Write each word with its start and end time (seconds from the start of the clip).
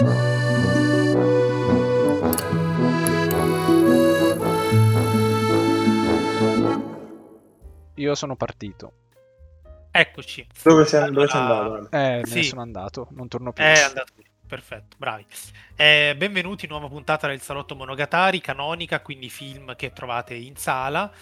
Io 0.00 0.06
sono 8.14 8.34
partito. 8.34 8.92
Eccoci. 9.90 10.46
Dove 10.62 10.86
sei, 10.86 11.10
dove 11.12 11.28
sei 11.28 11.40
andato? 11.40 11.90
Eh, 11.90 12.22
Sì. 12.24 12.44
sono 12.44 12.62
andato, 12.62 13.08
non 13.10 13.28
torno 13.28 13.52
più. 13.52 13.62
È 13.62 13.82
andato 13.82 14.14
perfetto, 14.46 14.96
bravi. 14.98 15.26
Eh, 15.76 16.14
benvenuti, 16.16 16.66
nuova 16.66 16.88
puntata 16.88 17.26
del 17.26 17.42
Salotto 17.42 17.74
Monogatari, 17.74 18.40
canonica, 18.40 19.00
quindi 19.02 19.28
film 19.28 19.76
che 19.76 19.92
trovate 19.92 20.32
in 20.32 20.56
sala. 20.56 21.12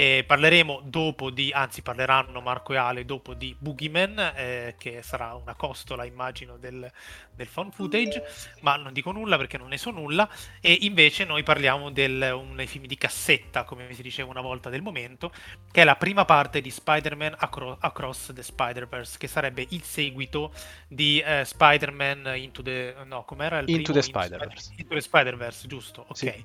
Eh, 0.00 0.22
parleremo 0.24 0.82
dopo 0.84 1.28
di, 1.28 1.50
anzi 1.52 1.82
parleranno 1.82 2.40
Marco 2.40 2.72
e 2.72 2.76
Ale 2.76 3.04
dopo 3.04 3.34
di 3.34 3.52
Boogeyman, 3.58 4.32
eh, 4.36 4.76
che 4.78 5.02
sarà 5.02 5.34
una 5.34 5.56
costola 5.56 6.04
immagino 6.04 6.56
del, 6.56 6.88
del 7.34 7.46
found 7.48 7.72
footage, 7.72 8.22
ma 8.60 8.76
non 8.76 8.92
dico 8.92 9.10
nulla 9.10 9.36
perché 9.36 9.58
non 9.58 9.66
ne 9.66 9.76
so 9.76 9.90
nulla. 9.90 10.30
E 10.60 10.78
invece 10.82 11.24
noi 11.24 11.42
parliamo 11.42 11.86
uno 11.86 12.54
dei 12.54 12.66
film 12.68 12.86
di 12.86 12.96
cassetta, 12.96 13.64
come 13.64 13.92
si 13.92 14.02
diceva 14.02 14.30
una 14.30 14.40
volta 14.40 14.70
del 14.70 14.82
momento, 14.82 15.32
che 15.72 15.80
è 15.80 15.84
la 15.84 15.96
prima 15.96 16.24
parte 16.24 16.60
di 16.60 16.70
Spider-Man 16.70 17.34
Acro- 17.36 17.76
Across 17.80 18.34
the 18.34 18.42
Spider-Verse, 18.44 19.18
che 19.18 19.26
sarebbe 19.26 19.66
il 19.70 19.82
seguito 19.82 20.52
di 20.86 21.18
eh, 21.18 21.44
Spider-Man 21.44 22.34
Into 22.36 22.62
the... 22.62 22.94
no, 23.04 23.24
com'era 23.24 23.58
il 23.58 23.68
Into 23.68 23.90
primo? 23.90 23.98
the 23.98 24.02
Spider-Verse. 24.02 24.74
Into 24.76 24.94
the 24.94 25.00
Spider-Verse, 25.00 25.66
giusto, 25.66 26.04
ok. 26.06 26.16
Sì. 26.16 26.44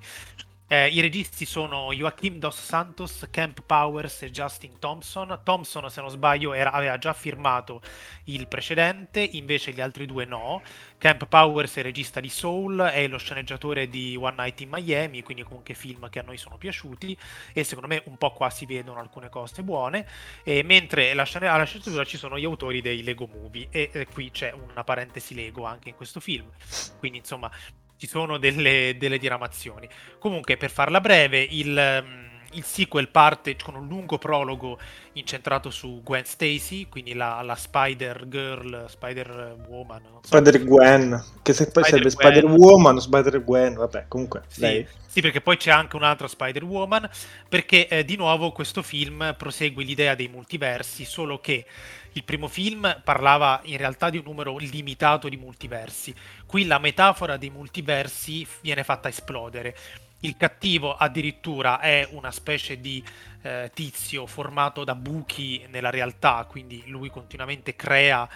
Eh, 0.73 0.87
I 0.87 1.01
registi 1.01 1.45
sono 1.45 1.93
Joachim 1.93 2.39
Dos 2.39 2.55
Santos, 2.55 3.27
Camp 3.29 3.61
Powers 3.61 4.23
e 4.23 4.31
Justin 4.31 4.79
Thompson. 4.79 5.41
Thompson, 5.43 5.87
se 5.91 6.01
non 6.01 6.09
sbaglio, 6.09 6.53
era- 6.53 6.71
aveva 6.71 6.97
già 6.97 7.13
firmato 7.13 7.79
il 8.23 8.47
precedente, 8.47 9.19
invece 9.19 9.71
gli 9.71 9.81
altri 9.81 10.07
due 10.07 10.25
no. 10.25 10.63
Camp 10.97 11.27
Powers 11.27 11.75
è 11.75 11.79
il 11.81 11.85
regista 11.85 12.19
di 12.19 12.29
Soul, 12.29 12.79
è 12.79 13.07
lo 13.07 13.19
sceneggiatore 13.19 13.87
di 13.87 14.15
One 14.15 14.33
Night 14.35 14.61
in 14.61 14.69
Miami, 14.71 15.21
quindi 15.21 15.43
comunque 15.43 15.75
film 15.75 16.09
che 16.09 16.17
a 16.17 16.23
noi 16.23 16.37
sono 16.37 16.57
piaciuti 16.57 17.15
e 17.53 17.63
secondo 17.63 17.87
me 17.87 18.01
un 18.05 18.17
po' 18.17 18.31
qua 18.31 18.49
si 18.49 18.65
vedono 18.65 18.99
alcune 18.99 19.29
cose 19.29 19.61
buone. 19.61 20.07
E 20.41 20.63
mentre 20.63 21.11
alla 21.11 21.23
sceneggiatura 21.23 22.03
ci 22.03 22.17
sono 22.17 22.39
gli 22.39 22.45
autori 22.45 22.81
dei 22.81 23.03
Lego 23.03 23.27
Movie 23.31 23.67
e 23.69 23.91
eh, 23.93 24.07
qui 24.07 24.31
c'è 24.31 24.51
una 24.51 24.83
parentesi 24.83 25.35
Lego 25.35 25.65
anche 25.65 25.89
in 25.89 25.95
questo 25.95 26.19
film. 26.19 26.49
Quindi 26.97 27.19
insomma 27.19 27.51
ci 27.97 28.07
sono 28.07 28.37
delle, 28.37 28.95
delle 28.97 29.17
diramazioni. 29.17 29.87
Comunque, 30.19 30.57
per 30.57 30.71
farla 30.71 30.99
breve, 30.99 31.45
il, 31.49 32.03
mm, 32.03 32.23
il 32.53 32.63
sequel 32.63 33.09
parte 33.09 33.55
con 33.55 33.75
un 33.75 33.87
lungo 33.87 34.17
prologo 34.17 34.77
incentrato 35.13 35.69
su 35.69 36.01
Gwen 36.03 36.25
Stacy, 36.25 36.87
quindi 36.89 37.13
la, 37.13 37.41
la 37.41 37.55
Spider 37.55 38.27
Girl, 38.27 38.85
Spider 38.89 39.55
Woman. 39.67 40.01
so. 40.21 40.37
Spider 40.37 40.63
Gwen, 40.63 41.23
che 41.41 41.53
se 41.53 41.71
poi 41.71 41.83
serve 41.83 42.09
Spider-Gwen. 42.09 42.47
Spider 42.47 42.59
Woman 42.59 42.95
o 42.95 42.99
Spider 42.99 43.43
Gwen, 43.43 43.73
vabbè, 43.75 44.05
comunque 44.07 44.43
Sì, 44.47 44.85
sì, 45.05 45.21
perché 45.21 45.41
poi 45.41 45.57
c'è 45.57 45.71
anche 45.71 45.95
un'altra 45.95 46.27
Spider-Woman, 46.27 47.09
perché 47.47 47.87
eh, 47.87 48.05
di 48.05 48.15
nuovo 48.15 48.51
questo 48.51 48.81
film 48.81 49.35
prosegue 49.37 49.83
l'idea 49.83 50.15
dei 50.15 50.27
multiversi, 50.27 51.05
solo 51.05 51.39
che 51.39 51.65
il 52.13 52.23
primo 52.23 52.47
film 52.47 53.01
parlava 53.03 53.61
in 53.63 53.77
realtà 53.77 54.09
di 54.09 54.17
un 54.17 54.23
numero 54.25 54.57
limitato 54.57 55.29
di 55.29 55.37
multiversi. 55.37 56.13
Qui 56.45 56.65
la 56.65 56.79
metafora 56.79 57.37
dei 57.37 57.49
multiversi 57.49 58.47
viene 58.61 58.83
fatta 58.83 59.07
esplodere. 59.07 59.75
Il 60.19 60.37
cattivo 60.37 60.95
addirittura 60.95 61.79
è 61.79 62.07
una 62.11 62.31
specie 62.31 62.79
di 62.79 63.03
eh, 63.41 63.71
tizio 63.73 64.25
formato 64.25 64.83
da 64.83 64.95
buchi 64.95 65.65
nella 65.69 65.89
realtà, 65.89 66.45
quindi 66.47 66.83
lui 66.87 67.09
continuamente 67.09 67.75
crea 67.75 68.27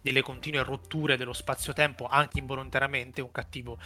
delle 0.00 0.22
continue 0.22 0.62
rotture 0.62 1.16
dello 1.16 1.32
spazio-tempo, 1.32 2.06
anche 2.06 2.38
involontariamente, 2.38 3.20
un 3.20 3.30
cattivo 3.30 3.78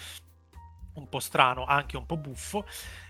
un 0.94 1.08
po' 1.08 1.20
strano, 1.20 1.64
anche 1.64 1.96
un 1.96 2.06
po' 2.06 2.16
buffo. 2.16 2.66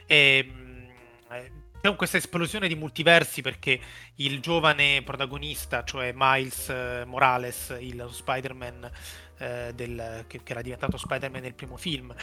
E, 0.06 0.42
mh, 0.42 0.88
eh, 1.32 1.52
c'è 1.80 1.96
questa 1.96 2.18
esplosione 2.18 2.68
di 2.68 2.74
multiversi 2.74 3.40
perché 3.40 3.80
il 4.16 4.40
giovane 4.40 5.02
protagonista, 5.02 5.82
cioè 5.82 6.12
Miles 6.14 6.68
eh, 6.68 7.04
Morales, 7.06 7.74
il 7.80 8.06
Spider-Man 8.10 8.90
eh, 9.38 9.72
del- 9.74 10.24
che, 10.26 10.42
che 10.42 10.52
era 10.52 10.60
diventato 10.60 10.98
Spider-Man 10.98 11.40
nel 11.40 11.54
primo 11.54 11.78
film, 11.78 12.14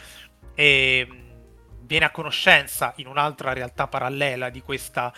e, 0.54 1.06
mh, 1.08 1.86
viene 1.86 2.04
a 2.04 2.10
conoscenza 2.10 2.92
in 2.96 3.08
un'altra 3.08 3.52
realtà 3.52 3.88
parallela 3.88 4.48
di 4.48 4.62
questa 4.62 5.12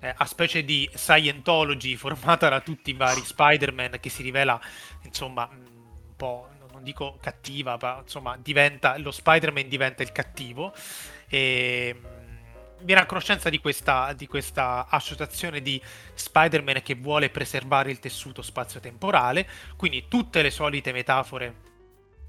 eh, 0.00 0.12
a 0.16 0.24
specie 0.24 0.64
di 0.64 0.88
Scientology 0.92 1.94
formata 1.94 2.48
da 2.48 2.60
tutti 2.60 2.90
i 2.90 2.94
vari 2.94 3.22
Spider-Man 3.24 3.98
che 4.00 4.08
si 4.08 4.22
rivela 4.22 4.60
insomma 5.02 5.46
mh, 5.46 5.54
un 6.08 6.16
po' 6.16 6.48
non 6.72 6.82
dico 6.82 7.18
cattiva, 7.20 7.78
ma 7.80 8.00
insomma 8.02 8.36
diventa 8.36 8.98
lo 8.98 9.10
Spider-Man 9.10 9.68
diventa 9.68 10.02
il 10.02 10.12
cattivo. 10.12 10.74
E 11.28 12.00
mh, 12.78 12.84
viene 12.84 13.00
a 13.00 13.06
conoscenza 13.06 13.48
di 13.50 13.58
questa, 13.58 14.12
di 14.12 14.26
questa 14.26 14.86
associazione 14.88 15.62
di 15.62 15.80
Spider-Man 16.14 16.82
che 16.82 16.94
vuole 16.94 17.30
preservare 17.30 17.90
il 17.90 17.98
tessuto 17.98 18.42
spazio-temporale, 18.42 19.48
quindi 19.76 20.06
tutte 20.08 20.42
le 20.42 20.50
solite 20.50 20.92
metafore 20.92 21.74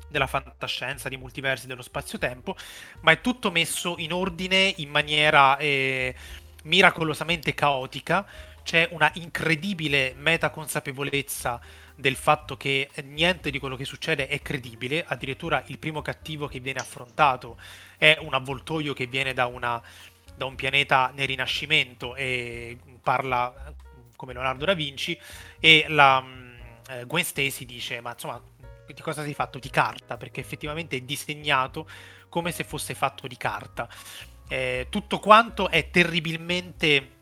della 0.09 0.27
fantascienza, 0.27 1.09
di 1.09 1.17
multiversi 1.17 1.67
dello 1.67 1.81
spazio-tempo, 1.81 2.55
ma 3.01 3.11
è 3.11 3.21
tutto 3.21 3.51
messo 3.51 3.95
in 3.97 4.13
ordine 4.13 4.73
in 4.77 4.89
maniera 4.89 5.57
eh, 5.57 6.15
miracolosamente 6.63 7.53
caotica. 7.53 8.25
C'è 8.63 8.89
una 8.91 9.09
incredibile 9.15 10.13
metaconsapevolezza 10.17 11.59
del 11.95 12.15
fatto 12.15 12.57
che 12.57 12.89
niente 13.03 13.49
di 13.49 13.59
quello 13.59 13.75
che 13.75 13.85
succede 13.85 14.27
è 14.27 14.41
credibile, 14.41 15.03
addirittura 15.07 15.63
il 15.67 15.79
primo 15.79 16.01
cattivo 16.01 16.47
che 16.47 16.59
viene 16.59 16.79
affrontato 16.79 17.57
è 17.97 18.17
un 18.21 18.33
avvoltoio 18.33 18.93
che 18.93 19.07
viene 19.07 19.33
da, 19.33 19.47
una, 19.47 19.81
da 20.37 20.45
un 20.45 20.55
pianeta 20.55 21.11
nel 21.15 21.27
Rinascimento 21.27 22.15
e 22.15 22.77
parla 23.01 23.73
come 24.15 24.33
Leonardo 24.33 24.65
da 24.65 24.73
Vinci 24.73 25.19
e 25.59 25.85
la 25.89 26.21
mh, 26.21 26.57
eh, 26.89 27.05
Gwen 27.05 27.23
Stacy 27.23 27.65
dice 27.65 27.99
ma 28.01 28.11
insomma 28.11 28.41
di 28.93 29.01
cosa 29.01 29.23
sei 29.23 29.33
fatto? 29.33 29.59
Di 29.59 29.69
carta, 29.69 30.17
perché 30.17 30.39
effettivamente 30.39 30.97
è 30.97 31.01
disegnato 31.01 31.89
come 32.29 32.51
se 32.51 32.63
fosse 32.63 32.93
fatto 32.93 33.27
di 33.27 33.37
carta. 33.37 33.87
Eh, 34.47 34.87
tutto 34.89 35.19
quanto 35.19 35.69
è 35.69 35.89
terribilmente 35.89 37.15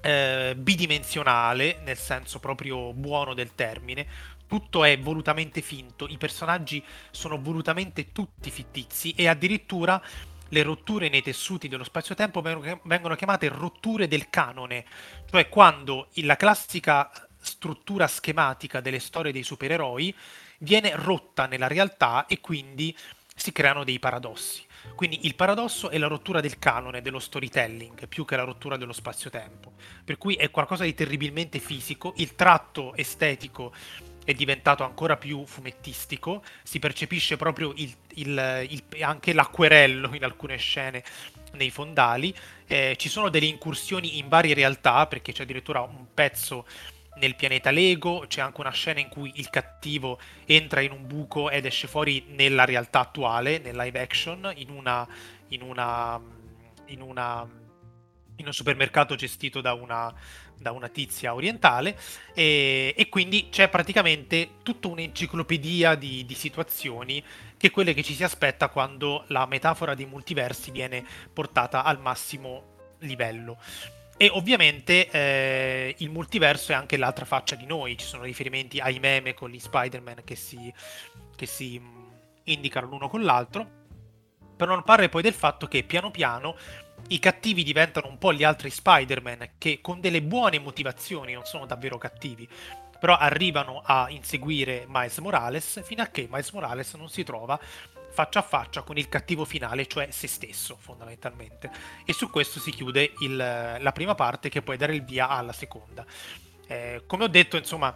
eh, 0.00 0.54
bidimensionale, 0.56 1.80
nel 1.84 1.96
senso 1.96 2.38
proprio 2.38 2.92
buono 2.92 3.34
del 3.34 3.54
termine. 3.54 4.06
Tutto 4.46 4.84
è 4.84 4.98
volutamente 4.98 5.62
finto, 5.62 6.06
i 6.06 6.18
personaggi 6.18 6.84
sono 7.10 7.40
volutamente 7.40 8.12
tutti 8.12 8.50
fittizi 8.50 9.12
e 9.12 9.26
addirittura 9.26 10.00
le 10.52 10.62
rotture 10.62 11.08
nei 11.08 11.22
tessuti 11.22 11.66
dello 11.66 11.84
spazio-tempo 11.84 12.42
vengono 12.42 13.14
chiamate 13.14 13.48
rotture 13.48 14.06
del 14.06 14.28
canone, 14.28 14.84
cioè 15.30 15.48
quando 15.48 16.08
la 16.16 16.36
classica 16.36 17.10
struttura 17.40 18.06
schematica 18.06 18.80
delle 18.80 19.00
storie 19.00 19.32
dei 19.32 19.42
supereroi 19.42 20.14
viene 20.58 20.92
rotta 20.94 21.46
nella 21.46 21.68
realtà 21.68 22.26
e 22.26 22.40
quindi 22.40 22.94
si 23.34 23.50
creano 23.50 23.82
dei 23.82 23.98
paradossi. 23.98 24.62
Quindi 24.94 25.26
il 25.26 25.34
paradosso 25.36 25.88
è 25.88 25.96
la 25.96 26.06
rottura 26.06 26.40
del 26.40 26.58
canone, 26.58 27.00
dello 27.00 27.18
storytelling, 27.18 28.06
più 28.06 28.26
che 28.26 28.36
la 28.36 28.44
rottura 28.44 28.76
dello 28.76 28.92
spazio-tempo. 28.92 29.72
Per 30.04 30.18
cui 30.18 30.34
è 30.34 30.50
qualcosa 30.50 30.84
di 30.84 30.92
terribilmente 30.92 31.60
fisico, 31.60 32.12
il 32.16 32.34
tratto 32.34 32.94
estetico 32.94 33.72
è 34.24 34.32
diventato 34.34 34.84
ancora 34.84 35.16
più 35.16 35.44
fumettistico, 35.46 36.42
si 36.62 36.78
percepisce 36.78 37.36
proprio 37.36 37.72
il- 37.76 37.94
il- 38.14 38.66
il- 38.70 39.02
anche 39.02 39.32
l'acquerello 39.32 40.14
in 40.14 40.24
alcune 40.24 40.56
scene 40.56 41.02
nei 41.54 41.70
fondali, 41.70 42.34
Eh, 42.66 42.96
ci 42.96 43.10
sono 43.10 43.28
delle 43.28 43.44
incursioni 43.44 44.16
in 44.16 44.28
varie 44.28 44.54
realtà, 44.54 45.06
perché 45.06 45.32
c'è 45.32 45.42
addirittura 45.42 45.82
un 45.82 46.06
pezzo 46.14 46.64
nel 47.16 47.34
pianeta 47.34 47.70
Lego, 47.70 48.24
c'è 48.26 48.40
anche 48.40 48.60
una 48.62 48.70
scena 48.70 48.98
in 48.98 49.08
cui 49.08 49.30
il 49.34 49.50
cattivo 49.50 50.18
entra 50.46 50.80
in 50.80 50.92
un 50.92 51.06
buco 51.06 51.50
ed 51.50 51.66
esce 51.66 51.86
fuori 51.86 52.24
nella 52.28 52.64
realtà 52.64 53.00
attuale, 53.00 53.58
nel 53.58 53.76
live 53.76 54.00
action, 54.00 54.50
in 54.56 54.70
una, 54.70 55.06
in 55.48 55.60
una, 55.60 56.18
in 56.86 57.02
una, 57.02 57.46
in 58.36 58.46
un 58.46 58.52
supermercato 58.54 59.14
gestito 59.16 59.60
da 59.60 59.74
una, 59.74 60.10
da 60.58 60.70
una 60.72 60.88
tizia 60.88 61.34
orientale 61.34 61.98
e, 62.34 62.94
e 62.96 63.08
quindi 63.08 63.48
c'è 63.50 63.68
praticamente 63.68 64.56
tutta 64.62 64.88
un'enciclopedia 64.88 65.94
di, 65.94 66.24
di 66.24 66.34
situazioni 66.34 67.22
che 67.56 67.68
è 67.68 67.70
quelle 67.70 67.94
che 67.94 68.02
ci 68.02 68.14
si 68.14 68.24
aspetta 68.24 68.68
quando 68.68 69.24
la 69.28 69.46
metafora 69.46 69.94
dei 69.94 70.06
multiversi 70.06 70.70
viene 70.70 71.04
portata 71.32 71.84
al 71.84 72.00
massimo 72.00 72.96
livello. 72.98 73.58
E 74.16 74.28
ovviamente 74.30 75.08
eh, 75.10 75.94
il 75.98 76.10
multiverso 76.10 76.72
è 76.72 76.74
anche 76.74 76.96
l'altra 76.96 77.24
faccia 77.24 77.56
di 77.56 77.66
noi, 77.66 77.96
ci 77.96 78.06
sono 78.06 78.22
riferimenti 78.22 78.78
ai 78.78 78.98
meme 78.98 79.34
con 79.34 79.50
gli 79.50 79.58
Spider-Man 79.58 80.22
che 80.24 80.36
si, 80.36 80.72
che 81.34 81.46
si 81.46 81.78
mh, 81.78 82.10
indicano 82.44 82.86
l'uno 82.86 83.08
con 83.08 83.22
l'altro, 83.22 83.80
per 84.56 84.68
non 84.68 84.82
parlare 84.84 85.08
poi 85.08 85.22
del 85.22 85.32
fatto 85.32 85.66
che 85.66 85.82
piano 85.82 86.10
piano 86.10 86.56
i 87.08 87.18
cattivi 87.18 87.62
diventano 87.62 88.08
un 88.08 88.18
po' 88.18 88.32
gli 88.32 88.44
altri 88.44 88.70
Spider-Man 88.70 89.50
che 89.58 89.80
con 89.80 90.00
delle 90.00 90.22
buone 90.22 90.58
motivazioni 90.58 91.32
non 91.32 91.44
sono 91.44 91.66
davvero 91.66 91.98
cattivi, 91.98 92.48
però 92.98 93.16
arrivano 93.16 93.82
a 93.84 94.08
inseguire 94.10 94.84
Miles 94.88 95.18
Morales 95.18 95.82
fino 95.84 96.02
a 96.02 96.06
che 96.06 96.28
Miles 96.30 96.50
Morales 96.50 96.94
non 96.94 97.08
si 97.08 97.24
trova 97.24 97.58
faccia 98.12 98.40
a 98.40 98.42
faccia 98.42 98.82
con 98.82 98.98
il 98.98 99.08
cattivo 99.08 99.44
finale, 99.44 99.86
cioè 99.86 100.08
se 100.10 100.28
stesso 100.28 100.76
fondamentalmente. 100.78 101.70
E 102.04 102.12
su 102.12 102.30
questo 102.30 102.60
si 102.60 102.70
chiude 102.70 103.14
il, 103.20 103.36
la 103.36 103.92
prima 103.92 104.14
parte 104.14 104.48
che 104.50 104.62
puoi 104.62 104.76
dare 104.76 104.94
il 104.94 105.02
via 105.02 105.28
alla 105.28 105.52
seconda. 105.52 106.04
Eh, 106.66 107.02
come 107.06 107.24
ho 107.24 107.28
detto, 107.28 107.56
insomma, 107.56 107.94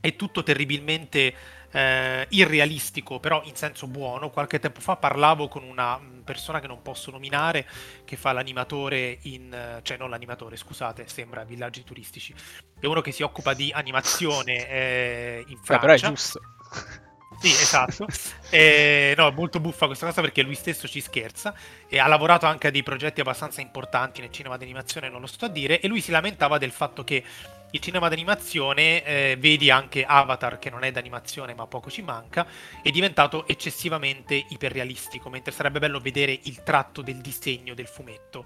è 0.00 0.16
tutto 0.16 0.42
terribilmente 0.42 1.34
eh, 1.70 2.26
irrealistico, 2.30 3.18
però 3.18 3.42
in 3.44 3.56
senso 3.56 3.86
buono. 3.86 4.30
Qualche 4.30 4.58
tempo 4.58 4.80
fa 4.80 4.96
parlavo 4.96 5.48
con 5.48 5.64
una 5.64 6.00
persona 6.24 6.60
che 6.60 6.66
non 6.66 6.82
posso 6.82 7.10
nominare, 7.10 7.66
che 8.04 8.16
fa 8.16 8.32
l'animatore 8.32 9.18
in... 9.22 9.80
cioè 9.82 9.96
non 9.96 10.10
l'animatore, 10.10 10.56
scusate, 10.56 11.08
sembra 11.08 11.44
villaggi 11.44 11.84
turistici. 11.84 12.34
È 12.78 12.86
uno 12.86 13.00
che 13.00 13.12
si 13.12 13.22
occupa 13.22 13.54
di 13.54 13.70
animazione 13.72 14.68
eh, 14.68 15.44
in 15.46 15.58
Francia. 15.62 15.74
Beh, 15.74 15.78
però 15.78 15.92
è 15.92 15.96
giusto. 15.96 16.40
Sì, 17.40 17.48
esatto. 17.48 18.06
E, 18.50 19.14
no, 19.16 19.28
è 19.28 19.32
molto 19.32 19.58
buffa 19.58 19.86
questa 19.86 20.06
cosa 20.06 20.20
perché 20.20 20.42
lui 20.42 20.54
stesso 20.54 20.86
ci 20.86 21.00
scherza 21.00 21.54
e 21.88 21.98
ha 21.98 22.06
lavorato 22.06 22.46
anche 22.46 22.68
a 22.68 22.70
dei 22.70 22.84
progetti 22.84 23.20
abbastanza 23.20 23.60
importanti 23.60 24.20
nel 24.20 24.30
cinema 24.30 24.56
d'animazione, 24.56 25.08
non 25.08 25.20
lo 25.20 25.26
sto 25.26 25.46
a 25.46 25.48
dire, 25.48 25.80
e 25.80 25.88
lui 25.88 26.00
si 26.00 26.12
lamentava 26.12 26.58
del 26.58 26.70
fatto 26.70 27.02
che 27.02 27.24
il 27.72 27.80
cinema 27.80 28.08
d'animazione, 28.08 29.04
eh, 29.04 29.36
vedi 29.38 29.70
anche 29.70 30.04
Avatar 30.04 30.58
che 30.58 30.70
non 30.70 30.84
è 30.84 30.90
d'animazione 30.90 31.54
ma 31.54 31.66
poco 31.66 31.90
ci 31.90 32.02
manca, 32.02 32.46
è 32.82 32.90
diventato 32.90 33.46
eccessivamente 33.46 34.34
iperrealistico, 34.50 35.28
mentre 35.30 35.52
sarebbe 35.52 35.78
bello 35.78 35.98
vedere 35.98 36.38
il 36.44 36.62
tratto 36.62 37.02
del 37.02 37.16
disegno 37.16 37.74
del 37.74 37.86
fumetto 37.86 38.44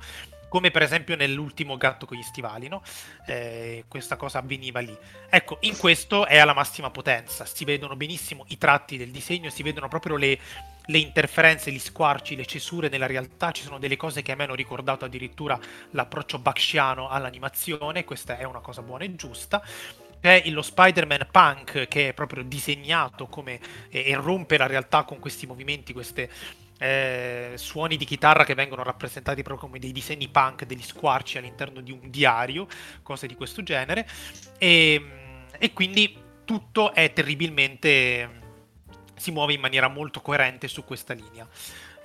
come 0.49 0.71
per 0.71 0.83
esempio 0.83 1.17
nell'ultimo 1.17 1.77
gatto 1.77 2.07
con 2.07 2.17
gli 2.17 2.23
stivali, 2.23 2.69
no? 2.69 2.83
Eh, 3.27 3.85
questa 3.89 4.17
cosa 4.17 4.39
avveniva 4.39 4.81
lì. 4.81 4.97
Ecco, 5.29 5.59
in 5.61 5.77
questo 5.77 6.27
è 6.27 6.39
alla 6.39 6.55
massima 6.55 6.91
potenza, 6.91 7.45
si 7.45 7.65
vedono 7.65 7.97
benissimo 7.97 8.45
i 8.49 8.59
tratti 8.59 8.97
del 8.97 9.11
disegno, 9.11 9.51
si 9.51 9.63
vedono 9.63 9.89
proprio 9.89 10.17
le, 10.17 10.39
le 10.87 10.99
interferenze, 10.99 11.71
gli 11.71 11.79
squarci, 11.79 12.37
le 12.37 12.47
cesure 12.47 12.89
nella 12.89 13.07
realtà, 13.07 13.53
ci 13.53 13.63
sono 13.63 13.79
delle 13.79 13.97
cose 13.97 14.23
che 14.23 14.33
a 14.33 14.37
me 14.37 14.45
hanno 14.45 14.55
ricordato 14.55 15.05
addirittura 15.05 15.59
l'approccio 15.91 16.39
bakshiano 16.39 17.09
all'animazione, 17.09 18.05
questa 18.05 18.39
è 18.39 18.45
una 18.45 18.61
cosa 18.61 18.83
buona 18.83 19.05
e 19.05 19.15
giusta 19.15 19.63
c'è 20.27 20.43
lo 20.49 20.63
Spider-Man 20.63 21.29
punk 21.31 21.87
che 21.87 22.09
è 22.09 22.13
proprio 22.13 22.43
disegnato 22.43 23.27
come 23.29 23.61
e 23.91 24.13
rompe 24.17 24.59
la 24.59 24.67
realtà 24.67 25.05
con 25.05 25.21
questi 25.21 25.47
movimenti, 25.47 25.93
queste 25.93 26.29
eh, 26.79 27.53
suoni 27.57 27.97
di 27.97 28.05
chitarra 28.05 28.45
che 28.45 28.55
vengono 28.55 28.83
rappresentati 28.83 29.43
proprio 29.43 29.67
come 29.67 29.79
dei 29.79 29.93
disegni 29.93 30.29
punk, 30.29 30.65
degli 30.65 30.83
squarci 30.83 31.39
all'interno 31.39 31.81
di 31.81 31.93
un 31.93 32.11
diario, 32.11 32.67
cose 33.03 33.27
di 33.27 33.35
questo 33.35 33.63
genere. 33.63 34.07
E, 34.59 35.03
e 35.59 35.73
quindi 35.73 36.17
tutto 36.45 36.93
è 36.93 37.13
terribilmente. 37.13 38.45
si 39.17 39.31
muove 39.31 39.55
in 39.55 39.61
maniera 39.61 39.89
molto 39.89 40.21
coerente 40.21 40.69
su 40.69 40.85
questa 40.85 41.15
linea. 41.15 41.49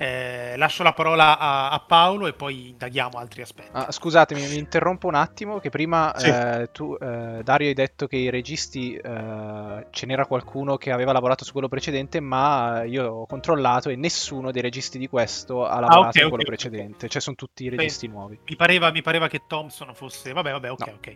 Eh, 0.02 0.58
lascio 0.58 0.82
la 0.82 0.94
parola 0.94 1.38
a, 1.38 1.70
a, 1.70 1.80
Paolo 1.80 2.26
e 2.26 2.34
poi 2.34 2.70
indaghiamo 2.70 3.20
altri 3.20 3.44
aspetti. 3.44 3.70
Ah, 3.74 3.92
scusatemi, 3.92 4.48
mi 4.48 4.58
interrompo 4.58 5.06
un 5.06 5.14
attimo, 5.14 5.60
che 5.60 5.70
prima 5.70 6.12
sì. 6.16 6.28
eh, 6.28 6.70
tu, 6.72 6.98
eh, 7.00 7.42
Dario, 7.44 7.68
hai 7.68 7.76
detto 7.76 8.08
che 8.08 8.16
i 8.16 8.32
registi 8.32 8.96
eh, 8.96 9.86
ce 9.92 10.06
n'era 10.08 10.26
qualcuno 10.26 10.78
che 10.78 10.92
aveva 10.92 11.12
lavorato 11.12 11.46
su 11.46 11.52
quello 11.52 11.68
precedente, 11.68 12.20
ma 12.20 12.82
io 12.84 13.12
ho 13.12 13.26
controllato 13.28 13.90
e 13.90 13.96
nessuno 13.96 14.50
dei 14.50 14.64
registi 14.64 14.98
di 14.98 15.08
questo 15.08 15.68
ha 15.68 15.80
lavorato 15.80 15.94
ah, 15.94 16.08
okay, 16.08 16.12
su 16.14 16.20
quello 16.30 16.34
okay, 16.34 16.46
precedente, 16.46 16.96
okay. 16.96 17.10
cioè 17.10 17.22
sono 17.22 17.36
tutti 17.36 17.70
registi 17.70 18.08
Beh, 18.08 18.14
nuovi. 18.14 18.40
Mi 18.44 18.56
pareva, 18.56 18.90
mi 18.90 19.04
pareva, 19.04 19.28
che 19.28 19.42
Thompson 19.46 19.94
fosse... 19.94 20.34
Vabbè, 20.34 20.52
vabbè, 20.52 20.72
ok, 20.72 20.88
no. 20.88 20.94
ok. 20.94 21.16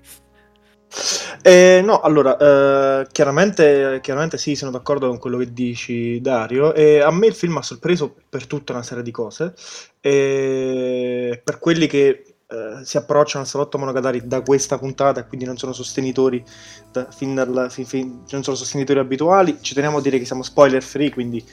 Eh, 1.41 1.81
no, 1.83 2.01
allora, 2.01 2.37
eh, 2.37 3.07
chiaramente, 3.11 3.99
chiaramente 4.01 4.37
sì, 4.37 4.55
sono 4.55 4.71
d'accordo 4.71 5.07
con 5.07 5.19
quello 5.19 5.37
che 5.37 5.53
dici, 5.53 6.19
Dario. 6.21 6.73
E 6.73 7.01
a 7.01 7.11
me 7.11 7.27
il 7.27 7.35
film 7.35 7.57
ha 7.57 7.61
sorpreso 7.61 8.15
per 8.29 8.47
tutta 8.47 8.73
una 8.73 8.83
serie 8.83 9.03
di 9.03 9.11
cose. 9.11 9.53
Per 10.01 11.59
quelli 11.59 11.87
che 11.87 12.35
eh, 12.47 12.85
si 12.85 12.97
approcciano 12.97 13.43
al 13.43 13.49
salotto 13.49 13.79
Monogatari 13.79 14.27
da 14.27 14.41
questa 14.41 14.77
puntata 14.77 15.19
e 15.19 15.27
quindi 15.27 15.45
non 15.45 15.57
sono 15.57 15.73
sostenitori 15.73 16.43
da, 16.91 17.09
fin 17.09 17.33
dal, 17.33 17.67
fin, 17.71 17.85
fin, 17.85 18.23
non 18.29 18.43
sono 18.43 18.55
sostenitori 18.55 18.99
abituali, 18.99 19.57
ci 19.61 19.73
teniamo 19.73 19.97
a 19.97 20.01
dire 20.01 20.19
che 20.19 20.25
siamo 20.25 20.43
spoiler 20.43 20.83
free, 20.83 21.09
quindi 21.09 21.43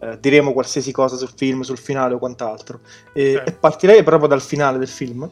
eh, 0.00 0.18
diremo 0.18 0.52
qualsiasi 0.52 0.90
cosa 0.90 1.16
sul 1.16 1.32
film, 1.36 1.60
sul 1.60 1.78
finale 1.78 2.14
o 2.14 2.18
quant'altro. 2.18 2.80
E, 3.12 3.36
okay. 3.36 3.46
e 3.46 3.52
partirei 3.52 4.02
proprio 4.02 4.28
dal 4.28 4.42
finale 4.42 4.78
del 4.78 4.88
film 4.88 5.30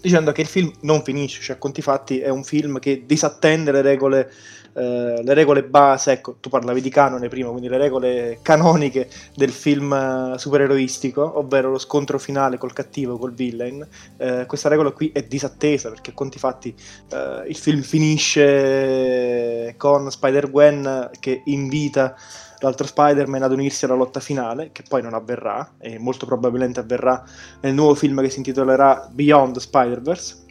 dicendo 0.00 0.32
che 0.32 0.42
il 0.42 0.46
film 0.46 0.72
non 0.80 1.02
finisce, 1.02 1.40
cioè 1.40 1.56
a 1.56 1.58
conti 1.58 1.82
fatti 1.82 2.20
è 2.20 2.28
un 2.28 2.44
film 2.44 2.78
che 2.78 3.04
disattende 3.06 3.72
le 3.72 3.82
regole, 3.82 4.32
eh, 4.74 5.22
le 5.22 5.34
regole 5.34 5.64
base, 5.64 6.12
ecco, 6.12 6.36
tu 6.40 6.48
parlavi 6.48 6.80
di 6.80 6.90
canone 6.90 7.28
prima, 7.28 7.50
quindi 7.50 7.68
le 7.68 7.78
regole 7.78 8.38
canoniche 8.42 9.08
del 9.34 9.50
film 9.50 9.92
eh, 9.92 10.38
supereroistico, 10.38 11.38
ovvero 11.38 11.70
lo 11.70 11.78
scontro 11.78 12.18
finale 12.18 12.58
col 12.58 12.72
cattivo, 12.72 13.18
col 13.18 13.32
villain, 13.32 13.86
eh, 14.16 14.44
questa 14.46 14.68
regola 14.68 14.90
qui 14.90 15.10
è 15.12 15.22
disattesa 15.24 15.88
perché 15.88 16.10
a 16.10 16.14
conti 16.14 16.38
fatti 16.38 16.74
eh, 17.10 17.44
il 17.48 17.56
film 17.56 17.82
finisce 17.82 19.74
con 19.76 20.10
Spider-Gwen 20.10 21.10
che 21.18 21.42
invita 21.46 22.14
l'altro 22.60 22.86
Spider-Man 22.86 23.42
ad 23.42 23.52
unirsi 23.52 23.84
alla 23.84 23.94
lotta 23.94 24.20
finale, 24.20 24.70
che 24.72 24.82
poi 24.88 25.02
non 25.02 25.14
avverrà, 25.14 25.74
e 25.78 25.98
molto 25.98 26.26
probabilmente 26.26 26.80
avverrà 26.80 27.22
nel 27.60 27.74
nuovo 27.74 27.94
film 27.94 28.20
che 28.22 28.30
si 28.30 28.38
intitolerà 28.38 29.08
Beyond 29.10 29.58
Spider-Verse. 29.58 30.46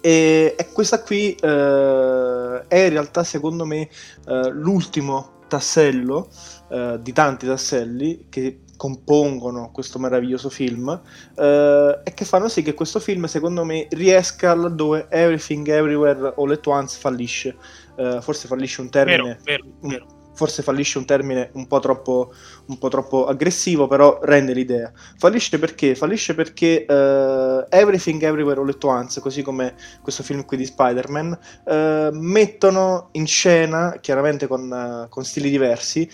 E, 0.00 0.54
e 0.56 0.68
questa 0.72 1.02
qui 1.02 1.34
eh, 1.34 2.64
è 2.68 2.76
in 2.76 2.90
realtà, 2.90 3.24
secondo 3.24 3.64
me, 3.64 3.88
eh, 4.26 4.50
l'ultimo 4.50 5.36
tassello 5.48 6.28
eh, 6.68 6.98
di 7.00 7.12
tanti 7.12 7.46
tasselli 7.46 8.26
che 8.28 8.60
compongono 8.76 9.70
questo 9.72 9.98
meraviglioso 9.98 10.50
film 10.50 10.88
eh, 11.34 12.00
e 12.04 12.14
che 12.14 12.24
fanno 12.24 12.48
sì 12.48 12.62
che 12.62 12.74
questo 12.74 13.00
film 13.00 13.24
secondo 13.24 13.64
me 13.64 13.88
riesca 13.90 14.54
laddove 14.54 15.08
Everything 15.08 15.66
Everywhere 15.66 16.34
All 16.36 16.52
At 16.52 16.66
Once 16.66 16.96
fallisce 16.96 17.56
eh, 17.96 18.20
forse 18.20 18.46
fallisce 18.46 18.80
un 18.82 18.90
termine 18.90 19.40
vero, 19.42 19.42
vero, 19.42 19.64
vero 19.80 20.17
forse 20.38 20.62
fallisce 20.62 20.98
un 20.98 21.04
termine 21.04 21.50
un 21.54 21.66
po' 21.66 21.80
troppo, 21.80 22.32
un 22.66 22.78
po 22.78 22.86
troppo 22.86 23.26
aggressivo, 23.26 23.88
però 23.88 24.20
rende 24.22 24.52
l'idea. 24.52 24.92
Fallisce 25.16 25.58
perché? 25.58 25.96
Fallisce 25.96 26.36
perché 26.36 26.86
uh, 26.88 27.66
Everything 27.68 28.22
Everywhere 28.22 28.60
All 28.60 28.68
At 28.68 28.84
Once, 28.84 29.20
così 29.20 29.42
come 29.42 29.74
questo 30.00 30.22
film 30.22 30.44
qui 30.44 30.56
di 30.56 30.64
Spider-Man, 30.64 31.38
uh, 31.64 31.72
mettono 32.12 33.08
in 33.12 33.26
scena, 33.26 33.98
chiaramente 34.00 34.46
con, 34.46 34.70
uh, 34.70 35.08
con 35.08 35.24
stili 35.24 35.50
diversi, 35.50 36.08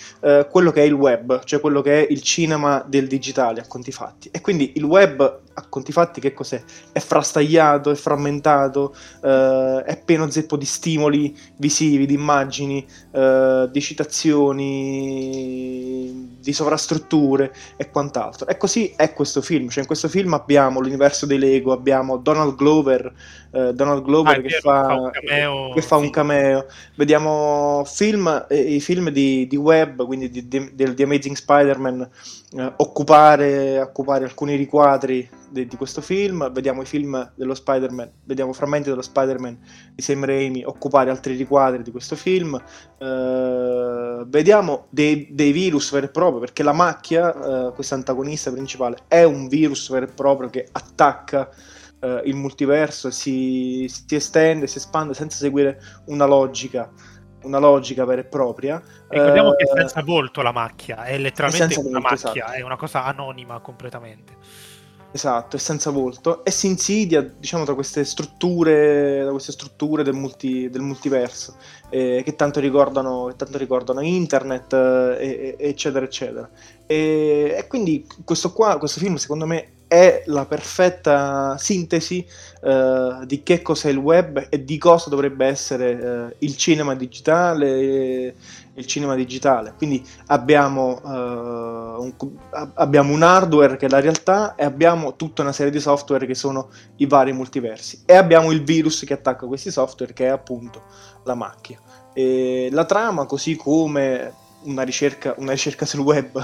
quello 0.51 0.71
che 0.71 0.81
è 0.81 0.87
il 0.87 0.95
web, 0.95 1.45
cioè 1.45 1.61
quello 1.61 1.83
che 1.83 2.07
è 2.07 2.07
il 2.11 2.23
cinema 2.23 2.83
del 2.87 3.07
digitale 3.07 3.61
a 3.61 3.67
conti 3.67 3.93
fatti. 3.93 4.31
E 4.33 4.41
quindi 4.41 4.73
il 4.77 4.85
web 4.85 5.43
a 5.55 5.65
conti 5.69 5.93
fatti 5.93 6.21
che 6.21 6.35
cos'è? 6.35 6.63
È 6.93 6.99
frastagliato, 6.99 7.91
è 7.91 7.95
frammentato, 7.95 8.95
eh, 9.23 9.83
è 9.85 10.03
pieno 10.03 10.29
zeppo 10.31 10.57
di 10.57 10.65
stimoli 10.65 11.37
visivi, 11.57 12.07
di 12.07 12.15
immagini, 12.15 12.85
eh, 13.13 13.69
di 13.71 13.81
citazioni, 13.81 15.13
di 16.41 16.53
sovrastrutture 16.53 17.55
e 17.77 17.91
quant'altro. 17.91 18.47
E 18.47 18.57
così 18.57 18.93
è 18.97 19.13
questo 19.13 19.41
film, 19.41 19.69
cioè 19.69 19.81
in 19.81 19.87
questo 19.87 20.09
film 20.09 20.35
abbiamo 20.35 20.81
l'universo 20.81 21.27
dei 21.27 21.39
Lego, 21.39 21.73
abbiamo 21.73 22.17
Donald 22.17 22.57
Glover, 22.57 23.13
eh, 23.53 23.73
Donald 23.73 24.03
Glover 24.03 24.39
ah, 24.39 24.41
che, 24.41 24.49
fa, 24.61 24.89
fa 24.89 25.11
cameo, 25.11 25.73
che, 25.73 25.83
fa, 25.83 25.97
un 25.97 26.11
cameo, 26.11 26.67
vediamo 26.97 27.85
film, 27.87 28.47
eh, 28.49 28.61
i 28.75 28.81
film 28.81 29.11
di, 29.11 29.47
di 29.47 29.57
Webb, 29.57 30.03
quindi 30.03 30.29
di, 30.31 30.49
di, 30.49 30.95
di 30.95 31.03
Amazing 31.03 31.37
Spider-Man, 31.37 32.09
eh, 32.57 32.73
occupare, 32.77 33.81
occupare 33.81 34.25
alcuni 34.25 34.57
riquadri 34.57 35.43
di, 35.55 35.67
di, 35.69 35.77
questo 35.77 36.01
film, 36.01 36.51
vediamo 36.53 36.83
i 36.83 36.85
film 36.85 37.33
dello 37.37 37.55
Spider-Man, 37.55 38.11
vediamo 38.25 38.53
frammenti 38.53 38.89
dello 38.89 39.03
Spider-Man 39.03 39.59
di 39.95 40.03
Sam 40.03 40.25
Raimi 40.25 40.65
occupare 40.65 41.11
altri 41.11 41.37
riquadri 41.37 41.85
di 41.85 41.93
questo 41.93 42.17
film, 42.17 42.61
eh, 42.99 44.25
vediamo 44.27 44.87
dei, 44.91 45.29
dei, 45.31 45.53
virus 45.53 45.93
veri 45.93 46.07
e 46.07 46.11
propri, 46.11 46.41
perché 46.41 46.65
la 46.65 46.73
macchia, 46.73 47.69
eh, 47.69 47.73
questa 47.73 47.95
antagonista 47.95 48.51
principale, 48.51 48.99
è 49.07 49.23
un 49.23 49.47
virus 49.47 49.91
vero 49.91 50.07
e 50.07 50.13
proprio 50.13 50.51
che 50.51 50.67
attacca 50.73 51.49
eh, 52.01 52.23
il 52.25 52.35
multiverso 52.35 53.13
si, 53.13 53.87
si 53.89 54.17
estende, 54.17 54.67
si 54.67 54.79
espande 54.79 55.15
senza 55.15 55.39
seguire 55.39 55.81
una 56.07 56.27
logica 56.27 56.91
una 57.45 57.59
logica 57.59 58.07
vera 58.07 58.23
e 58.23 58.25
propria. 58.25 58.83
Ricordiamo 59.07 59.53
eh, 59.53 59.57
che 59.57 59.71
è 59.71 59.77
senza 59.77 60.03
volto 60.03 60.41
la 60.41 60.51
macchia, 60.51 61.05
è 61.05 61.19
letteralmente 61.19 61.75
è 61.75 61.79
una 61.79 62.01
volto, 62.01 62.09
macchia, 62.09 62.45
esatto. 62.45 62.53
è 62.59 62.63
una 62.63 62.77
cosa 62.77 63.05
anonima 63.05 63.61
completamente. 63.61 64.33
Esatto, 65.15 65.55
è 65.55 65.61
senza 65.61 65.91
volto 65.91 66.45
e 66.45 66.51
si 66.51 66.67
insidia, 66.67 67.23
diciamo, 67.23 67.63
tra 67.63 67.75
queste 67.75 68.05
strutture, 68.05 69.23
da 69.23 69.31
queste 69.31 69.53
strutture 69.53 70.03
del, 70.03 70.13
multi, 70.15 70.69
del 70.69 70.81
multiverso 70.81 71.55
eh, 71.89 72.23
che, 72.25 72.35
tanto 72.35 72.59
ricordano, 72.59 73.27
che 73.27 73.37
tanto 73.37 73.57
ricordano 73.57 74.01
internet, 74.01 74.73
eh, 74.73 75.55
eccetera, 75.57 76.05
eccetera. 76.05 76.51
E, 76.85 77.55
e, 77.57 77.67
quindi 77.69 78.05
questo, 78.25 78.53
qua, 78.53 78.77
questo 78.77 78.99
film, 78.99 79.15
secondo 79.15 79.47
me, 79.47 79.74
è 79.87 80.23
la 80.27 80.47
perfetta 80.47 81.57
sintesi 81.59 82.27
eh, 82.63 83.19
di 83.27 83.43
che 83.43 83.63
cos'è 83.63 83.91
il 83.91 83.97
web 83.97 84.47
e 84.49 84.65
di 84.65 84.79
cosa 84.79 85.11
dovrebbe 85.11 85.47
essere 85.47 85.91
eh, 85.91 86.37
il 86.39 86.57
cinema 86.57 86.95
digitale. 86.95 88.35
Il 88.77 88.87
cinema 88.87 89.15
digitale. 89.15 89.75
Quindi 89.77 90.05
abbiamo, 90.27 91.01
uh, 91.01 92.03
un, 92.03 92.13
abbiamo 92.75 93.13
un 93.13 93.23
hardware 93.23 93.77
che 93.77 93.87
è 93.87 93.89
la 93.89 94.01
realtà 94.01 94.57
e 94.57 94.65
abbiamo 94.65 95.15
tutta 95.15 95.43
una 95.43 95.53
serie 95.53 95.71
di 95.71 95.79
software 95.79 96.27
che 96.27 96.35
sono 96.35 96.71
i 96.97 97.07
vari 97.07 97.33
multiversi. 97.33 98.03
E 98.05 98.17
abbiamo 98.17 98.51
il 98.51 98.65
virus 98.65 99.05
che 99.05 99.13
attacca 99.13 99.47
questi 99.47 99.71
software 99.71 100.13
che 100.13 100.27
è 100.27 100.31
appunto 100.31 100.83
la 101.23 101.37
macchina. 101.37 101.79
E 102.13 102.69
la 102.73 102.85
trama, 102.85 103.27
così 103.27 103.55
come 103.55 104.33
una 104.65 104.83
ricerca, 104.83 105.35
una 105.39 105.53
ricerca 105.53 105.87
sul 105.87 106.01
web 106.01 106.41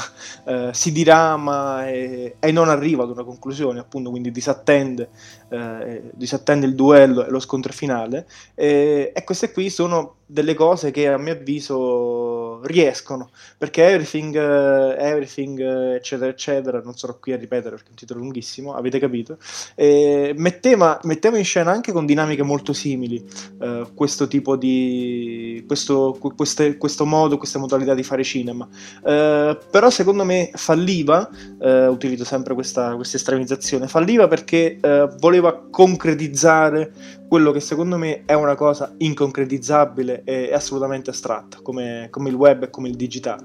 eh, 0.47 0.71
si 0.73 0.93
dirama 0.93 1.89
e, 1.89 2.37
e, 2.39 2.53
non 2.53 2.69
arriva 2.69 3.05
ad 3.05 3.11
una 3.11 3.25
conclusione, 3.25 3.81
appunto, 3.81 4.11
quindi 4.11 4.31
disattende, 4.31 5.11
eh, 5.49 6.11
disattende 6.13 6.67
il 6.67 6.75
duello 6.75 7.25
e 7.25 7.31
lo 7.31 7.41
scontro 7.41 7.73
finale. 7.73 8.27
E, 8.55 9.13
e 9.15 9.25
queste 9.25 9.53
qui 9.53 9.71
sono 9.71 10.17
delle 10.27 10.55
cose 10.55 10.91
che 10.91 11.09
a 11.09 11.19
mio 11.19 11.33
avviso 11.33 12.50
riescono 12.63 13.31
perché 13.59 13.85
everything, 13.85 14.35
uh, 14.35 14.95
everything 14.99 15.59
uh, 15.59 15.95
eccetera 15.95 16.31
eccetera 16.31 16.81
non 16.83 16.97
sarò 16.97 17.19
qui 17.19 17.33
a 17.33 17.37
ripetere 17.37 17.71
perché 17.71 17.89
è 17.89 17.91
un 17.91 17.97
titolo 17.97 18.21
lunghissimo 18.21 18.75
avete 18.75 18.99
capito? 18.99 19.39
E 19.75 20.35
metteva, 20.37 20.99
metteva 21.05 21.39
in 21.39 21.45
scena 21.45 21.71
anche 21.71 21.93
con 21.93 22.07
dinamiche 22.07 22.43
molto 22.43 22.73
simili 22.73 23.25
uh, 23.59 23.93
questo 23.95 24.29
tipo 24.29 24.57
di 24.57 25.65
questo, 25.67 26.19
queste, 26.37 26.77
questo 26.77 27.05
modo 27.05 27.39
questa 27.39 27.59
modalità 27.59 27.95
di 27.95 28.03
fare 28.03 28.25
cinema. 28.25 28.69
Però 29.03 29.91
secondo 29.91 30.25
me 30.25 30.51
falliva 30.55 31.29
utilizzo 31.61 32.25
sempre 32.25 32.55
questa, 32.55 32.95
questa 32.95 33.17
estremizzazione 33.17 33.89
falliva 33.89 34.29
perché 34.29 34.79
voleva 35.19 35.67
concretizzare 35.71 36.93
quello 37.31 37.53
che 37.53 37.61
secondo 37.61 37.97
me 37.97 38.25
è 38.25 38.33
una 38.33 38.57
cosa 38.57 38.93
inconcretizzabile 38.99 40.23
e 40.25 40.53
assolutamente 40.53 41.11
astratta, 41.11 41.59
come, 41.63 42.09
come 42.11 42.29
il 42.29 42.35
web 42.35 42.50
e 42.59 42.71
come 42.71 42.89
il 42.89 42.97
digitale. 42.97 43.45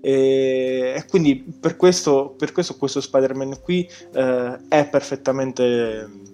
E, 0.00 0.94
e 0.96 1.04
quindi 1.08 1.44
per 1.58 1.76
questo, 1.76 2.34
per 2.36 2.52
questo, 2.52 2.76
questo 2.76 3.00
Spider-Man 3.00 3.60
qui 3.60 3.88
eh, 4.14 4.58
è 4.68 4.88
perfettamente 4.88 6.24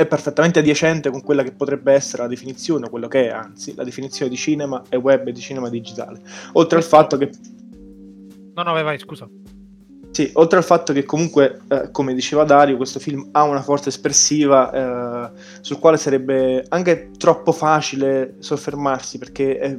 è 0.00 0.06
perfettamente 0.06 0.60
adiacente 0.60 1.10
con 1.10 1.20
quella 1.20 1.42
che 1.42 1.52
potrebbe 1.52 1.92
essere 1.92 2.22
la 2.22 2.28
definizione, 2.28 2.88
quello 2.88 3.06
che 3.06 3.26
è 3.26 3.30
anzi 3.30 3.74
la 3.74 3.84
definizione 3.84 4.30
di 4.30 4.36
cinema 4.36 4.82
e 4.88 4.96
web 4.96 5.26
e 5.26 5.32
di 5.32 5.40
cinema 5.40 5.68
digitale. 5.68 6.22
Oltre 6.54 6.78
al 6.78 6.84
fatto 6.84 7.18
che. 7.18 7.30
No, 8.54 8.62
no, 8.62 8.72
vai, 8.72 8.82
vai, 8.82 8.98
scusa. 8.98 9.28
Sì, 10.10 10.28
oltre 10.34 10.58
al 10.58 10.64
fatto 10.64 10.92
che 10.92 11.04
comunque, 11.04 11.60
eh, 11.68 11.90
come 11.92 12.14
diceva 12.14 12.44
Dario, 12.44 12.76
questo 12.76 12.98
film 12.98 13.28
ha 13.32 13.44
una 13.44 13.62
forza 13.62 13.90
espressiva 13.90 15.30
eh, 15.30 15.30
sul 15.60 15.78
quale 15.78 15.98
sarebbe 15.98 16.64
anche 16.68 17.10
troppo 17.16 17.52
facile 17.52 18.36
soffermarsi 18.38 19.18
perché 19.18 19.58
è, 19.58 19.78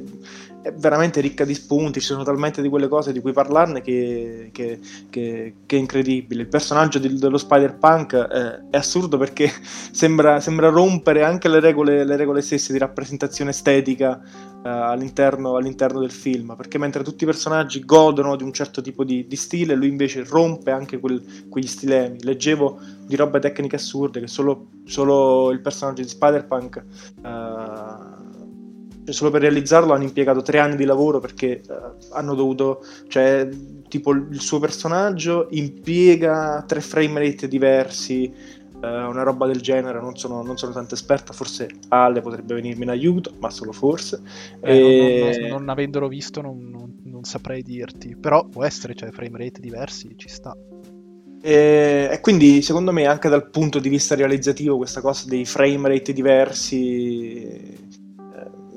è, 0.62 0.72
veramente 0.72 1.20
ricca 1.20 1.44
di 1.44 1.54
spunti, 1.54 2.00
ci 2.00 2.06
sono 2.06 2.22
talmente 2.22 2.62
di 2.62 2.68
quelle 2.68 2.88
cose 2.88 3.12
di 3.12 3.20
cui 3.20 3.32
parlarne 3.32 3.80
che, 3.80 4.50
che, 4.52 4.78
che, 5.10 5.54
che 5.66 5.76
è 5.76 5.78
incredibile. 5.78 6.42
Il 6.42 6.48
personaggio 6.48 6.98
di, 6.98 7.14
dello 7.18 7.38
Spider-Punk 7.38 8.12
eh, 8.12 8.70
è 8.70 8.76
assurdo 8.76 9.18
perché 9.18 9.50
sembra, 9.92 10.40
sembra 10.40 10.68
rompere 10.68 11.24
anche 11.24 11.48
le 11.48 11.60
regole, 11.60 12.04
le 12.04 12.16
regole 12.16 12.40
stesse 12.40 12.72
di 12.72 12.78
rappresentazione 12.78 13.50
estetica 13.50 14.20
uh, 14.20 14.60
all'interno, 14.62 15.56
all'interno, 15.56 16.00
del 16.00 16.10
film, 16.10 16.54
perché 16.56 16.78
mentre 16.78 17.02
tutti 17.02 17.24
i 17.24 17.26
personaggi 17.26 17.84
godono 17.84 18.36
di 18.36 18.44
un 18.44 18.52
certo 18.52 18.80
tipo 18.80 19.04
di, 19.04 19.26
di 19.26 19.36
stile, 19.36 19.74
lui 19.74 19.88
invece 19.88 20.24
rompe 20.24 20.70
anche 20.70 20.98
quel, 20.98 21.46
quegli 21.48 21.66
stilemi. 21.66 22.22
Leggevo 22.22 22.78
di 23.06 23.16
robe 23.16 23.40
tecniche 23.40 23.76
assurde 23.76 24.20
che 24.20 24.28
solo, 24.28 24.68
solo 24.84 25.50
il 25.50 25.60
personaggio 25.60 26.02
di 26.02 26.08
Spider-Punk... 26.08 26.84
Uh, 29.04 29.10
solo 29.10 29.30
per 29.30 29.42
realizzarlo 29.42 29.92
hanno 29.92 30.04
impiegato 30.04 30.42
tre 30.42 30.58
anni 30.58 30.76
di 30.76 30.84
lavoro 30.84 31.20
perché 31.20 31.62
uh, 31.66 32.14
hanno 32.14 32.34
dovuto, 32.34 32.84
cioè, 33.08 33.48
tipo 33.88 34.12
il 34.12 34.40
suo 34.40 34.58
personaggio 34.58 35.48
impiega 35.50 36.64
tre 36.66 36.80
frame 36.80 37.20
rate 37.20 37.48
diversi, 37.48 38.32
eh, 38.82 39.04
una 39.04 39.22
roba 39.22 39.46
del 39.46 39.60
genere, 39.60 40.00
non 40.00 40.16
sono, 40.16 40.42
non 40.42 40.56
sono 40.56 40.72
tanto 40.72 40.94
esperta, 40.94 41.32
forse 41.32 41.68
Ale 41.88 42.20
potrebbe 42.20 42.54
venirmi 42.54 42.82
in 42.82 42.90
aiuto, 42.90 43.32
ma 43.38 43.48
solo 43.48 43.70
forse. 43.70 44.20
Eh, 44.60 44.76
e... 44.76 45.20
non, 45.20 45.40
non, 45.40 45.50
non, 45.50 45.68
avendolo 45.68 46.08
visto 46.08 46.40
non, 46.40 46.98
non, 47.04 47.22
saprei 47.22 47.62
dirti, 47.62 48.16
però 48.16 48.44
può 48.48 48.64
essere, 48.64 48.94
cioè 48.94 49.12
frame 49.12 49.38
rate 49.38 49.60
diversi 49.60 50.14
ci 50.16 50.28
sta. 50.28 50.52
E, 51.40 52.08
e, 52.10 52.20
quindi 52.20 52.60
secondo 52.62 52.90
me 52.90 53.06
anche 53.06 53.28
dal 53.28 53.50
punto 53.50 53.78
di 53.78 53.88
vista 53.88 54.16
realizzativo 54.16 54.76
questa 54.76 55.00
cosa 55.00 55.28
dei 55.28 55.44
frame 55.44 55.88
rate 55.88 56.12
diversi 56.12 57.81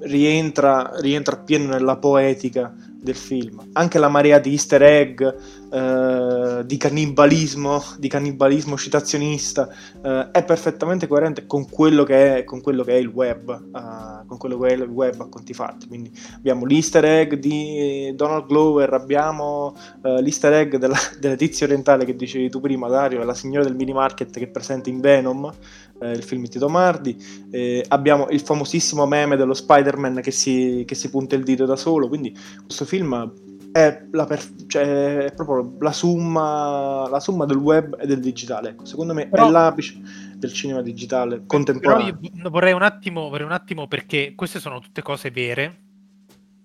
rientra, 0.05 0.91
rientra 0.99 1.37
pieno 1.37 1.67
nella 1.67 1.97
poetica 1.97 2.73
del 3.05 3.15
film. 3.15 3.69
Anche 3.73 3.99
la 3.99 4.09
marea 4.09 4.39
di 4.39 4.51
easter 4.51 4.81
egg, 4.81 5.21
eh, 5.21 6.63
di 6.65 6.77
cannibalismo, 6.77 7.81
di 7.99 8.07
cannibalismo 8.07 8.75
citazionista, 8.77 9.69
eh, 10.03 10.31
è 10.31 10.43
perfettamente 10.43 11.05
coerente 11.05 11.45
con 11.45 11.69
quello 11.69 12.03
che 12.03 12.37
è, 12.37 12.43
quello 12.43 12.83
che 12.83 12.93
è 12.93 12.97
il 12.97 13.07
web, 13.07 13.49
eh, 13.51 14.25
con 14.25 14.37
quello 14.37 14.57
che 14.57 14.69
è 14.69 14.73
il 14.73 14.81
web 14.81 15.21
a 15.21 15.27
conti 15.29 15.53
fatti. 15.53 15.87
Quindi 15.87 16.11
abbiamo 16.35 16.65
l'easter 16.65 17.05
egg 17.05 17.35
di 17.35 18.11
Donald 18.15 18.47
Glover, 18.47 18.91
abbiamo 18.93 19.75
eh, 20.03 20.21
l'easter 20.21 20.53
egg 20.53 20.75
della, 20.75 20.97
della 21.19 21.35
tizia 21.35 21.67
orientale 21.67 22.05
che 22.05 22.15
dicevi 22.15 22.49
tu 22.49 22.59
prima, 22.59 22.87
Dario, 22.87 23.23
la 23.23 23.35
signora 23.35 23.65
del 23.65 23.75
mini 23.75 23.93
market 23.93 24.31
che 24.31 24.45
è 24.45 24.47
presente 24.47 24.89
in 24.89 24.99
Venom, 24.99 25.51
eh, 25.99 26.11
il 26.11 26.23
film 26.23 26.41
di 26.43 26.49
Tito 26.49 26.69
Mardi, 26.69 27.17
eh, 27.51 27.83
abbiamo 27.87 28.27
il 28.29 28.41
famosissimo 28.41 29.05
meme 29.05 29.35
dello 29.35 29.53
Spider-Man 29.53 30.21
che 30.21 30.31
si, 30.31 30.83
che 30.85 30.95
si 30.95 31.09
punta 31.09 31.35
il 31.35 31.43
dito 31.43 31.65
da 31.65 31.75
solo, 31.75 32.07
quindi 32.07 32.35
questo 32.65 32.85
film 32.85 33.31
è, 33.75 34.05
per, 34.09 34.41
cioè, 34.67 35.17
è 35.25 35.33
proprio 35.33 35.75
la 35.81 35.91
somma, 35.91 37.09
la 37.09 37.19
somma, 37.19 37.43
del 37.43 37.57
web 37.57 37.97
e 37.99 38.07
del 38.07 38.21
digitale. 38.21 38.69
Ecco, 38.69 38.85
secondo 38.85 39.13
me 39.13 39.27
Però... 39.27 39.47
è 39.47 39.51
l'apice 39.51 39.99
del 40.37 40.53
cinema 40.53 40.81
digitale 40.81 41.43
contemporaneo. 41.45 42.17
Però 42.17 42.33
io 42.41 42.49
vorrei 42.49 42.71
un, 42.71 42.83
attimo, 42.83 43.27
vorrei 43.27 43.45
un 43.45 43.51
attimo 43.51 43.87
perché 43.87 44.31
queste 44.33 44.61
sono 44.61 44.79
tutte 44.79 45.01
cose 45.01 45.29
vere, 45.29 45.79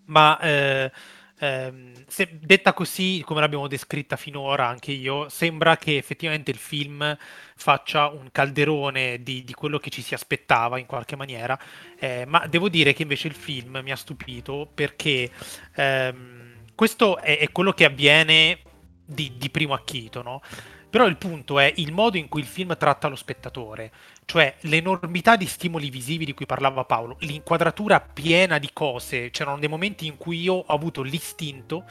ma 0.05 0.39
eh, 0.39 0.93
eh, 1.41 1.73
se, 2.07 2.39
detta 2.39 2.75
così, 2.75 3.23
come 3.25 3.41
l'abbiamo 3.41 3.67
descritta 3.67 4.17
finora 4.17 4.67
anche 4.67 4.93
io, 4.93 5.31
sembra 5.31 5.79
che 5.79 5.97
effettivamente 5.97 6.51
il 6.51 6.59
film 6.59 7.17
faccia 7.57 8.09
un 8.09 8.29
calderone 8.31 9.23
di, 9.23 9.43
di 9.43 9.55
quello 9.55 9.79
che 9.79 9.89
ci 9.89 10.03
si 10.03 10.13
aspettava 10.13 10.79
in 10.79 10.85
qualche 10.85 11.17
maniera, 11.17 11.59
eh, 11.99 12.25
ma 12.27 12.47
devo 12.47 12.69
dire 12.69 12.93
che 12.93 13.03
invece 13.03 13.29
il 13.29 13.35
film 13.35 13.81
mi 13.83 13.91
ha 13.91 13.97
stupito 13.97 14.71
perché 14.73 15.31
ehm, 15.77 16.65
questo 16.75 17.19
è, 17.19 17.39
è, 17.39 17.51
quello 17.53 17.73
che 17.73 17.87
avviene 17.87 18.59
di, 19.03 19.33
di 19.39 19.49
primo 19.49 19.73
acchito, 19.73 20.21
no? 20.21 20.43
Però 20.91 21.07
il 21.07 21.17
punto 21.17 21.61
è 21.61 21.73
il 21.77 21.93
modo 21.93 22.17
in 22.17 22.29
cui 22.29 22.41
il 22.41 22.47
film 22.47 22.77
tratta 22.77 23.07
lo 23.07 23.15
spettatore, 23.15 23.93
cioè 24.25 24.57
l'enormità 24.63 25.37
di 25.37 25.47
stimoli 25.47 25.89
visivi 25.89 26.25
di 26.25 26.35
cui 26.35 26.47
parlava 26.47 26.85
Paolo, 26.85 27.17
l'inquadratura 27.21 28.01
piena 28.01 28.59
di 28.59 28.71
cose, 28.73 29.31
c'erano 29.31 29.59
dei 29.59 29.69
momenti 29.69 30.07
in 30.07 30.17
cui 30.17 30.41
io 30.41 30.55
ho 30.55 30.65
avuto 30.67 31.03
l'istinto 31.03 31.85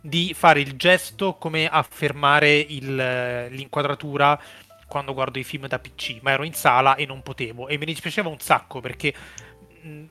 di 0.00 0.32
fare 0.34 0.60
il 0.60 0.76
gesto 0.76 1.34
come 1.34 1.68
affermare 1.68 2.56
il, 2.56 2.94
l'inquadratura 3.50 4.40
quando 4.86 5.12
guardo 5.12 5.38
i 5.38 5.44
film 5.44 5.66
da 5.66 5.78
PC, 5.78 6.20
ma 6.22 6.30
ero 6.30 6.44
in 6.44 6.54
sala 6.54 6.94
e 6.94 7.04
non 7.04 7.22
potevo 7.22 7.68
e 7.68 7.76
mi 7.76 7.84
dispiaceva 7.84 8.28
un 8.28 8.38
sacco 8.38 8.80
perché 8.80 9.12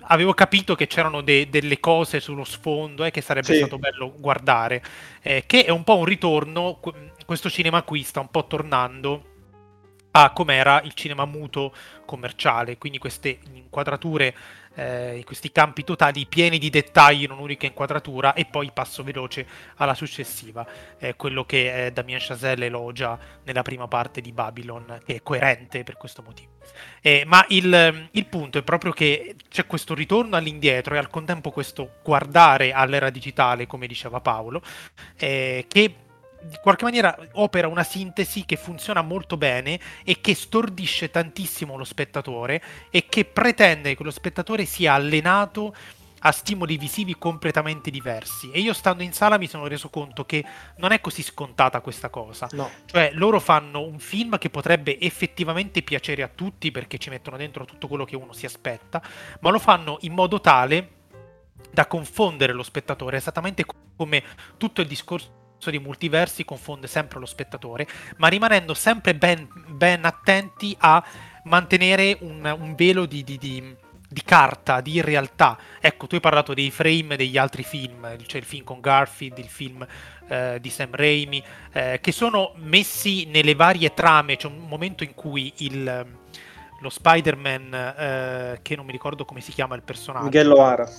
avevo 0.02 0.34
capito 0.34 0.75
che 0.75 0.88
c'erano 0.88 1.22
de- 1.22 1.50
delle 1.50 1.80
cose 1.80 2.20
sullo 2.20 2.44
sfondo 2.44 3.04
e 3.04 3.08
eh, 3.08 3.12
che 3.12 3.22
sarebbe 3.22 3.48
sì. 3.48 3.58
stato 3.58 3.78
bello 3.78 4.14
guardare, 4.18 4.84
eh, 5.22 5.44
che 5.46 5.66
è 5.66 5.72
un 5.72 5.84
po' 5.84 5.98
un 5.98 6.06
ritorno 6.06 6.80
questo 7.25 7.50
cinema 7.50 7.82
qui 7.82 8.03
sta 8.03 8.20
un 8.20 8.29
po' 8.29 8.46
tornando 8.46 9.34
a 10.17 10.32
com'era 10.32 10.82
il 10.84 10.94
cinema 10.94 11.25
muto 11.25 11.74
commerciale, 12.05 12.77
quindi 12.77 13.00
queste 13.00 13.39
inquadrature, 13.51 14.34
eh, 14.75 15.22
questi 15.25 15.51
campi 15.51 15.84
totali 15.84 16.25
pieni 16.25 16.58
di 16.58 16.70
dettagli 16.70 17.24
in 17.24 17.32
un'unica 17.32 17.65
inquadratura 17.65 18.34
e 18.34 18.46
poi 18.46 18.72
passo 18.72 19.03
veloce 19.03 19.46
alla 19.75 19.94
successiva, 19.94 20.65
eh, 21.00 21.17
quello 21.17 21.44
che 21.44 21.88
eh, 21.88 21.91
Damien 21.91 22.20
Chazelle 22.22 22.67
elogia 22.67 23.20
nella 23.44 23.62
prima 23.62 23.89
parte 23.89 24.22
di 24.22 24.32
Babylon, 24.32 25.01
che 25.05 25.15
è 25.15 25.22
coerente 25.22 25.84
per 25.84 25.98
questo 25.98 26.22
motivo. 26.22 26.53
Eh, 27.01 27.24
ma 27.25 27.46
il, 27.50 28.08
il 28.12 28.25
punto 28.27 28.58
è 28.58 28.63
proprio 28.63 28.94
che 28.94 29.36
c'è 29.50 29.65
questo 29.67 29.94
ritorno 29.94 30.38
all'indietro 30.38 30.96
e 30.96 30.98
al 30.98 31.10
contempo 31.10 31.51
questo 31.51 31.96
guardare 32.01 32.72
all'era 32.72 33.10
digitale, 33.10 33.67
come 33.67 33.86
diceva 33.86 34.22
Paolo, 34.22 34.62
eh, 35.17 35.65
che 35.67 35.96
in 36.50 36.60
qualche 36.62 36.84
maniera 36.84 37.18
opera 37.34 37.68
una 37.68 37.84
sintesi 37.84 38.46
che 38.46 38.56
funziona 38.56 39.02
molto 39.02 39.38
bene 39.38 39.80
e 40.04 40.22
che 40.22 40.36
stordisce 40.36 41.10
tantissimo 41.10 41.75
lo 41.75 41.84
spettatore 41.84 42.62
e 42.90 43.08
che 43.08 43.25
pretende 43.25 43.96
che 43.96 44.04
lo 44.04 44.12
spettatore 44.12 44.66
sia 44.66 44.94
allenato 44.94 45.75
a 46.20 46.32
stimoli 46.32 46.78
visivi 46.78 47.16
completamente 47.18 47.92
diversi. 47.92 48.50
E 48.52 48.60
io 48.60 48.74
stando 48.74 49.04
in 49.04 49.14
sala 49.14 49.38
mi 49.38 49.48
sono 49.48 49.68
reso 49.68 49.90
conto 49.90 50.25
che 50.25 50.44
non 50.78 50.92
è 50.92 51.00
così 51.00 51.22
scontata 51.22 51.82
questa 51.82 52.10
cosa. 52.10 52.48
No. 52.54 52.70
Cioè, 52.86 53.12
loro 53.14 53.40
fanno 53.40 53.82
un 53.82 54.00
film 54.00 54.40
che 54.40 54.50
potrebbe 54.50 55.00
effettivamente 55.00 55.84
piacere 55.84 56.24
a 56.24 56.30
tutti 56.34 56.72
perché 56.72 56.98
ci 56.98 57.10
mettono 57.12 57.38
dentro 57.38 57.66
tutto 57.66 57.88
quello 57.88 58.06
che 58.06 58.16
uno 58.16 58.34
si 58.34 58.48
aspetta, 58.48 59.02
ma 59.42 59.52
lo 59.52 59.60
fanno 59.60 59.98
in 60.02 60.14
modo 60.14 60.42
tale 60.42 60.90
da 61.72 61.86
confondere 61.86 62.54
lo 62.54 62.64
spettatore, 62.64 63.18
esattamente 63.18 63.64
come 63.96 64.24
tutto 64.58 64.82
il 64.82 64.88
discorso 64.88 65.44
di 65.70 65.80
multiversi 65.80 66.46
confonde 66.46 66.88
sempre 66.88 67.20
lo 67.20 67.26
spettatore, 67.26 67.88
ma 68.18 68.28
rimanendo 68.28 68.74
sempre 68.74 69.16
ben, 69.16 69.48
ben 69.68 70.06
attenti 70.06 70.76
a 70.80 71.04
mantenere 71.46 72.18
un, 72.22 72.56
un 72.60 72.76
velo 72.76 73.06
di, 73.06 73.24
di, 73.24 73.38
di, 73.38 73.76
di, 74.08 74.22
carta, 74.24 74.82
di 74.82 75.02
realtà. 75.02 75.58
Ecco, 75.80 76.08
tu 76.08 76.16
hai 76.16 76.22
parlato 76.22 76.54
dei 76.54 76.72
frame 76.72 77.16
degli 77.16 77.38
altri 77.38 77.64
film, 77.64 78.16
c'è 78.26 78.38
il 78.38 78.44
film 78.44 78.64
con 78.64 78.80
Garfield, 78.80 79.38
il 79.38 79.48
film 79.48 79.86
eh, 80.28 80.58
di 80.62 80.70
Sam 80.70 80.90
Raimi, 80.92 81.44
eh, 81.72 82.00
che 82.02 82.12
sono 82.12 82.54
messi 82.58 83.26
nelle 83.26 83.56
varie 83.56 83.94
trame. 83.94 84.36
C'è 84.36 84.48
un 84.48 84.68
momento 84.68 85.04
in 85.04 85.14
cui 85.14 85.52
il, 85.58 86.06
lo 86.80 86.90
Spider-Man, 86.90 87.74
eh, 87.74 88.60
che 88.62 88.76
non 88.76 88.86
mi 88.86 88.92
ricordo 88.92 89.26
come 89.26 89.42
si 89.42 89.52
chiama 89.52 89.76
il 89.76 89.84
personaggio. 89.84 90.26
Miguel 90.26 90.52
O'Hara. 90.52 90.90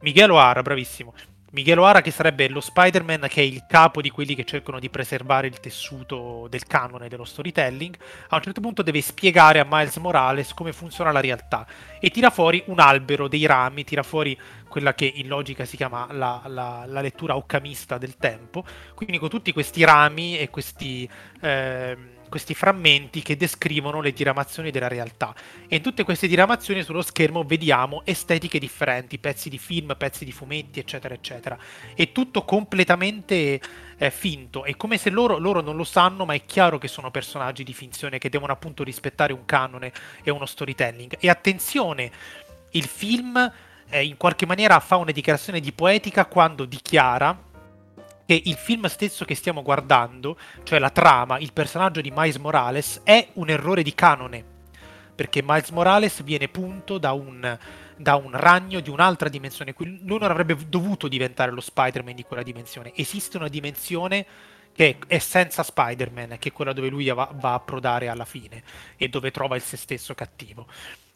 Miguel 0.00 0.30
O'Hara, 0.30 0.62
bravissimo 0.62 1.14
Miguel 1.54 1.78
O'Hara 1.78 2.00
che 2.00 2.10
sarebbe 2.10 2.48
lo 2.48 2.60
Spider-Man 2.60 3.26
che 3.28 3.40
è 3.40 3.44
il 3.44 3.64
capo 3.68 4.02
di 4.02 4.10
quelli 4.10 4.34
che 4.34 4.44
cercano 4.44 4.80
di 4.80 4.90
preservare 4.90 5.46
il 5.46 5.60
tessuto 5.60 6.48
del 6.50 6.66
canone 6.66 7.08
dello 7.08 7.24
storytelling, 7.24 7.96
a 8.30 8.36
un 8.36 8.42
certo 8.42 8.60
punto 8.60 8.82
deve 8.82 9.00
spiegare 9.00 9.60
a 9.60 9.66
Miles 9.68 9.96
Morales 9.98 10.52
come 10.52 10.72
funziona 10.72 11.12
la 11.12 11.20
realtà 11.20 11.64
e 12.00 12.10
tira 12.10 12.30
fuori 12.30 12.60
un 12.66 12.80
albero 12.80 13.28
dei 13.28 13.46
rami, 13.46 13.84
tira 13.84 14.02
fuori 14.02 14.36
quella 14.68 14.94
che 14.94 15.10
in 15.14 15.28
logica 15.28 15.64
si 15.64 15.76
chiama 15.76 16.08
la, 16.10 16.42
la, 16.46 16.84
la 16.88 17.00
lettura 17.00 17.36
occamista 17.36 17.98
del 17.98 18.16
tempo, 18.16 18.64
quindi 18.96 19.18
con 19.18 19.28
tutti 19.28 19.52
questi 19.52 19.84
rami 19.84 20.36
e 20.36 20.50
questi... 20.50 21.08
Eh, 21.40 22.12
questi 22.34 22.54
frammenti 22.54 23.22
che 23.22 23.36
descrivono 23.36 24.00
le 24.00 24.12
diramazioni 24.12 24.72
della 24.72 24.88
realtà. 24.88 25.32
E 25.68 25.76
in 25.76 25.82
tutte 25.82 26.02
queste 26.02 26.26
diramazioni 26.26 26.82
sullo 26.82 27.00
schermo 27.00 27.44
vediamo 27.44 28.02
estetiche 28.04 28.58
differenti, 28.58 29.20
pezzi 29.20 29.48
di 29.48 29.56
film, 29.56 29.94
pezzi 29.96 30.24
di 30.24 30.32
fumetti, 30.32 30.80
eccetera, 30.80 31.14
eccetera. 31.14 31.56
È 31.94 32.10
tutto 32.10 32.42
completamente 32.42 33.60
eh, 33.96 34.10
finto. 34.10 34.64
È 34.64 34.74
come 34.74 34.98
se 34.98 35.10
loro, 35.10 35.38
loro 35.38 35.60
non 35.60 35.76
lo 35.76 35.84
sanno, 35.84 36.24
ma 36.24 36.34
è 36.34 36.44
chiaro 36.44 36.78
che 36.78 36.88
sono 36.88 37.12
personaggi 37.12 37.62
di 37.62 37.72
finzione 37.72 38.18
che 38.18 38.28
devono 38.28 38.52
appunto 38.52 38.82
rispettare 38.82 39.32
un 39.32 39.44
canone 39.44 39.92
e 40.24 40.32
uno 40.32 40.44
storytelling. 40.44 41.14
E 41.20 41.30
attenzione, 41.30 42.10
il 42.70 42.86
film 42.86 43.52
eh, 43.90 44.04
in 44.04 44.16
qualche 44.16 44.44
maniera 44.44 44.80
fa 44.80 44.96
una 44.96 45.12
dichiarazione 45.12 45.60
di 45.60 45.70
poetica 45.70 46.26
quando 46.26 46.64
dichiara 46.64 47.52
che 48.26 48.40
il 48.44 48.54
film 48.54 48.86
stesso 48.86 49.24
che 49.24 49.34
stiamo 49.34 49.62
guardando, 49.62 50.36
cioè 50.62 50.78
la 50.78 50.90
trama, 50.90 51.38
il 51.38 51.52
personaggio 51.52 52.00
di 52.00 52.12
Miles 52.14 52.36
Morales, 52.36 53.00
è 53.04 53.28
un 53.34 53.50
errore 53.50 53.82
di 53.82 53.94
canone. 53.94 54.44
Perché 55.14 55.42
Miles 55.44 55.70
Morales 55.70 56.22
viene 56.22 56.48
punto 56.48 56.98
da 56.98 57.12
un, 57.12 57.58
da 57.96 58.16
un 58.16 58.30
ragno 58.32 58.80
di 58.80 58.90
un'altra 58.90 59.28
dimensione. 59.28 59.74
Lui 59.76 60.18
non 60.18 60.22
avrebbe 60.22 60.56
dovuto 60.68 61.06
diventare 61.06 61.52
lo 61.52 61.60
Spider-Man 61.60 62.14
di 62.14 62.24
quella 62.24 62.42
dimensione. 62.42 62.92
Esiste 62.96 63.36
una 63.36 63.48
dimensione 63.48 64.26
che 64.74 64.98
è 65.06 65.18
senza 65.18 65.62
Spider-Man, 65.62 66.36
che 66.38 66.48
è 66.48 66.52
quella 66.52 66.72
dove 66.72 66.88
lui 66.88 67.06
va, 67.08 67.30
va 67.32 67.50
a 67.50 67.54
approdare 67.54 68.08
alla 68.08 68.24
fine 68.24 68.62
e 68.96 69.08
dove 69.08 69.30
trova 69.30 69.56
il 69.56 69.62
se 69.62 69.76
stesso 69.76 70.14
cattivo. 70.14 70.66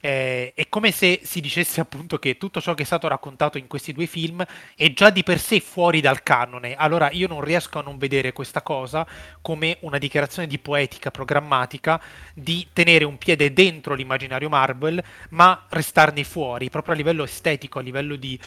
Eh, 0.01 0.53
è 0.55 0.69
come 0.69 0.93
se 0.93 1.23
si 1.25 1.41
dicesse 1.41 1.81
appunto 1.81 2.21
che 2.21 2.37
tutto 2.37 2.61
ciò 2.61 2.73
che 2.75 2.83
è 2.83 2.87
stato 2.87 3.09
raccontato 3.09 3.59
in 3.59 3.67
questi 3.67 3.93
due 3.93 4.07
film 4.07 4.45
è 4.77 4.93
già 4.93 5.11
di 5.11 5.25
per 5.25 5.41
sé 5.41 5.59
fuori 5.59 6.01
dal 6.01 6.23
canone. 6.23 6.77
Allora 6.77 7.11
io 7.11 7.27
non 7.27 7.41
riesco 7.41 7.81
a 7.81 7.83
non 7.83 7.99
vedere 7.99 8.33
questa 8.33 8.63
cosa 8.63 9.05
come 9.43 9.79
una 9.81 9.99
dichiarazione 9.99 10.47
di 10.47 10.61
poetica 10.61 11.11
programmatica 11.11 12.01
di 12.33 12.69
tenere 12.73 13.05
un 13.05 13.19
piede 13.19 13.53
dentro 13.53 13.95
l'immaginario 13.95 14.49
Marvel, 14.49 15.03
ma 15.31 15.67
restarne 15.69 16.23
fuori, 16.23 16.71
proprio 16.71 16.95
a 16.95 16.97
livello 16.97 17.25
estetico, 17.25 17.81
a 17.81 17.83
livello 17.83 18.15
di 18.15 18.39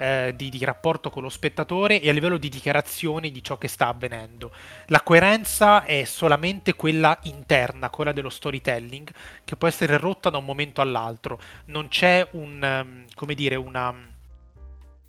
eh, 0.00 0.32
di, 0.34 0.48
di, 0.48 0.64
rapporto 0.64 1.10
con 1.10 1.22
lo 1.22 1.28
spettatore 1.28 2.00
e 2.00 2.08
a 2.08 2.12
livello 2.12 2.38
di 2.38 2.48
dichiarazione 2.48 3.30
di 3.30 3.42
ciò 3.42 3.58
che 3.58 3.68
sta 3.68 3.88
avvenendo. 3.88 4.50
La 4.86 5.02
coerenza 5.02 5.84
è 5.84 6.04
solamente 6.04 6.72
quella 6.74 7.18
interna, 7.24 7.90
quella 7.90 8.12
dello 8.12 8.30
storytelling, 8.30 9.10
che 9.44 9.56
può 9.56 9.68
essere 9.68 9.98
rotta 9.98 10.30
da 10.30 10.38
un 10.38 10.46
momento 10.46 10.80
all'altro. 10.80 11.38
Non 11.66 11.88
c'è 11.88 12.26
un, 12.30 12.62
um, 12.62 13.04
come 13.14 13.34
dire, 13.34 13.56
una, 13.56 13.94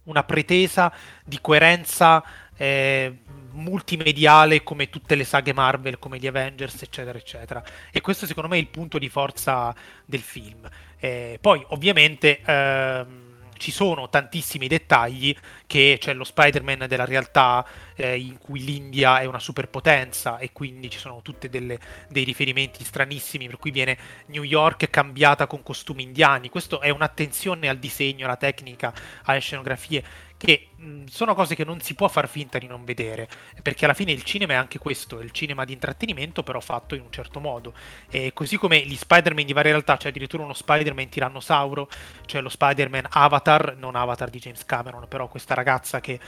una 0.04 0.24
pretesa 0.24 0.92
di 1.24 1.40
coerenza 1.40 2.22
eh, 2.58 3.20
multimediale 3.52 4.62
come 4.62 4.90
tutte 4.90 5.16
le 5.16 5.24
saghe 5.24 5.54
Marvel, 5.54 6.00
come 6.00 6.18
gli 6.18 6.28
Avengers, 6.28 6.82
eccetera, 6.82 7.18
eccetera. 7.18 7.64
E 7.92 8.02
questo 8.02 8.26
secondo 8.26 8.50
me 8.50 8.58
è 8.58 8.60
il 8.60 8.68
punto 8.68 9.00
di 9.00 9.08
forza 9.08 9.74
del 10.06 10.20
film. 10.20 10.70
Eh, 11.00 11.38
poi, 11.40 11.64
ovviamente... 11.70 12.42
Ehm, 12.46 13.21
ci 13.62 13.72
sono 13.72 14.10
tantissimi 14.10 14.68
dettagli 14.68 15.38
che 15.72 15.96
c'è 16.02 16.14
lo 16.14 16.26
Spider-Man 16.26 16.84
della 16.86 17.06
realtà 17.06 17.66
eh, 17.96 18.20
in 18.20 18.38
cui 18.40 18.62
l'India 18.62 19.22
è 19.22 19.26
una 19.26 19.40
superpotenza 19.40 20.38
e 20.38 20.52
quindi 20.52 20.90
ci 20.90 21.00
sono 21.00 21.22
tutti 21.22 21.48
dei 21.48 22.24
riferimenti 22.26 22.84
stranissimi 22.84 23.48
per 23.48 23.56
cui 23.56 23.72
viene 23.72 23.98
New 24.26 24.44
York 24.44 24.90
cambiata 24.90 25.48
con 25.48 25.64
costumi 25.64 26.04
indiani. 26.04 26.50
Questo 26.50 26.82
è 26.82 26.90
un'attenzione 26.90 27.70
al 27.70 27.78
disegno, 27.78 28.26
alla 28.26 28.36
tecnica, 28.36 28.94
alle 29.24 29.40
scenografie 29.40 30.04
che 30.42 30.70
sono 31.06 31.36
cose 31.36 31.54
che 31.54 31.64
non 31.64 31.82
si 31.82 31.94
può 31.94 32.08
far 32.08 32.28
finta 32.28 32.58
di 32.58 32.66
non 32.66 32.84
vedere, 32.84 33.30
perché 33.62 33.86
alla 33.86 33.94
fine 33.94 34.12
il 34.12 34.24
cinema 34.24 34.54
è 34.54 34.56
anche 34.56 34.80
questo, 34.80 35.20
è 35.20 35.24
il 35.24 35.30
cinema 35.30 35.66
di 35.66 35.74
intrattenimento 35.74 36.42
però 36.42 36.60
fatto 36.60 36.96
in 36.96 37.02
un 37.02 37.12
certo 37.12 37.40
modo. 37.40 37.76
E 38.10 38.34
così 38.34 38.58
come 38.58 38.84
gli 38.84 38.96
Spider-Man 38.96 39.46
di 39.46 39.54
varie 39.54 39.70
realtà, 39.72 39.98
c'è 39.98 40.10
addirittura 40.10 40.42
uno 40.42 40.56
Spider-Man 40.56 41.10
tirannosauro, 41.10 41.88
cioè 42.26 42.42
lo 42.42 42.50
Spider-Man 42.50 43.06
Avatar, 43.10 43.76
non 43.78 43.96
Avatar 43.96 44.32
di 44.32 44.40
James 44.40 44.66
Cameron, 44.66 45.08
però 45.08 45.28
questa 45.28 45.54
ragazza 45.64 46.00
che 46.00 46.20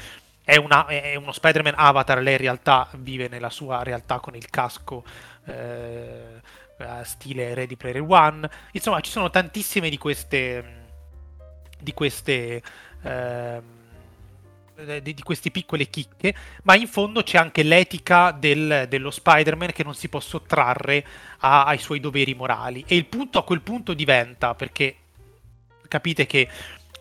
è, 0.43 0.56
una, 0.58 0.86
è 0.86 1.15
uno 1.15 1.32
Spider-Man 1.32 1.76
Avatar, 1.76 2.22
lei 2.22 2.34
in 2.34 2.39
realtà 2.39 2.89
vive 2.98 3.28
nella 3.28 3.50
sua 3.50 3.84
realtà 3.84 4.19
con 4.19 4.36
il 4.36 4.50
casco. 4.50 5.04
Eh, 5.46 6.41
stile 7.04 7.54
Ready 7.54 7.78
Player 7.78 8.04
One 8.06 8.50
insomma 8.72 9.00
ci 9.00 9.12
sono 9.12 9.30
tantissime 9.30 9.89
di 9.89 9.98
queste 9.98 10.82
di 11.80 11.93
queste 11.93 12.62
eh, 13.04 13.62
eh, 14.76 15.02
di, 15.04 15.13
di, 15.13 15.22
queste 15.22 15.52
piccole 15.52 15.88
chicche, 15.88 16.34
ma 16.63 16.76
in 16.76 16.88
fondo 16.88 17.22
c'è 17.22 17.38
anche 17.38 17.62
l'etica 17.62 18.32
del, 18.32 18.88
dello 18.89 19.12
Spider-Man 19.12 19.72
che 19.72 19.84
non 19.84 19.93
si 19.93 20.10
può 20.10 20.19
sottrarre 20.19 21.06
a, 21.39 21.65
ai 21.65 21.78
suoi 21.78 22.00
doveri 22.00 22.34
morali. 22.34 22.84
E 22.88 22.96
il 22.96 23.06
punto 23.06 23.38
a 23.38 23.43
quel 23.43 23.62
punto 23.62 23.93
diventa, 23.93 24.56
perché 24.56 24.96
capite 25.88 26.26
che 26.26 26.50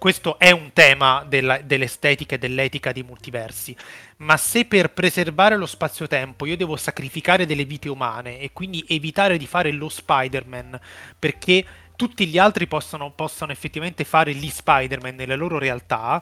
questo 0.03 0.37
è 0.37 0.51
un 0.51 0.73
tema 0.73 1.25
della, 1.29 1.59
dell'estetica 1.59 2.35
e 2.35 2.39
dell'etica 2.39 2.91
dei 2.91 3.05
multiversi, 3.05 3.73
ma 4.17 4.37
se 4.37 4.65
per 4.65 4.93
preservare 4.93 5.57
lo 5.57 5.65
spazio-tempo 5.65 6.45
io 6.45 6.57
devo 6.57 6.75
sacrificare 6.75 7.47
delle 7.47 7.65
vite 7.65 7.89
umane 7.89 8.41
e 8.41 8.51
quindi 8.53 8.85
evitare 8.89 9.39
di 9.39 9.47
fare 9.47 9.71
lo 9.71 9.89
Spider-Man 9.89 10.77
perché 11.17 11.65
tutti 11.95 12.27
gli 12.27 12.37
altri 12.37 12.67
possano, 12.67 13.13
possano 13.13 13.53
effettivamente 13.53 14.03
fare 14.03 14.35
gli 14.35 14.51
Spider-Man 14.51 15.15
nelle 15.15 15.37
loro 15.37 15.61
realtà, 15.61 16.21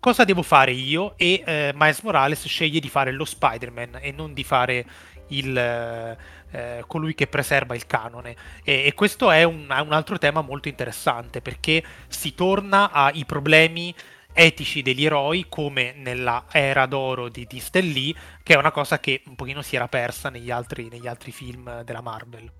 cosa 0.00 0.24
devo 0.24 0.42
fare 0.42 0.72
io? 0.72 1.14
E 1.16 1.44
eh, 1.46 1.72
Miles 1.72 2.00
Morales 2.00 2.48
sceglie 2.48 2.80
di 2.80 2.88
fare 2.88 3.12
lo 3.12 3.24
Spider-Man 3.24 3.98
e 4.00 4.10
non 4.10 4.34
di 4.34 4.42
fare 4.42 4.84
il, 5.28 6.16
eh, 6.56 6.84
colui 6.86 7.14
che 7.14 7.26
preserva 7.26 7.74
il 7.74 7.86
canone. 7.86 8.34
E, 8.64 8.86
e 8.86 8.94
questo 8.94 9.30
è 9.30 9.42
un, 9.42 9.66
un, 9.68 9.92
altro 9.92 10.16
tema 10.16 10.40
molto 10.40 10.68
interessante 10.68 11.42
perché 11.42 11.84
si 12.08 12.34
torna 12.34 12.90
ai 12.90 13.26
problemi 13.26 13.94
etici 14.32 14.80
degli 14.80 15.04
eroi 15.04 15.46
come 15.48 15.92
nella 15.96 16.44
era 16.50 16.86
d'oro 16.86 17.28
di, 17.28 17.46
di 17.46 17.62
Lee, 17.72 18.14
che 18.42 18.54
è 18.54 18.56
una 18.56 18.70
cosa 18.70 18.98
che 18.98 19.22
un 19.26 19.34
pochino 19.34 19.60
si 19.60 19.76
era 19.76 19.86
persa 19.86 20.30
negli 20.30 20.50
altri, 20.50 20.88
negli 20.88 21.06
altri 21.06 21.30
film 21.30 21.82
della 21.82 22.00
Marvel. 22.00 22.50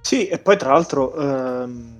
Sì, 0.00 0.28
e 0.28 0.38
poi 0.38 0.56
tra 0.56 0.72
l'altro 0.72 1.14
ehm, 1.14 1.98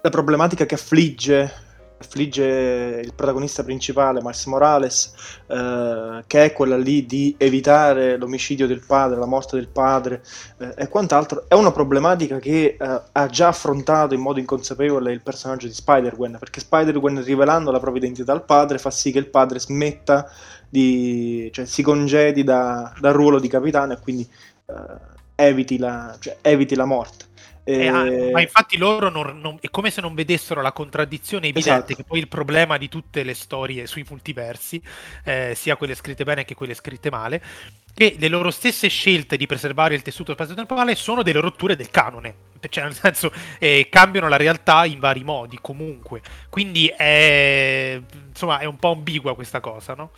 la 0.00 0.10
problematica 0.10 0.64
che 0.64 0.74
affligge 0.74 1.66
affligge 1.98 3.00
il 3.04 3.12
protagonista 3.14 3.62
principale, 3.64 4.20
Miles 4.20 4.46
Morales, 4.46 5.12
eh, 5.46 6.24
che 6.26 6.44
è 6.44 6.52
quella 6.52 6.76
lì 6.76 7.06
di 7.06 7.34
evitare 7.38 8.16
l'omicidio 8.16 8.66
del 8.66 8.84
padre, 8.86 9.18
la 9.18 9.26
morte 9.26 9.56
del 9.56 9.68
padre 9.68 10.22
eh, 10.58 10.74
e 10.76 10.88
quant'altro, 10.88 11.44
è 11.48 11.54
una 11.54 11.72
problematica 11.72 12.38
che 12.38 12.76
eh, 12.78 13.02
ha 13.12 13.26
già 13.26 13.48
affrontato 13.48 14.14
in 14.14 14.20
modo 14.20 14.38
inconsapevole 14.38 15.12
il 15.12 15.22
personaggio 15.22 15.66
di 15.66 15.74
Spider-Gwen, 15.74 16.36
perché 16.38 16.60
Spider-Gwen 16.60 17.22
rivelando 17.22 17.70
la 17.70 17.80
propria 17.80 18.02
identità 18.02 18.32
al 18.32 18.44
padre 18.44 18.78
fa 18.78 18.90
sì 18.90 19.10
che 19.10 19.18
il 19.18 19.28
padre 19.28 19.58
smetta 19.58 20.30
di... 20.68 21.48
cioè 21.52 21.64
si 21.64 21.82
congedi 21.82 22.44
da, 22.44 22.92
dal 23.00 23.12
ruolo 23.12 23.38
di 23.38 23.48
capitano 23.48 23.94
e 23.94 23.98
quindi 24.00 24.28
eh, 24.66 25.16
eviti 25.34 25.78
la, 25.78 26.16
cioè, 26.18 26.36
eviti 26.42 26.74
la 26.74 26.84
morte. 26.84 27.27
E... 27.68 27.84
Eh, 27.84 28.30
ma 28.30 28.40
infatti 28.40 28.78
loro 28.78 29.10
non, 29.10 29.40
non, 29.42 29.58
è 29.60 29.68
come 29.68 29.90
se 29.90 30.00
non 30.00 30.14
vedessero 30.14 30.62
la 30.62 30.72
contraddizione 30.72 31.48
evidente 31.48 31.92
esatto. 31.92 31.94
che 31.96 32.04
poi 32.04 32.18
il 32.18 32.26
problema 32.26 32.78
di 32.78 32.88
tutte 32.88 33.22
le 33.22 33.34
storie 33.34 33.86
sui 33.86 34.06
multiversi, 34.08 34.80
eh, 35.22 35.52
sia 35.54 35.76
quelle 35.76 35.94
scritte 35.94 36.24
bene 36.24 36.46
che 36.46 36.54
quelle 36.54 36.72
scritte 36.72 37.10
male, 37.10 37.42
che 37.92 38.16
le 38.18 38.28
loro 38.28 38.50
stesse 38.50 38.88
scelte 38.88 39.36
di 39.36 39.44
preservare 39.44 39.94
il 39.94 40.00
tessuto 40.00 40.32
spazio-temporale 40.32 40.94
sono 40.94 41.22
delle 41.22 41.40
rotture 41.40 41.76
del 41.76 41.90
canone, 41.90 42.36
cioè 42.70 42.84
nel 42.84 42.94
senso 42.94 43.30
eh, 43.58 43.88
cambiano 43.90 44.28
la 44.28 44.38
realtà 44.38 44.86
in 44.86 44.98
vari 44.98 45.22
modi 45.22 45.58
comunque, 45.60 46.22
quindi 46.48 46.86
è, 46.86 48.00
insomma, 48.28 48.60
è 48.60 48.64
un 48.64 48.78
po' 48.78 48.92
ambigua 48.92 49.34
questa 49.34 49.60
cosa, 49.60 49.92
no? 49.92 50.12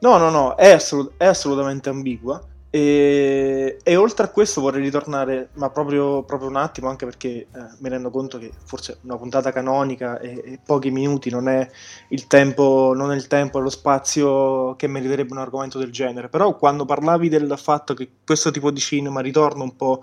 No, 0.00 0.16
no, 0.16 0.30
no, 0.30 0.56
è, 0.56 0.72
assolut- 0.72 1.12
è 1.16 1.26
assolutamente 1.26 1.90
ambigua 1.90 2.44
e, 2.76 3.78
e, 3.82 3.96
oltre 3.96 4.26
a 4.26 4.28
questo 4.28 4.60
vorrei 4.60 4.82
ritornare, 4.82 5.48
ma 5.54 5.70
proprio, 5.70 6.24
proprio 6.24 6.50
un 6.50 6.56
attimo, 6.56 6.90
anche 6.90 7.06
perché 7.06 7.28
eh, 7.28 7.48
mi 7.78 7.88
rendo 7.88 8.10
conto 8.10 8.36
che 8.36 8.52
forse 8.64 8.98
una 9.04 9.16
puntata 9.16 9.50
canonica 9.50 10.18
e, 10.18 10.42
e, 10.44 10.58
pochi 10.62 10.90
minuti 10.90 11.30
non 11.30 11.48
è 11.48 11.66
il 12.08 12.26
tempo, 12.26 12.92
non 12.94 13.12
è 13.12 13.14
il 13.14 13.28
tempo 13.28 13.58
e 13.58 13.62
lo 13.62 13.70
spazio 13.70 14.76
che 14.76 14.88
meriterebbe 14.88 15.32
un 15.32 15.38
argomento 15.38 15.78
del 15.78 15.90
genere. 15.90 16.28
Però 16.28 16.54
quando 16.58 16.84
parlavi 16.84 17.30
del 17.30 17.54
fatto 17.56 17.94
che 17.94 18.10
questo 18.26 18.50
tipo 18.50 18.70
di 18.70 18.80
cinema 18.80 19.22
ritorna 19.22 19.62
un 19.62 19.74
po' 19.74 20.02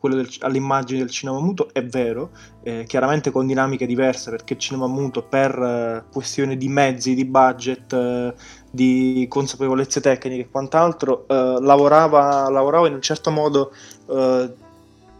del, 0.00 0.26
all'immagine 0.40 1.00
del 1.00 1.10
cinema 1.10 1.38
muto, 1.40 1.68
è 1.74 1.84
vero, 1.84 2.30
eh, 2.64 2.84
chiaramente 2.86 3.30
con 3.30 3.46
dinamiche 3.46 3.86
diverse, 3.86 4.30
perché 4.30 4.54
il 4.54 4.58
cinema 4.58 4.86
muto 4.86 5.22
per 5.22 5.56
eh, 5.56 6.04
questioni 6.10 6.56
di 6.56 6.68
mezzi, 6.68 7.14
di 7.14 7.26
budget 7.26 7.92
eh, 7.92 8.34
di 8.70 9.26
consapevolezze 9.28 10.00
tecniche 10.00 10.42
e 10.42 10.50
quant'altro, 10.50 11.26
eh, 11.28 11.34
lavorava, 11.60 12.48
lavorava, 12.48 12.88
in 12.88 12.94
un 12.94 13.02
certo 13.02 13.30
modo 13.30 13.70
eh, 14.10 14.52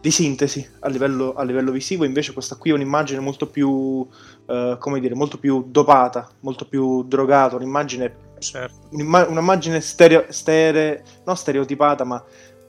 di 0.01 0.11
sintesi 0.11 0.67
a 0.81 0.89
livello, 0.89 1.35
a 1.35 1.45
livello, 1.45 1.71
visivo, 1.71 2.05
invece 2.05 2.33
questa 2.33 2.57
qui 2.57 2.71
è 2.71 2.75
un'immagine 2.75 3.21
molto 3.21 3.47
più, 3.47 4.07
eh, 4.47 4.77
come 4.79 5.01
dire, 5.01 5.15
molto 5.15 5.39
più 5.39 5.67
dopata, 5.69 6.29
molto 6.41 6.65
più 6.67 7.05
drogata, 7.05 7.57
un'immagine, 7.57 8.17
certo. 8.39 8.89
un'imma- 8.91 9.29
un'immagine 9.29 9.81
stereo, 9.83 10.25
stere, 10.31 11.05
non 11.25 11.37
stereotipata, 11.37 12.05
ma 12.05 12.23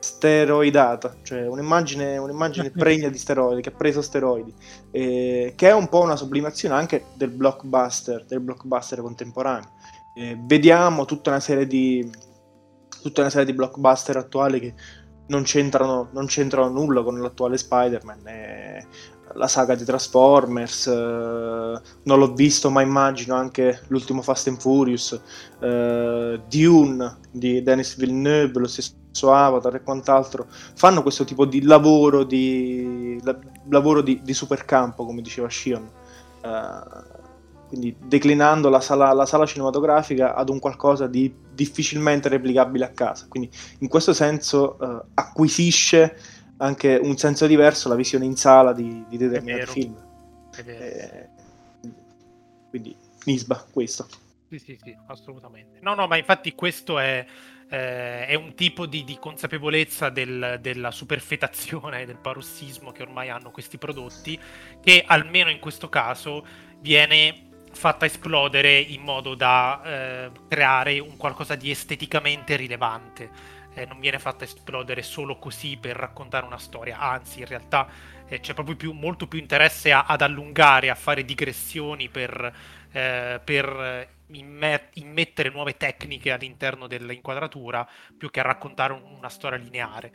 steroidata, 0.05 1.15
cioè 1.23 1.47
un'immagine, 1.47 2.17
un'immagine 2.17 2.69
pregna 2.77 3.09
di 3.09 3.17
steroidi, 3.17 3.61
che 3.61 3.69
ha 3.69 3.75
preso 3.75 4.03
steroidi, 4.03 4.53
eh, 4.91 5.53
che 5.55 5.69
è 5.69 5.73
un 5.73 5.89
po' 5.89 6.01
una 6.01 6.15
sublimazione 6.15 6.75
anche 6.75 7.05
del 7.15 7.31
blockbuster, 7.31 8.23
del 8.25 8.39
blockbuster 8.39 9.01
contemporaneo. 9.01 9.71
Eh, 10.13 10.37
vediamo 10.41 11.05
tutta 11.05 11.31
una 11.31 11.39
serie 11.39 11.65
di 11.65 12.07
tutta 13.01 13.21
una 13.21 13.29
serie 13.29 13.45
di 13.45 13.53
blockbuster 13.53 14.17
attuali 14.17 14.59
che 14.59 14.73
non 15.27 15.43
c'entrano, 15.43 16.09
non 16.11 16.25
c'entrano 16.25 16.69
nulla 16.69 17.03
con 17.03 17.19
l'attuale 17.19 17.57
Spider-Man. 17.57 18.27
Eh, 18.27 18.87
la 19.33 19.47
saga 19.47 19.75
di 19.75 19.83
Transformers, 19.83 20.87
eh, 20.87 21.81
non 22.03 22.19
l'ho 22.19 22.33
visto 22.33 22.69
ma 22.69 22.81
immagino 22.81 23.35
anche 23.35 23.81
l'ultimo 23.87 24.21
Fast 24.21 24.47
and 24.47 24.59
Furious, 24.59 25.19
eh, 25.59 26.41
Dune 26.47 27.17
di 27.31 27.61
Denis 27.61 27.97
Villeneuve, 27.97 28.59
lo 28.59 28.67
stesso 28.67 29.33
Avatar 29.33 29.75
e 29.75 29.83
quant'altro, 29.83 30.47
fanno 30.75 31.01
questo 31.01 31.25
tipo 31.25 31.45
di 31.45 31.63
lavoro 31.63 32.23
di, 32.23 33.19
la, 33.23 33.37
lavoro 33.69 34.01
di, 34.01 34.21
di 34.23 34.33
supercampo, 34.33 35.05
come 35.05 35.21
diceva 35.21 35.49
Shion. 35.49 35.89
Uh, 36.43 37.23
quindi 37.67 37.95
declinando 37.99 38.69
la 38.69 38.79
sala, 38.79 39.11
la 39.13 39.25
sala, 39.25 39.47
cinematografica 39.47 40.35
ad 40.35 40.49
un 40.49 40.59
qualcosa 40.59 41.07
di 41.07 41.33
difficilmente 41.55 42.29
replicabile 42.29 42.85
a 42.85 42.89
casa. 42.89 43.27
Quindi 43.27 43.49
in 43.79 43.87
questo 43.87 44.13
senso 44.13 44.77
eh, 44.79 45.05
acquisisce 45.15 46.17
anche 46.57 46.99
un 47.01 47.17
senso 47.17 47.47
diverso 47.47 47.89
la 47.89 47.95
visione 47.95 48.25
in 48.25 48.35
sala 48.35 48.73
di, 48.73 49.03
di 49.07 49.17
determinati 49.17 49.71
film. 49.71 49.95
Eh, 50.65 51.29
quindi 52.69 52.95
Nisba, 53.25 53.65
questo. 53.71 54.07
Sì, 54.49 54.59
sì, 54.59 54.77
sì, 54.81 54.95
assolutamente. 55.07 55.79
No, 55.81 55.95
no, 55.95 56.07
ma 56.07 56.17
infatti 56.17 56.53
questo 56.53 56.99
è, 56.99 57.25
eh, 57.69 58.27
è 58.27 58.35
un 58.35 58.53
tipo 58.53 58.85
di, 58.85 59.03
di 59.03 59.17
consapevolezza 59.19 60.09
del, 60.09 60.59
della 60.61 60.91
superfetazione 60.91 62.01
e 62.01 62.05
del 62.05 62.19
parossismo 62.19 62.91
che 62.91 63.01
ormai 63.01 63.29
hanno 63.29 63.51
questi 63.51 63.77
prodotti, 63.77 64.39
che 64.81 65.03
almeno 65.05 65.49
in 65.49 65.59
questo 65.59 65.89
caso 65.89 66.45
viene 66.79 67.44
fatta 67.75 68.05
esplodere 68.05 68.77
in 68.79 69.01
modo 69.01 69.35
da 69.35 69.81
eh, 69.83 70.31
creare 70.47 70.99
un 70.99 71.17
qualcosa 71.17 71.55
di 71.55 71.69
esteticamente 71.69 72.55
rilevante. 72.55 73.29
Eh, 73.73 73.85
non 73.85 73.99
viene 73.99 74.19
fatta 74.19 74.45
esplodere 74.45 75.01
solo 75.01 75.37
così 75.37 75.77
per 75.77 75.97
raccontare 75.97 76.45
una 76.45 76.57
storia, 76.57 76.97
anzi 76.97 77.39
in 77.39 77.45
realtà 77.45 77.87
eh, 78.25 78.39
c'è 78.39 78.53
proprio 78.53 78.77
più, 78.77 78.93
molto 78.93 79.27
più 79.27 79.37
interesse 79.37 79.91
a, 79.91 80.05
ad 80.07 80.21
allungare, 80.21 80.89
a 80.89 80.95
fare 80.95 81.25
digressioni 81.25 82.07
per, 82.07 82.53
eh, 82.91 83.41
per 83.43 84.07
immet- 84.27 84.89
immettere 84.93 85.49
nuove 85.49 85.75
tecniche 85.75 86.31
all'interno 86.31 86.87
dell'inquadratura 86.87 87.87
più 88.17 88.31
che 88.31 88.39
a 88.39 88.43
raccontare 88.43 88.93
un, 88.93 89.01
una 89.17 89.29
storia 89.29 89.57
lineare. 89.57 90.11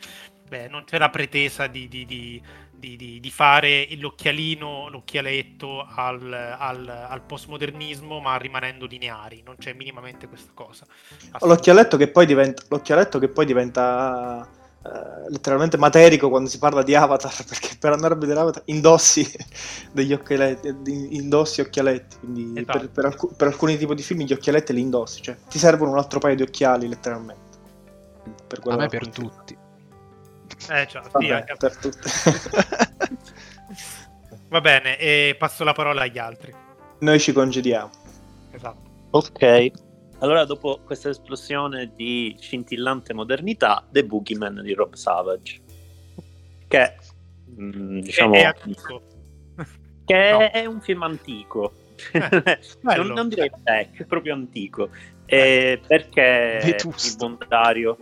Beh, 0.49 0.67
non 0.69 0.85
c'è 0.85 0.99
la 0.99 1.11
pretesa 1.11 1.67
di, 1.67 1.87
di, 1.87 2.05
di 2.07 2.43
di, 2.81 2.97
di, 2.97 3.21
di, 3.21 3.31
fare 3.31 3.87
l'occhialino, 3.97 4.89
l'occhialetto 4.89 5.87
al, 5.87 6.33
al, 6.59 6.89
al, 6.89 7.23
postmodernismo, 7.23 8.19
ma 8.19 8.37
rimanendo 8.37 8.87
lineari. 8.87 9.43
Non 9.45 9.57
c'è 9.57 9.75
minimamente 9.75 10.27
questa 10.27 10.51
cosa. 10.53 10.85
L'occhialetto 11.41 11.97
che 11.97 12.09
poi 12.09 12.27
diventa, 12.27 12.65
l'occhialetto 12.69 13.21
che 13.21 13.29
poi 13.29 13.47
diventa 13.47 14.49
uh, 14.83 15.29
letteralmente 15.29 15.77
materico 15.77 16.29
quando 16.31 16.49
si 16.49 16.59
parla 16.59 16.83
di 16.83 16.95
Avatar, 16.95 17.33
perché 17.47 17.77
per 17.79 17.93
andare 17.93 18.15
a 18.15 18.17
vedere 18.17 18.41
Avatar 18.41 18.63
indossi 18.67 19.31
degli 19.93 20.13
occhialetti, 20.13 20.75
indossi 21.17 21.61
occhialetti. 21.61 22.17
Quindi 22.19 22.61
esatto. 22.61 22.79
per, 22.79 22.91
per, 22.91 23.05
alc- 23.05 23.35
per, 23.37 23.47
alcuni 23.47 23.77
tipi 23.77 23.95
di 23.95 24.03
film 24.03 24.23
gli 24.23 24.33
occhialetti 24.33 24.73
li 24.73 24.81
indossi, 24.81 25.23
cioè 25.23 25.37
ti 25.49 25.59
servono 25.59 25.93
un 25.93 25.99
altro 25.99 26.19
paio 26.19 26.35
di 26.35 26.43
occhiali 26.43 26.89
letteralmente. 26.89 27.59
Per 28.47 28.61
a 28.65 28.77
me 28.77 28.89
per 28.89 29.09
tutti. 29.09 29.60
Eh, 30.69 30.87
cioè, 30.87 31.03
Vabbè, 31.11 31.45
sì, 31.47 31.55
per 31.59 31.77
tutti. 31.77 32.09
Va 34.49 34.61
bene, 34.61 34.99
e 34.99 35.37
passo 35.39 35.65
la 35.65 35.73
parola 35.73 36.03
agli 36.03 36.19
altri. 36.19 36.55
Noi 37.01 37.21
ci 37.21 37.33
congediamo. 37.33 37.91
Esatto. 38.51 38.91
Ok. 39.11 39.71
Allora, 40.19 40.45
dopo 40.45 40.81
questa 40.85 41.09
esplosione 41.09 41.93
di 41.95 42.37
scintillante 42.39 43.15
modernità, 43.15 43.87
The 43.91 44.05
Boogeyman 44.05 44.61
di 44.63 44.75
Rob 44.75 44.93
Savage. 44.95 45.61
Che, 46.69 46.97
mh, 47.47 47.65
mm, 47.65 48.01
diciamo... 48.01 48.35
È, 48.35 48.43
antico. 48.43 49.03
Che 50.05 50.31
no. 50.33 50.51
è 50.51 50.67
un 50.67 50.81
film 50.81 51.05
antico. 51.05 51.73
Eh, 52.13 52.59
non, 52.83 53.07
non, 53.07 53.29
direi 53.29 53.51
tech, 53.63 54.03
è 54.03 54.05
proprio 54.05 54.35
antico. 54.35 54.91
Eh, 55.25 55.81
perché 55.87 56.61
Vetusto. 56.63 57.25
il 57.25 57.37
bondario... 57.37 57.97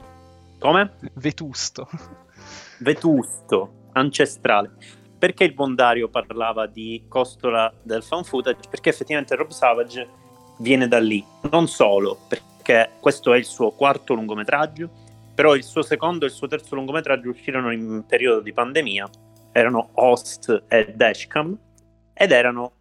Come? 0.58 0.94
Vetusto 1.12 1.88
vetusto, 2.80 3.88
ancestrale. 3.92 4.70
Perché 5.18 5.44
il 5.44 5.52
bondario 5.52 6.08
parlava 6.08 6.66
di 6.66 7.04
costola 7.08 7.72
del 7.82 8.02
fan 8.02 8.24
footage? 8.24 8.68
Perché 8.70 8.90
effettivamente 8.90 9.34
Rob 9.34 9.50
Savage 9.50 10.08
viene 10.58 10.86
da 10.86 11.00
lì. 11.00 11.24
Non 11.50 11.66
solo, 11.66 12.18
perché 12.28 12.90
questo 13.00 13.32
è 13.32 13.38
il 13.38 13.44
suo 13.44 13.72
quarto 13.72 14.14
lungometraggio, 14.14 14.88
però 15.34 15.54
il 15.54 15.64
suo 15.64 15.82
secondo 15.82 16.24
e 16.24 16.28
il 16.28 16.34
suo 16.34 16.46
terzo 16.46 16.74
lungometraggio 16.74 17.30
uscirono 17.30 17.72
in 17.72 18.04
periodo 18.06 18.40
di 18.40 18.52
pandemia. 18.52 19.08
Erano 19.52 19.90
Host 19.94 20.64
e 20.68 20.92
Dashcam 20.94 21.56
ed 22.14 22.30
erano 22.30 22.72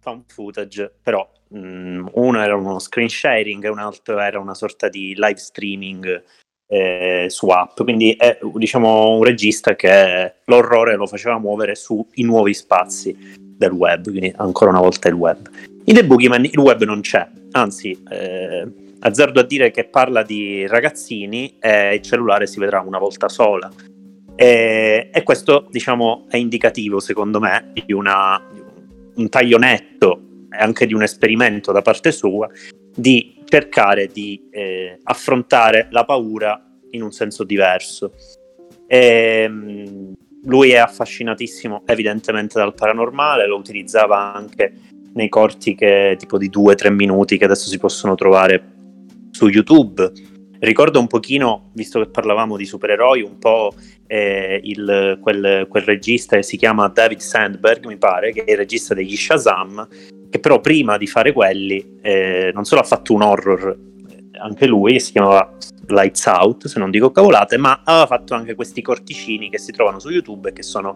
fan 0.00 0.24
footage, 0.26 0.94
però 1.02 1.28
mh, 1.48 1.58
mm, 1.58 2.06
uno 2.12 2.40
era 2.40 2.56
uno 2.56 2.78
screen 2.78 3.08
sharing 3.08 3.64
e 3.64 3.68
un 3.68 3.78
altro 3.78 4.18
era 4.18 4.38
una 4.38 4.54
sorta 4.54 4.88
di 4.88 5.14
live 5.14 5.36
streaming 5.36 6.22
eh, 6.68 7.26
su 7.28 7.48
app, 7.48 7.82
quindi 7.82 8.12
è 8.12 8.38
diciamo 8.54 9.10
un 9.10 9.22
regista 9.22 9.76
che 9.76 10.34
l'orrore 10.44 10.96
lo 10.96 11.06
faceva 11.06 11.38
muovere 11.38 11.74
sui 11.74 12.04
nuovi 12.16 12.54
spazi 12.54 13.16
del 13.36 13.70
web, 13.70 14.02
quindi 14.08 14.32
ancora 14.36 14.70
una 14.70 14.80
volta 14.80 15.08
il 15.08 15.14
web. 15.14 15.48
In 15.84 15.94
The 15.94 16.04
Boogeyman 16.04 16.44
il 16.44 16.58
web 16.58 16.82
non 16.82 17.00
c'è, 17.00 17.26
anzi 17.52 18.02
eh, 18.10 18.66
azzardo 19.00 19.40
a 19.40 19.44
dire 19.44 19.70
che 19.70 19.84
parla 19.84 20.22
di 20.22 20.66
ragazzini 20.66 21.56
e 21.60 21.94
il 21.94 22.02
cellulare 22.02 22.46
si 22.46 22.58
vedrà 22.58 22.80
una 22.80 22.98
volta 22.98 23.28
sola. 23.28 23.70
E, 24.34 25.08
e 25.12 25.22
questo 25.22 25.66
diciamo 25.70 26.26
è 26.28 26.36
indicativo 26.36 27.00
secondo 27.00 27.40
me 27.40 27.72
di 27.72 27.92
una, 27.94 28.38
un 29.14 29.28
taglio 29.30 29.56
netto 29.56 30.20
e 30.50 30.58
anche 30.58 30.86
di 30.86 30.92
un 30.92 31.02
esperimento 31.02 31.72
da 31.72 31.80
parte 31.80 32.12
sua 32.12 32.46
di 32.94 33.35
cercare 33.46 34.08
di 34.08 34.48
eh, 34.50 34.98
affrontare 35.04 35.88
la 35.90 36.04
paura 36.04 36.60
in 36.90 37.02
un 37.02 37.12
senso 37.12 37.44
diverso. 37.44 38.12
E, 38.86 39.42
ehm, 39.42 40.14
lui 40.44 40.70
è 40.70 40.76
affascinatissimo 40.76 41.82
evidentemente 41.86 42.58
dal 42.58 42.74
paranormale, 42.74 43.46
lo 43.46 43.56
utilizzava 43.56 44.32
anche 44.34 44.72
nei 45.14 45.28
corti 45.28 45.74
che, 45.74 46.14
tipo 46.18 46.38
di 46.38 46.50
2-3 46.50 46.92
minuti 46.92 47.38
che 47.38 47.44
adesso 47.46 47.68
si 47.68 47.78
possono 47.78 48.14
trovare 48.14 48.74
su 49.30 49.48
YouTube. 49.48 50.12
ricorda 50.60 50.98
un 50.98 51.06
pochino, 51.06 51.70
visto 51.74 52.00
che 52.00 52.08
parlavamo 52.08 52.56
di 52.56 52.64
supereroi, 52.64 53.22
un 53.22 53.38
po' 53.38 53.72
eh, 54.06 54.60
il, 54.62 55.18
quel, 55.20 55.66
quel, 55.68 55.82
regista 55.82 56.36
che 56.36 56.42
si 56.42 56.56
chiama 56.56 56.88
David 56.88 57.18
Sandberg, 57.18 57.84
mi 57.86 57.96
pare, 57.96 58.32
che 58.32 58.44
è 58.44 58.52
il 58.52 58.56
regista 58.58 58.94
degli 58.94 59.16
Shazam, 59.16 59.86
che 60.28 60.38
però 60.38 60.60
prima 60.60 60.96
di 60.96 61.06
fare 61.06 61.32
quelli 61.32 61.98
eh, 62.02 62.50
non 62.54 62.64
solo 62.64 62.80
ha 62.80 62.84
fatto 62.84 63.12
un 63.12 63.22
horror 63.22 63.84
anche 64.38 64.66
lui, 64.66 65.00
si 65.00 65.12
chiamava 65.12 65.56
Lights 65.88 66.26
Out, 66.26 66.66
se 66.66 66.78
non 66.78 66.90
dico 66.90 67.10
cavolate, 67.10 67.56
ma 67.56 67.80
aveva 67.84 68.06
fatto 68.06 68.34
anche 68.34 68.54
questi 68.54 68.82
corticini 68.82 69.50
che 69.50 69.58
si 69.58 69.72
trovano 69.72 69.98
su 69.98 70.10
YouTube 70.10 70.50
e 70.50 70.52
che 70.52 70.62
sono 70.62 70.94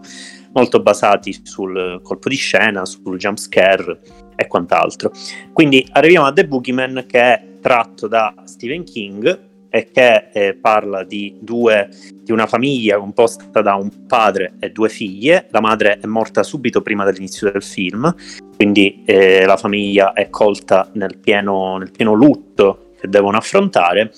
molto 0.53 0.81
basati 0.81 1.39
sul 1.43 1.99
colpo 2.03 2.29
di 2.29 2.35
scena, 2.35 2.85
sul 2.85 3.17
jump 3.17 3.37
scare 3.37 3.99
e 4.35 4.47
quant'altro. 4.47 5.11
Quindi 5.53 5.87
arriviamo 5.91 6.27
a 6.27 6.33
The 6.33 6.47
Boogeyman 6.47 7.05
che 7.07 7.19
è 7.19 7.45
tratto 7.61 8.07
da 8.07 8.33
Stephen 8.45 8.83
King 8.83 9.49
e 9.73 9.89
che 9.89 10.29
eh, 10.33 10.53
parla 10.55 11.03
di, 11.05 11.37
due, 11.39 11.89
di 12.21 12.33
una 12.33 12.45
famiglia 12.45 12.97
composta 12.97 13.61
da 13.61 13.75
un 13.75 14.05
padre 14.05 14.55
e 14.59 14.69
due 14.71 14.89
figlie. 14.89 15.47
La 15.51 15.61
madre 15.61 15.97
è 15.99 16.05
morta 16.07 16.43
subito 16.43 16.81
prima 16.81 17.05
dell'inizio 17.05 17.49
del 17.49 17.63
film, 17.63 18.13
quindi 18.61 19.01
eh, 19.05 19.43
la 19.43 19.57
famiglia 19.57 20.13
è 20.13 20.29
colta 20.29 20.87
nel 20.93 21.17
pieno, 21.17 21.77
nel 21.77 21.89
pieno 21.89 22.13
lutto 22.13 22.91
che 22.99 23.07
devono 23.07 23.37
affrontare. 23.37 24.11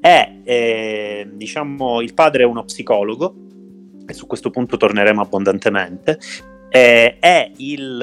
E 0.00 0.40
eh, 0.42 1.28
diciamo 1.32 2.00
il 2.00 2.12
padre 2.12 2.42
è 2.42 2.46
uno 2.46 2.64
psicologo, 2.64 3.36
e 4.04 4.12
su 4.14 4.26
questo 4.26 4.50
punto 4.50 4.76
torneremo 4.76 5.22
abbondantemente, 5.22 6.18
eh, 6.70 7.20
è 7.20 7.52
il, 7.58 8.02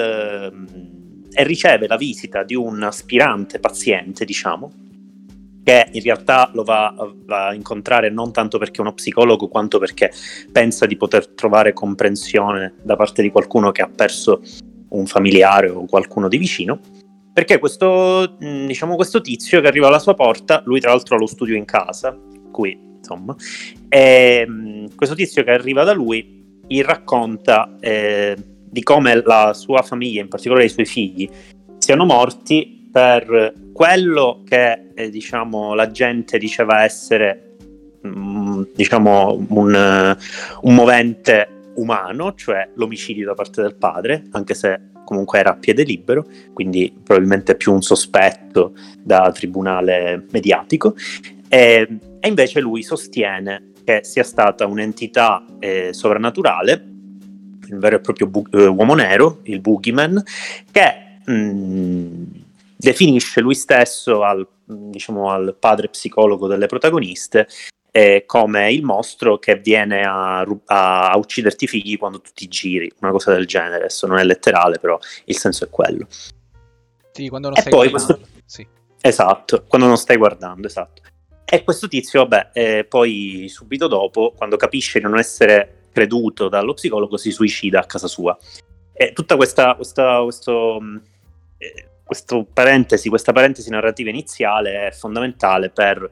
e 1.30 1.44
riceve 1.44 1.86
la 1.86 1.98
visita 1.98 2.42
di 2.42 2.54
un 2.54 2.82
aspirante 2.82 3.60
paziente, 3.60 4.24
diciamo, 4.24 4.72
che 5.62 5.88
in 5.92 6.02
realtà 6.02 6.48
lo 6.54 6.64
va, 6.64 6.94
va, 7.26 7.48
a 7.48 7.54
incontrare 7.54 8.08
non 8.08 8.32
tanto 8.32 8.56
perché 8.56 8.78
è 8.78 8.80
uno 8.80 8.94
psicologo, 8.94 9.48
quanto 9.48 9.78
perché 9.78 10.10
pensa 10.50 10.86
di 10.86 10.96
poter 10.96 11.28
trovare 11.28 11.74
comprensione 11.74 12.76
da 12.82 12.96
parte 12.96 13.20
di 13.20 13.30
qualcuno 13.30 13.72
che 13.72 13.82
ha 13.82 13.90
perso 13.94 14.40
un 14.96 15.06
familiare 15.06 15.68
o 15.68 15.86
qualcuno 15.86 16.28
di 16.28 16.38
vicino. 16.38 16.80
Perché 17.32 17.58
questo, 17.58 18.36
diciamo, 18.38 18.96
questo 18.96 19.20
tizio 19.20 19.60
che 19.60 19.66
arriva 19.66 19.88
alla 19.88 19.98
sua 19.98 20.14
porta, 20.14 20.62
lui 20.64 20.80
tra 20.80 20.90
l'altro 20.90 21.16
ha 21.16 21.18
lo 21.18 21.26
studio 21.26 21.54
in 21.54 21.66
casa, 21.66 22.18
qui 22.50 22.78
insomma, 22.96 23.36
e 23.88 24.88
questo 24.96 25.14
tizio 25.14 25.44
che 25.44 25.50
arriva 25.50 25.84
da 25.84 25.92
lui 25.92 26.60
gli 26.66 26.82
racconta 26.82 27.76
eh, 27.78 28.36
di 28.68 28.82
come 28.82 29.22
la 29.22 29.52
sua 29.54 29.82
famiglia, 29.82 30.22
in 30.22 30.28
particolare 30.28 30.64
i 30.64 30.70
suoi 30.70 30.86
figli, 30.86 31.28
siano 31.78 32.04
morti 32.04 32.88
per 32.90 33.52
quello 33.72 34.42
che 34.48 34.92
eh, 34.94 35.10
diciamo, 35.10 35.74
la 35.74 35.90
gente 35.90 36.38
diceva 36.38 36.82
essere 36.82 37.56
mm, 38.06 38.62
diciamo, 38.74 39.46
un, 39.48 40.16
un, 40.62 40.74
movente 40.74 41.55
umano, 41.76 42.34
cioè 42.34 42.68
l'omicidio 42.74 43.26
da 43.26 43.34
parte 43.34 43.62
del 43.62 43.76
padre, 43.76 44.24
anche 44.32 44.54
se 44.54 44.80
comunque 45.04 45.38
era 45.38 45.52
a 45.52 45.56
piede 45.56 45.84
libero, 45.84 46.26
quindi 46.52 46.92
probabilmente 47.02 47.54
più 47.54 47.72
un 47.72 47.82
sospetto 47.82 48.74
da 49.00 49.30
tribunale 49.32 50.26
mediatico. 50.30 50.94
E, 51.48 51.98
e 52.20 52.28
invece 52.28 52.60
lui 52.60 52.82
sostiene 52.82 53.72
che 53.84 54.00
sia 54.02 54.24
stata 54.24 54.66
un'entità 54.66 55.44
eh, 55.60 55.92
sovrannaturale, 55.92 56.72
il 57.68 57.78
vero 57.78 57.96
e 57.96 58.00
proprio 58.00 58.26
bu- 58.26 58.46
eh, 58.50 58.66
uomo 58.66 58.94
nero, 58.94 59.40
il 59.44 59.60
boogeyman, 59.60 60.22
che 60.70 61.20
mh, 61.24 61.32
mm, 61.32 62.24
definisce 62.76 63.40
lui 63.40 63.54
stesso 63.54 64.22
al, 64.22 64.46
diciamo, 64.64 65.30
al 65.30 65.56
padre 65.58 65.88
psicologo 65.88 66.48
delle 66.48 66.66
protagoniste 66.66 67.46
eh, 67.96 68.24
come 68.26 68.70
il 68.70 68.82
mostro 68.82 69.38
che 69.38 69.56
viene 69.56 70.02
a, 70.02 70.40
a, 70.40 71.10
a, 71.10 71.16
ucciderti 71.16 71.64
i 71.64 71.66
figli 71.66 71.96
quando 71.96 72.20
tu 72.20 72.28
ti 72.34 72.46
giri, 72.46 72.92
una 73.00 73.10
cosa 73.10 73.32
del 73.32 73.46
genere. 73.46 73.76
Adesso 73.76 74.06
non 74.06 74.18
è 74.18 74.24
letterale, 74.24 74.78
però 74.78 74.98
il 75.24 75.36
senso 75.38 75.64
è 75.64 75.70
quello. 75.70 76.06
Sì, 77.12 77.30
quando 77.30 77.48
non 77.48 77.56
e 77.56 77.60
stai 77.60 77.72
poi 77.72 77.88
guardando. 77.88 78.20
Questo... 78.22 78.42
Sì. 78.44 78.66
Esatto, 79.00 79.64
quando 79.66 79.86
non 79.86 79.96
stai 79.96 80.18
guardando, 80.18 80.66
esatto. 80.66 81.00
E 81.46 81.64
questo 81.64 81.88
tizio, 81.88 82.26
vabbè, 82.26 82.50
eh, 82.52 82.84
poi 82.84 83.46
subito 83.48 83.86
dopo, 83.86 84.34
quando 84.36 84.58
capisce 84.58 84.98
di 84.98 85.06
non 85.06 85.16
essere 85.16 85.84
creduto 85.90 86.50
dallo 86.50 86.74
psicologo, 86.74 87.16
si 87.16 87.30
suicida 87.30 87.80
a 87.80 87.86
casa 87.86 88.08
sua. 88.08 88.36
E 88.92 89.14
tutta 89.14 89.36
questa, 89.36 89.74
questa 89.74 90.20
questo, 90.22 90.80
eh, 91.56 92.46
parentesi, 92.52 93.08
questa 93.08 93.32
parentesi 93.32 93.70
narrativa 93.70 94.10
iniziale 94.10 94.88
è 94.88 94.90
fondamentale 94.90 95.70
per 95.70 96.10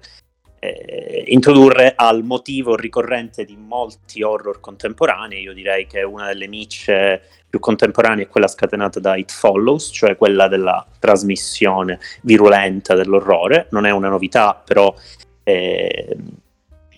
eh, 0.64 1.24
introdurre 1.29 1.92
al 1.96 2.24
motivo 2.24 2.74
ricorrente 2.77 3.44
di 3.44 3.57
molti 3.57 4.22
horror 4.22 4.61
contemporanei. 4.61 5.42
Io 5.42 5.53
direi 5.53 5.87
che 5.87 6.03
una 6.03 6.29
delle 6.29 6.46
niche 6.46 7.22
più 7.48 7.59
contemporanee 7.59 8.24
è 8.24 8.29
quella 8.29 8.48
scatenata 8.48 8.98
da 8.98 9.16
It 9.16 9.31
Follows, 9.31 9.90
cioè 9.92 10.16
quella 10.16 10.48
della 10.48 10.85
trasmissione 10.98 12.00
virulenta 12.22 12.94
dell'orrore. 12.94 13.68
Non 13.70 13.87
è 13.87 13.90
una 13.90 14.09
novità, 14.09 14.61
però 14.64 14.94
eh, 15.42 16.16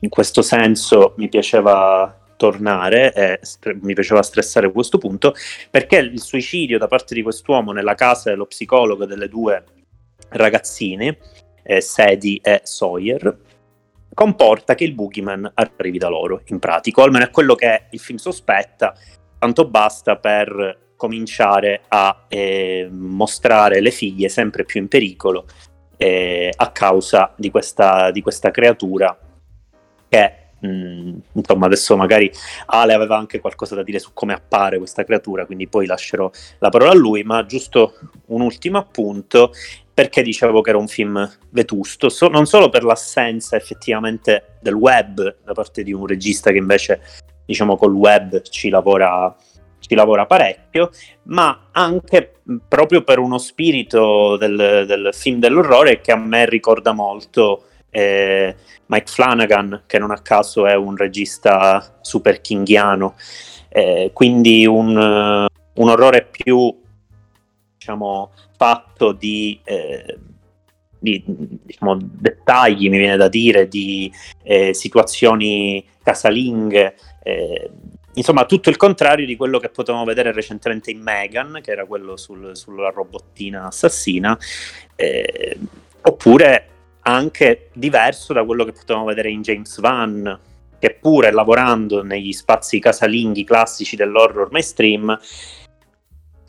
in 0.00 0.08
questo 0.08 0.42
senso 0.42 1.14
mi 1.16 1.28
piaceva 1.28 2.20
tornare 2.36 3.12
e 3.14 3.38
st- 3.42 3.78
mi 3.80 3.94
piaceva 3.94 4.22
stressare 4.22 4.70
questo 4.70 4.98
punto 4.98 5.34
perché 5.70 5.96
il 5.96 6.20
suicidio 6.20 6.76
da 6.76 6.86
parte 6.86 7.14
di 7.14 7.22
quest'uomo 7.22 7.72
nella 7.72 7.94
casa 7.94 8.28
dello 8.28 8.44
psicologo 8.44 9.06
delle 9.06 9.26
due 9.26 9.64
ragazzine 10.28 11.16
eh, 11.62 11.80
Sadie 11.80 12.40
e 12.42 12.60
Sawyer 12.62 13.38
comporta 14.16 14.74
che 14.74 14.84
il 14.84 14.94
boogeyman 14.94 15.52
arrivi 15.52 15.98
da 15.98 16.08
loro 16.08 16.40
in 16.46 16.58
pratica 16.58 17.02
o 17.02 17.04
almeno 17.04 17.26
è 17.26 17.30
quello 17.30 17.54
che 17.54 17.88
il 17.90 18.00
film 18.00 18.16
sospetta. 18.16 18.94
Tanto 19.38 19.68
basta 19.68 20.16
per 20.16 20.94
cominciare 20.96 21.82
a 21.88 22.24
eh, 22.26 22.88
mostrare 22.90 23.80
le 23.80 23.90
figlie 23.90 24.30
sempre 24.30 24.64
più 24.64 24.80
in 24.80 24.88
pericolo 24.88 25.44
eh, 25.98 26.50
a 26.56 26.70
causa 26.70 27.34
di 27.36 27.50
questa, 27.50 28.10
di 28.10 28.22
questa 28.22 28.50
creatura 28.50 29.14
che 30.08 30.44
Mm, 30.66 31.18
insomma, 31.32 31.66
adesso 31.66 31.96
magari 31.96 32.30
Ale 32.66 32.94
aveva 32.94 33.18
anche 33.18 33.40
qualcosa 33.40 33.74
da 33.74 33.82
dire 33.82 33.98
su 33.98 34.10
come 34.14 34.32
appare 34.32 34.78
questa 34.78 35.04
creatura, 35.04 35.44
quindi 35.44 35.68
poi 35.68 35.86
lascerò 35.86 36.30
la 36.58 36.70
parola 36.70 36.92
a 36.92 36.94
lui, 36.94 37.22
ma 37.24 37.44
giusto 37.44 37.98
un 38.26 38.40
ultimo 38.40 38.78
appunto, 38.78 39.52
perché 39.96 40.20
dicevo 40.20 40.60
che 40.60 40.68
era 40.68 40.78
un 40.78 40.88
film 40.88 41.26
vetusto, 41.48 42.10
so, 42.10 42.28
non 42.28 42.44
solo 42.44 42.68
per 42.68 42.84
l'assenza 42.84 43.56
effettivamente 43.56 44.58
del 44.60 44.74
web 44.74 45.36
da 45.42 45.54
parte 45.54 45.82
di 45.82 45.94
un 45.94 46.06
regista 46.06 46.50
che 46.50 46.58
invece, 46.58 47.00
diciamo, 47.46 47.78
col 47.78 47.94
web 47.94 48.42
ci 48.42 48.68
lavora, 48.68 49.34
ci 49.78 49.94
lavora 49.94 50.26
parecchio, 50.26 50.90
ma 51.28 51.68
anche 51.72 52.40
proprio 52.68 53.04
per 53.04 53.18
uno 53.18 53.38
spirito 53.38 54.36
del, 54.36 54.84
del 54.86 55.08
film 55.14 55.38
dell'orrore 55.38 56.02
che 56.02 56.12
a 56.12 56.16
me 56.16 56.46
ricorda 56.46 56.92
molto 56.92 57.64
eh, 57.88 58.54
Mike 58.88 59.10
Flanagan, 59.10 59.84
che 59.86 59.98
non 59.98 60.10
a 60.10 60.20
caso 60.20 60.66
è 60.66 60.74
un 60.74 60.94
regista 60.94 61.96
super 62.02 62.42
kinghiano, 62.42 63.14
eh, 63.70 64.10
quindi 64.12 64.66
un, 64.66 64.94
un, 64.94 65.88
orrore 65.88 66.28
più 66.30 66.82
diciamo, 67.78 68.30
fatto 68.56 69.12
di, 69.12 69.60
eh, 69.64 70.18
di 70.98 71.22
diciamo, 71.26 71.98
dettagli, 72.00 72.88
mi 72.88 72.98
viene 72.98 73.16
da 73.16 73.28
dire, 73.28 73.68
di 73.68 74.12
eh, 74.42 74.74
situazioni 74.74 75.84
casalinghe. 76.02 76.96
Eh, 77.22 77.70
insomma, 78.14 78.44
tutto 78.44 78.70
il 78.70 78.76
contrario 78.76 79.26
di 79.26 79.36
quello 79.36 79.58
che 79.58 79.68
potevamo 79.68 80.04
vedere 80.04 80.32
recentemente 80.32 80.90
in 80.90 81.00
Megan, 81.00 81.60
che 81.62 81.72
era 81.72 81.84
quello 81.84 82.16
sul, 82.16 82.56
sulla 82.56 82.90
robottina 82.90 83.66
assassina, 83.66 84.38
eh, 84.94 85.58
oppure 86.02 86.68
anche 87.02 87.70
diverso 87.72 88.32
da 88.32 88.44
quello 88.44 88.64
che 88.64 88.72
potevamo 88.72 89.04
vedere 89.04 89.30
in 89.30 89.42
James 89.42 89.78
Van, 89.80 90.38
che 90.78 90.98
pure 91.00 91.30
lavorando 91.30 92.02
negli 92.02 92.32
spazi 92.32 92.78
casalinghi 92.78 93.44
classici 93.44 93.96
dell'horror 93.96 94.50
mainstream, 94.50 95.18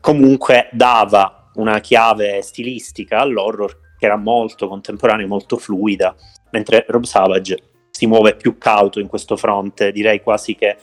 comunque 0.02 0.70
dava 0.72 1.37
una 1.58 1.80
chiave 1.80 2.42
stilistica 2.42 3.20
all'horror 3.20 3.80
che 4.00 4.06
era 4.06 4.18
molto 4.18 4.68
contemporanea, 4.68 5.28
molto 5.28 5.58
fluida, 5.58 6.16
mentre 6.52 6.86
Rob 6.88 7.04
Savage 7.04 7.58
si 7.92 8.08
muove 8.08 8.36
più 8.36 8.58
cauto 8.58 9.00
in 9.00 9.08
questo 9.08 9.38
fronte, 9.38 9.92
direi 9.92 10.22
quasi 10.22 10.56
che 10.56 10.78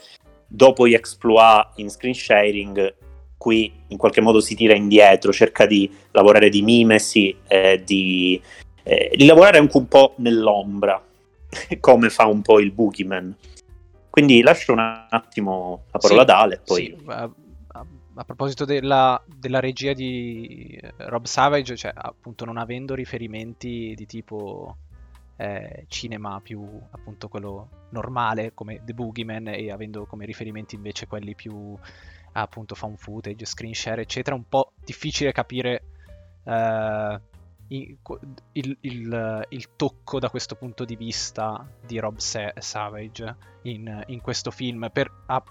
dopo 0.47 0.87
gli 0.87 0.93
exploit 0.93 1.69
in 1.75 1.89
screen 1.89 2.13
sharing 2.13 2.95
qui 3.37 3.71
in 3.87 3.97
qualche 3.97 4.21
modo 4.21 4.39
si 4.39 4.55
tira 4.55 4.73
indietro, 4.73 5.31
cerca 5.31 5.65
di 5.65 5.89
lavorare 6.11 6.49
di 6.49 6.61
mimesi, 6.61 7.35
eh, 7.47 7.81
di 7.83 8.41
eh, 8.87 9.11
di 9.15 9.25
lavorare 9.25 9.57
anche 9.57 9.77
un 9.77 9.87
po' 9.87 10.13
nell'ombra, 10.17 11.03
come 11.79 12.09
fa 12.09 12.27
un 12.27 12.41
po' 12.41 12.59
il 12.59 12.71
Boogeyman. 12.71 13.35
Quindi 14.09 14.41
lascio 14.41 14.71
un 14.71 15.07
attimo 15.09 15.85
la 15.91 15.99
parola 15.99 16.23
sì, 16.23 16.29
ad 16.29 16.37
Ale. 16.37 16.61
Poi... 16.63 16.83
Sì, 16.83 16.95
a, 18.15 18.23
proposito 18.23 18.65
della, 18.65 19.21
della, 19.25 19.59
regia 19.59 19.93
di 19.93 20.79
eh, 20.81 20.93
Rob 20.97 21.25
Savage, 21.25 21.75
cioè 21.75 21.91
appunto 21.93 22.45
non 22.45 22.57
avendo 22.57 22.95
riferimenti 22.95 23.93
di 23.95 24.05
tipo 24.05 24.77
eh, 25.37 25.85
cinema 25.87 26.39
più 26.41 26.65
appunto 26.91 27.27
quello 27.27 27.69
normale 27.89 28.53
come 28.53 28.81
The 28.83 28.93
Boogeyman 28.93 29.49
e 29.49 29.71
avendo 29.71 30.05
come 30.05 30.25
riferimenti 30.25 30.75
invece 30.75 31.07
quelli 31.07 31.35
più 31.35 31.77
appunto 32.33 32.75
found 32.75 32.97
footage, 32.97 33.45
screen 33.45 33.73
share 33.73 34.01
eccetera, 34.01 34.35
un 34.35 34.47
po' 34.47 34.71
difficile 34.83 35.31
capire 35.31 35.83
eh, 36.43 37.21
il, 37.67 37.97
il, 38.51 39.45
il, 39.49 39.69
tocco 39.75 40.19
da 40.19 40.29
questo 40.29 40.55
punto 40.55 40.85
di 40.85 40.95
vista 40.95 41.67
di 41.85 41.97
Rob 41.97 42.17
Savage 42.17 43.35
in, 43.63 44.03
in 44.07 44.21
questo 44.21 44.51
film. 44.51 44.89
Per, 44.91 45.11
a, 45.27 45.43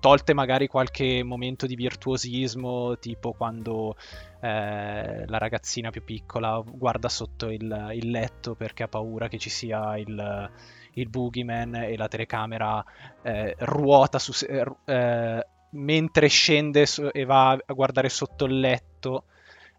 tolte 0.00 0.34
magari 0.34 0.66
qualche 0.66 1.22
momento 1.22 1.66
di 1.66 1.74
virtuosismo 1.74 2.98
tipo 2.98 3.32
quando 3.32 3.96
eh, 4.40 5.26
la 5.26 5.38
ragazzina 5.38 5.90
più 5.90 6.04
piccola 6.04 6.62
guarda 6.64 7.08
sotto 7.08 7.50
il, 7.50 7.92
il, 7.94 8.10
letto 8.10 8.54
perché 8.54 8.84
ha 8.84 8.88
paura 8.88 9.28
che 9.28 9.38
ci 9.38 9.50
sia 9.50 9.96
il, 9.98 10.50
il 10.94 11.08
boogeyman 11.08 11.74
e 11.74 11.96
la 11.96 12.08
telecamera 12.08 12.84
eh, 13.22 13.54
ruota 13.58 14.18
su, 14.18 14.32
eh, 14.46 15.46
mentre 15.70 16.28
scende 16.28 16.86
su, 16.86 17.08
e 17.12 17.24
va 17.24 17.50
a 17.50 17.72
guardare 17.72 18.08
sotto 18.08 18.44
il 18.44 18.60
letto 18.60 19.24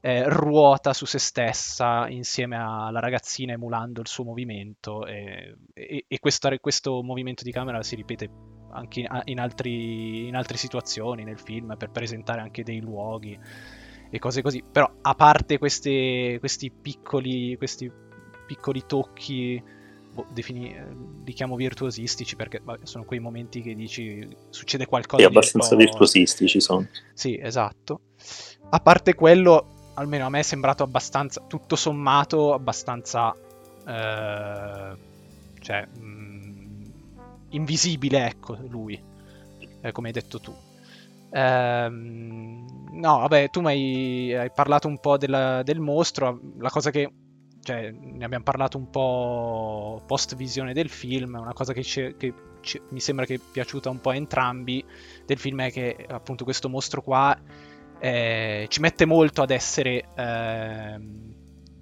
eh, 0.01 0.27
ruota 0.29 0.93
su 0.93 1.05
se 1.05 1.19
stessa 1.19 2.07
insieme 2.07 2.55
alla 2.55 2.99
ragazzina 2.99 3.53
emulando 3.53 4.01
il 4.01 4.07
suo 4.07 4.23
movimento 4.23 5.05
e, 5.05 5.55
e, 5.73 6.05
e 6.07 6.19
questo, 6.19 6.49
questo, 6.61 7.01
movimento 7.03 7.43
di 7.43 7.51
camera 7.51 7.81
si 7.83 7.95
ripete 7.95 8.29
anche 8.71 9.01
in, 9.01 9.21
in, 9.25 9.39
altri, 9.39 10.27
in, 10.27 10.35
altre 10.35 10.57
situazioni 10.57 11.23
nel 11.23 11.39
film 11.39 11.75
per 11.77 11.89
presentare 11.89 12.41
anche 12.41 12.63
dei 12.63 12.79
luoghi 12.79 13.37
e 14.09 14.19
cose 14.19 14.41
così. 14.41 14.63
Però 14.69 14.89
a 15.01 15.13
parte 15.15 15.57
queste, 15.57 16.37
questi, 16.39 16.71
piccoli, 16.71 17.55
questi 17.57 17.91
piccoli 18.45 18.83
tocchi 18.87 19.61
boh, 20.11 20.25
defini, 20.31 20.75
li 21.23 21.33
chiamo 21.33 21.55
virtuosistici 21.55 22.35
perché 22.35 22.61
vabbè, 22.63 22.85
sono 22.85 23.05
quei 23.05 23.19
momenti 23.19 23.61
che 23.61 23.75
dici 23.75 24.27
succede 24.49 24.85
qualcosa 24.85 25.21
sì, 25.21 25.27
abbastanza 25.27 25.75
virtuosistici 25.75 26.59
sono. 26.59 26.87
Sì 27.13 27.37
esatto. 27.39 28.01
A 28.69 28.79
parte 28.79 29.15
quello 29.15 29.77
almeno 29.99 30.25
a 30.25 30.29
me 30.29 30.39
è 30.39 30.43
sembrato 30.43 30.83
abbastanza, 30.83 31.43
tutto 31.47 31.75
sommato, 31.75 32.53
abbastanza... 32.53 33.35
Eh, 33.85 35.07
cioè, 35.61 35.85
mh, 35.85 35.99
mm, 36.01 36.28
invisibile, 37.51 38.25
ecco, 38.27 38.57
lui, 38.67 39.01
eh, 39.81 39.91
come 39.91 40.07
hai 40.07 40.13
detto 40.13 40.39
tu. 40.39 40.53
Ehm, 41.31 42.89
no, 42.91 43.17
vabbè, 43.19 43.49
tu 43.49 43.61
mi 43.61 44.33
hai, 44.33 44.51
parlato 44.53 44.87
un 44.87 44.99
po' 44.99 45.17
della, 45.17 45.63
del 45.63 45.79
mostro, 45.79 46.39
la 46.57 46.69
cosa 46.69 46.91
che... 46.91 47.11
Cioè, 47.61 47.91
ne 47.91 48.23
abbiamo 48.23 48.43
parlato 48.45 48.77
un 48.77 48.89
po' 48.89 50.01
post 50.07 50.35
visione 50.35 50.73
del 50.73 50.89
film, 50.89 51.37
una 51.39 51.53
cosa 51.53 51.73
che, 51.73 51.83
che 52.17 52.33
mi 52.89 52.99
sembra 52.99 53.25
che 53.25 53.35
è 53.35 53.39
piaciuta 53.39 53.89
un 53.89 53.99
po' 53.99 54.09
a 54.09 54.15
entrambi 54.15 54.83
del 55.25 55.37
film 55.37 55.61
è 55.61 55.71
che 55.71 56.05
appunto 56.09 56.43
questo 56.43 56.69
mostro 56.69 57.01
qua 57.01 57.37
eh, 57.99 58.65
ci 58.69 58.79
mette 58.79 59.05
molto 59.05 59.41
ad 59.41 59.51
essere 59.51 60.05
eh, 60.15 60.99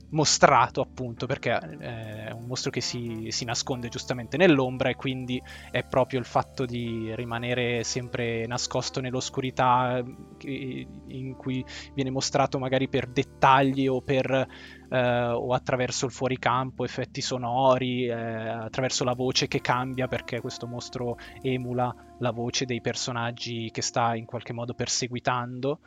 mostrato 0.10 0.82
appunto 0.82 1.26
perché 1.26 1.52
eh, 1.52 2.26
è 2.28 2.32
un 2.32 2.46
mostro 2.46 2.72
che 2.72 2.82
si, 2.82 3.28
si, 3.30 3.46
nasconde 3.46 3.90
giustamente 3.90 4.38
nell'ombra 4.38 4.90
e 4.90 4.96
quindi 4.96 5.42
è 5.70 5.84
proprio 5.84 6.20
il 6.20 6.26
fatto 6.26 6.66
di 6.66 7.14
rimanere 7.16 7.84
sempre 7.84 8.46
nascosto 8.48 9.02
nell'oscurità 9.02 10.02
in 10.44 11.36
cui 11.36 11.64
viene 11.94 12.10
mostrato 12.10 12.58
magari 12.60 12.88
per 12.88 13.08
dettagli 13.08 13.88
o 13.88 14.02
per 14.02 14.48
eh, 14.90 15.30
o 15.30 15.54
attraverso 15.54 16.06
il 16.06 16.12
fuoricampo, 16.12 16.84
effetti 16.84 17.22
sonori, 17.22 18.06
eh, 18.06 18.14
attraverso 18.14 19.04
la 19.04 19.14
voce 19.14 19.48
che 19.48 19.62
cambia 19.62 20.08
perché 20.08 20.40
questo 20.40 20.68
mostro 20.68 21.18
emula 21.42 21.94
la 22.20 22.32
voce 22.32 22.66
dei 22.66 22.82
personaggi 22.82 23.70
che 23.72 23.82
sta 23.82 24.16
in 24.16 24.26
qualche 24.26 24.54
modo 24.54 24.74
perseguitando. 24.74 25.80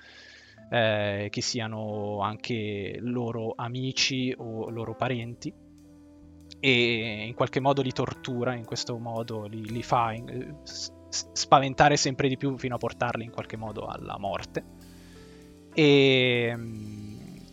Eh, 0.73 1.27
che 1.31 1.41
siano 1.41 2.21
anche 2.21 2.97
loro 3.01 3.55
amici 3.57 4.33
o 4.37 4.71
loro 4.71 4.95
parenti 4.95 5.53
e 6.61 7.25
in 7.27 7.35
qualche 7.35 7.59
modo 7.59 7.83
li 7.83 7.91
tortura 7.91 8.55
in 8.55 8.65
questo 8.65 8.97
modo 8.99 9.47
li, 9.47 9.69
li 9.69 9.83
fa 9.83 10.13
in, 10.13 10.59
spaventare 11.09 11.97
sempre 11.97 12.29
di 12.29 12.37
più 12.37 12.57
fino 12.57 12.77
a 12.77 12.79
portarli 12.79 13.25
in 13.25 13.33
qualche 13.33 13.57
modo 13.57 13.87
alla 13.87 14.17
morte. 14.17 14.65
E 15.75 16.57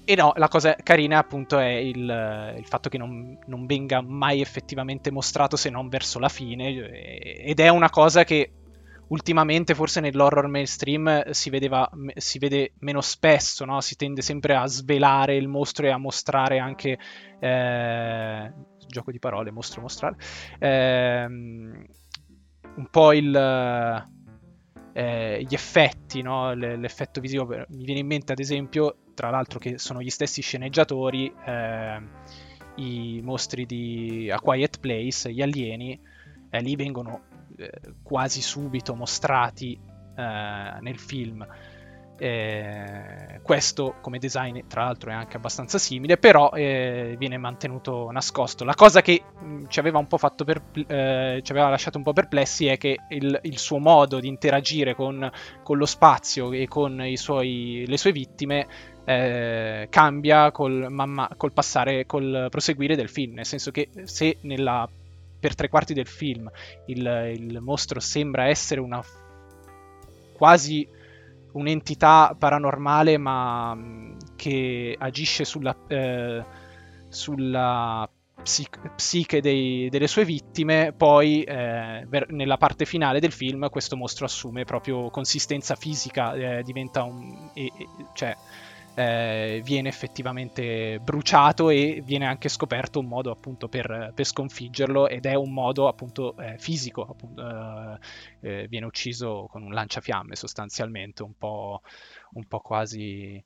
e 0.09 0.15
no, 0.15 0.31
la 0.37 0.47
cosa 0.47 0.73
carina 0.73 1.17
appunto 1.17 1.59
è 1.59 1.73
il, 1.73 2.55
il 2.57 2.65
fatto 2.65 2.87
che 2.87 2.97
non, 2.97 3.37
non, 3.47 3.65
venga 3.65 3.99
mai 3.99 4.39
effettivamente 4.39 5.11
mostrato 5.11 5.57
se 5.57 5.69
non 5.69 5.89
verso 5.89 6.17
la 6.17 6.29
fine 6.29 6.69
ed 7.43 7.59
è 7.59 7.67
una 7.67 7.89
cosa 7.89 8.23
che 8.23 8.51
ultimamente 9.09 9.73
forse 9.75 9.99
nell'horror 9.99 10.47
mainstream 10.47 11.29
si, 11.31 11.49
vedeva, 11.49 11.89
si 12.15 12.39
vede 12.39 12.73
meno 12.79 13.01
spesso, 13.01 13.65
no? 13.65 13.81
si 13.81 13.95
tende 13.95 14.21
sempre 14.21 14.55
a 14.55 14.65
svelare 14.67 15.35
il 15.35 15.47
mostro 15.47 15.85
e 15.85 15.91
a 15.91 15.97
mostrare 15.97 16.59
anche... 16.59 16.97
Eh, 17.39 18.53
gioco 18.87 19.11
di 19.11 19.19
parole, 19.19 19.51
mostro 19.51 19.81
mostrare. 19.81 20.15
Eh, 20.59 21.25
un 21.25 22.87
po' 22.89 23.13
il... 23.13 23.35
Eh, 24.93 25.43
gli 25.43 25.53
effetti, 25.53 26.21
no? 26.21 26.53
l'effetto 26.53 27.21
visivo. 27.21 27.45
Mi 27.45 27.83
viene 27.83 27.99
in 27.99 28.07
mente, 28.07 28.31
ad 28.31 28.39
esempio, 28.39 28.97
tra 29.13 29.29
l'altro 29.29 29.59
che 29.59 29.77
sono 29.77 30.01
gli 30.01 30.09
stessi 30.09 30.41
sceneggiatori, 30.41 31.31
eh, 31.45 32.01
i 32.75 33.21
mostri 33.23 33.65
di 33.65 34.31
A 34.31 34.39
Quiet 34.39 34.79
Place, 34.79 35.31
gli 35.31 35.41
alieni, 35.41 35.99
eh, 36.49 36.61
lì 36.61 36.75
vengono 36.75 37.21
quasi 38.03 38.41
subito 38.41 38.95
mostrati 38.95 39.79
eh, 40.15 40.77
nel 40.81 40.97
film. 40.97 41.45
Eh, 42.19 43.41
questo 43.43 43.97
come 44.01 44.17
design 44.17 44.61
tra 44.67 44.85
l'altro 44.85 45.11
è 45.11 45.13
anche 45.13 45.37
abbastanza 45.37 45.77
simile 45.77 46.17
però 46.17 46.49
eh, 46.49 47.13
viene 47.15 47.37
mantenuto 47.37 48.09
nascosto 48.09 48.63
la 48.63 48.73
cosa 48.73 49.03
che 49.03 49.21
mh, 49.39 49.45
mm, 49.45 49.65
ci 49.67 49.79
aveva 49.79 49.99
un 49.99 50.07
po' 50.07 50.17
fatto 50.17 50.43
per, 50.43 50.63
eh, 50.73 51.41
ci 51.43 51.51
aveva 51.51 51.69
lasciato 51.69 51.99
un 51.99 52.03
po' 52.03 52.13
perplessi 52.13 52.65
è 52.65 52.77
che 52.77 52.97
il, 53.09 53.39
il 53.43 53.59
suo 53.59 53.77
modo 53.77 54.19
di 54.19 54.27
interagire 54.27 54.95
con, 54.95 55.29
con 55.61 55.77
lo 55.77 55.85
spazio 55.85 56.51
e 56.53 56.67
con 56.67 57.07
suoi, 57.13 57.85
le 57.85 57.97
sue 57.97 58.11
vittime 58.11 58.67
eh, 59.09 59.87
cambia 59.89 60.51
col, 60.51 60.87
mamma, 60.89 61.29
col 61.37 61.53
passare, 61.53 62.05
col 62.05 62.47
proseguire 62.49 62.97
del 62.97 63.07
film. 63.07 63.35
Nel 63.35 63.45
senso 63.45 63.71
che 63.71 63.89
se 64.03 64.39
nella, 64.41 64.87
per 65.39 65.55
tre 65.55 65.69
quarti 65.69 65.93
del 65.93 66.07
film. 66.07 66.49
Il, 66.87 67.33
il 67.35 67.59
mostro 67.61 67.99
sembra 67.99 68.47
essere 68.47 68.79
una 68.81 69.03
quasi 70.33 70.87
un'entità 71.53 72.35
paranormale 72.37 73.17
ma 73.17 73.73
mm, 73.73 74.17
che 74.35 74.95
agisce 74.97 75.43
sulla, 75.43 75.75
eh, 75.87 76.43
sulla 77.07 78.07
psic- 78.41 78.95
psiche 78.95 79.41
dei, 79.41 79.89
delle 79.89 80.07
sue 80.07 80.23
vittime, 80.23 80.93
poi 80.95 81.43
eh, 81.43 82.05
ver- 82.07 82.29
nella 82.29 82.57
parte 82.57 82.85
finale 82.85 83.19
del 83.19 83.31
film 83.31 83.69
questo 83.69 83.97
mostro 83.97 84.25
assume 84.25 84.63
proprio 84.63 85.09
consistenza 85.09 85.75
fisica, 85.75 86.33
eh, 86.33 86.63
diventa 86.63 87.03
un... 87.03 87.49
E, 87.53 87.65
e, 87.65 87.87
cioè, 88.13 88.35
eh, 88.97 89.61
viene 89.63 89.89
effettivamente 89.89 90.99
bruciato 90.99 91.69
e 91.69 92.01
viene 92.03 92.25
anche 92.25 92.49
scoperto 92.49 92.97
un 92.97 93.05
modo 93.05 93.29
appunto 93.29 93.69
per, 93.69 94.11
per 94.15 94.25
sconfiggerlo 94.25 95.07
ed 95.07 95.27
è 95.27 95.35
un 95.35 95.53
modo 95.53 95.87
appunto 95.87 96.35
eh, 96.37 96.57
fisico, 96.57 97.03
appunto, 97.03 97.47
eh, 97.47 97.99
eh 98.63 98.67
viene 98.67 98.87
ucciso 98.87 99.45
con 99.51 99.61
un 99.61 99.71
lanciafiamme 99.71 100.35
sostanzialmente, 100.35 101.21
un 101.21 101.35
po', 101.37 101.81
un 102.31 102.47
po 102.47 102.59
quasi... 102.59 103.43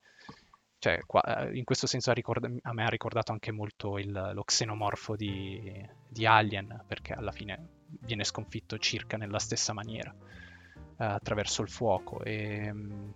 Cioè, 0.79 0.99
qua, 1.05 1.21
eh, 1.21 1.57
in 1.57 1.65
questo 1.65 1.85
senso 1.85 2.11
a, 2.11 2.13
ricord- 2.13 2.59
a, 2.61 2.73
me 2.73 2.85
ha 2.85 2.89
ricordato 2.89 3.33
anche 3.33 3.51
molto 3.51 3.97
il, 3.97 4.31
lo 4.33 4.43
xenomorfo 4.43 5.17
di, 5.17 5.85
di, 6.07 6.25
Alien, 6.25 6.85
perché 6.87 7.13
alla 7.13 7.31
fine 7.31 7.81
viene 7.99 8.23
sconfitto 8.23 8.77
circa 8.79 9.17
nella 9.17 9.37
stessa 9.37 9.73
maniera, 9.73 10.15
eh, 10.97 11.03
attraverso 11.03 11.61
il 11.61 11.69
fuoco. 11.69 12.23
E, 12.23 12.65
ehm, 12.65 13.13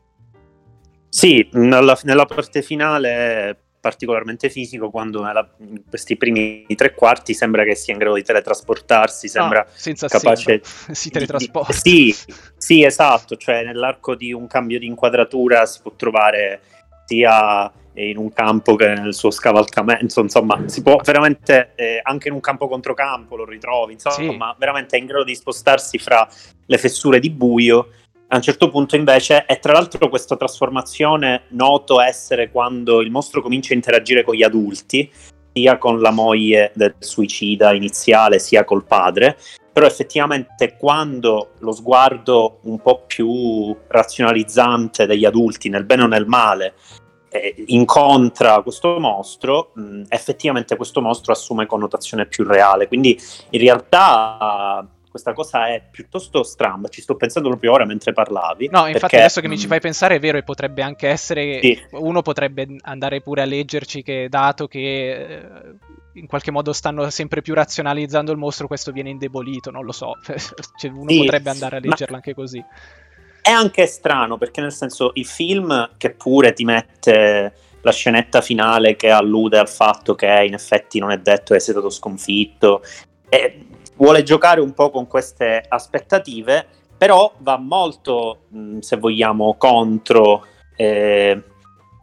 sì, 1.15 1.47
nella, 1.54 1.97
nella 2.04 2.25
parte 2.25 2.62
finale 2.62 3.10
è 3.10 3.58
particolarmente 3.80 4.49
fisico 4.49 4.89
quando 4.89 5.23
nella, 5.23 5.49
in 5.60 5.84
questi 5.88 6.17
primi 6.17 6.65
tre 6.75 6.93
quarti 6.93 7.34
sembra 7.34 7.63
che 7.63 7.73
sia 7.73 7.93
in 7.93 7.99
grado 7.99 8.15
di 8.15 8.23
teletrasportarsi, 8.23 9.30
sembra 9.30 9.62
ah, 9.62 9.67
senza 9.73 10.10
capace... 10.10 10.60
Sembra. 10.62 10.69
si 10.93 11.10
teletrasporta. 11.10 11.71
Di, 11.82 12.12
sì, 12.12 12.34
sì, 12.58 12.84
esatto, 12.84 13.38
cioè 13.38 13.63
nell'arco 13.63 14.13
di 14.15 14.34
un 14.34 14.45
cambio 14.47 14.78
di 14.78 14.88
inquadratura 14.88 15.66
si 15.66 15.80
può 15.82 15.93
trovare 15.95 16.59
sia 17.05 17.72
in 17.93 18.18
un 18.18 18.34
campo 18.34 18.76
che 18.76 18.88
nel 18.88 19.13
suo 19.13 19.32
scavalcamento, 19.32 20.20
insomma, 20.20 20.63
si 20.66 20.82
può 20.82 20.97
veramente 21.01 21.72
eh, 21.76 22.01
anche 22.03 22.28
in 22.28 22.34
un 22.34 22.41
campo 22.41 22.68
contro 22.68 22.93
campo 22.93 23.38
lo 23.38 23.45
ritrovi, 23.45 23.93
insomma, 23.93 24.51
sì. 24.51 24.55
veramente 24.59 24.97
è 24.97 24.99
in 24.99 25.05
grado 25.05 25.24
di 25.24 25.34
spostarsi 25.34 25.97
fra 25.97 26.28
le 26.66 26.78
fessure 26.78 27.22
di 27.22 27.30
buio 27.30 27.88
a 28.36 28.38
un 28.38 28.43
certo 28.43 28.69
punto 28.69 28.95
invece, 28.95 29.45
e 29.47 29.59
tra 29.59 29.73
l'altro 29.73 30.09
questa 30.09 30.36
trasformazione 30.36 31.43
noto 31.49 32.01
essere 32.01 32.51
quando 32.51 33.01
il 33.01 33.09
mostro 33.09 33.41
comincia 33.41 33.73
a 33.73 33.75
interagire 33.75 34.23
con 34.23 34.36
gli 34.36 34.43
adulti, 34.43 35.09
sia 35.53 35.77
con 35.77 36.01
la 36.01 36.11
moglie 36.11 36.71
del 36.75 36.95
suicida 36.99 37.73
iniziale, 37.73 38.39
sia 38.39 38.65
col 38.65 38.86
padre, 38.86 39.38
però 39.71 39.86
effettivamente 39.86 40.75
quando 40.77 41.51
lo 41.59 41.71
sguardo 41.71 42.59
un 42.63 42.79
po' 42.81 43.03
più 43.07 43.75
razionalizzante 43.88 45.05
degli 45.05 45.25
adulti, 45.25 45.69
nel 45.69 45.86
bene 45.86 46.03
o 46.03 46.07
nel 46.07 46.25
male, 46.25 46.73
eh, 47.29 47.63
incontra 47.67 48.61
questo 48.61 48.99
mostro, 48.99 49.71
mh, 49.75 50.03
effettivamente 50.09 50.75
questo 50.75 51.01
mostro 51.01 51.33
assume 51.33 51.65
connotazione 51.65 52.25
più 52.25 52.43
reale. 52.45 52.88
Quindi 52.88 53.19
in 53.49 53.59
realtà 53.59 54.88
questa 55.16 55.32
cosa 55.32 55.68
è 55.70 55.82
piuttosto 55.89 56.43
stramba, 56.43 56.89
ci 56.89 57.01
sto 57.01 57.16
pensando 57.16 57.47
proprio 57.47 57.72
ora 57.72 57.86
mentre 57.86 58.11
parlavi. 58.11 58.68
No, 58.70 58.80
infatti 58.80 58.99
perché, 58.99 59.16
adesso 59.16 59.39
che 59.39 59.47
mi 59.47 59.57
ci 59.57 59.66
fai 59.66 59.80
pensare 59.80 60.16
è 60.16 60.20
vero 60.20 60.38
e 60.38 60.43
potrebbe 60.43 60.82
anche 60.82 61.07
essere, 61.07 61.61
sì. 61.61 61.82
uno 61.91 62.22
potrebbe 62.22 62.68
andare 62.82 63.22
pure 63.22 63.41
a 63.41 63.45
leggerci 63.45 64.03
che 64.03 64.28
dato 64.30 64.68
che 64.68 64.80
eh, 64.80 65.76
in 66.16 66.28
qualche 66.28 66.51
modo 66.51 66.74
stanno 66.74 67.09
sempre 67.09 67.41
più 67.41 67.53
razionalizzando 67.53 68.34
il 68.34 68.38
mostro, 68.38 68.68
questo 68.68 68.91
viene 68.91 69.09
indebolito, 69.09 69.72
non 69.72 69.86
lo 69.86 69.93
so, 69.93 70.18
cioè, 70.76 70.91
uno 70.91 71.09
sì, 71.09 71.20
potrebbe 71.20 71.49
andare 71.49 71.78
a 71.78 71.80
leggerla 71.80 72.07
ma... 72.09 72.16
anche 72.18 72.34
così. 72.34 72.61
È 73.41 73.51
anche 73.51 73.86
strano 73.86 74.38
perché 74.38 74.59
nel 74.59 74.74
senso 74.74 75.11
il 75.13 75.26
film 75.26 75.91
che 75.95 76.09
pure 76.09 76.51
ti 76.51 76.66
mette 76.66 77.53
la 77.80 77.91
scenetta 77.91 78.41
finale 78.41 78.97
che 78.97 79.11
allude 79.11 79.59
al 79.59 79.70
fatto 79.70 80.13
che 80.13 80.43
in 80.45 80.55
effetti 80.55 80.99
non 80.99 81.11
è 81.11 81.20
detto 81.20 81.53
che 81.53 81.61
sia 81.61 81.72
stato 81.72 81.89
sconfitto. 81.89 82.82
E 83.30 83.66
vuole 83.95 84.23
giocare 84.23 84.59
un 84.61 84.73
po' 84.73 84.89
con 84.89 85.07
queste 85.07 85.63
aspettative, 85.67 86.65
però 86.97 87.33
va 87.39 87.57
molto, 87.57 88.39
mh, 88.49 88.79
se 88.79 88.97
vogliamo, 88.97 89.55
contro 89.57 90.45
eh, 90.75 91.41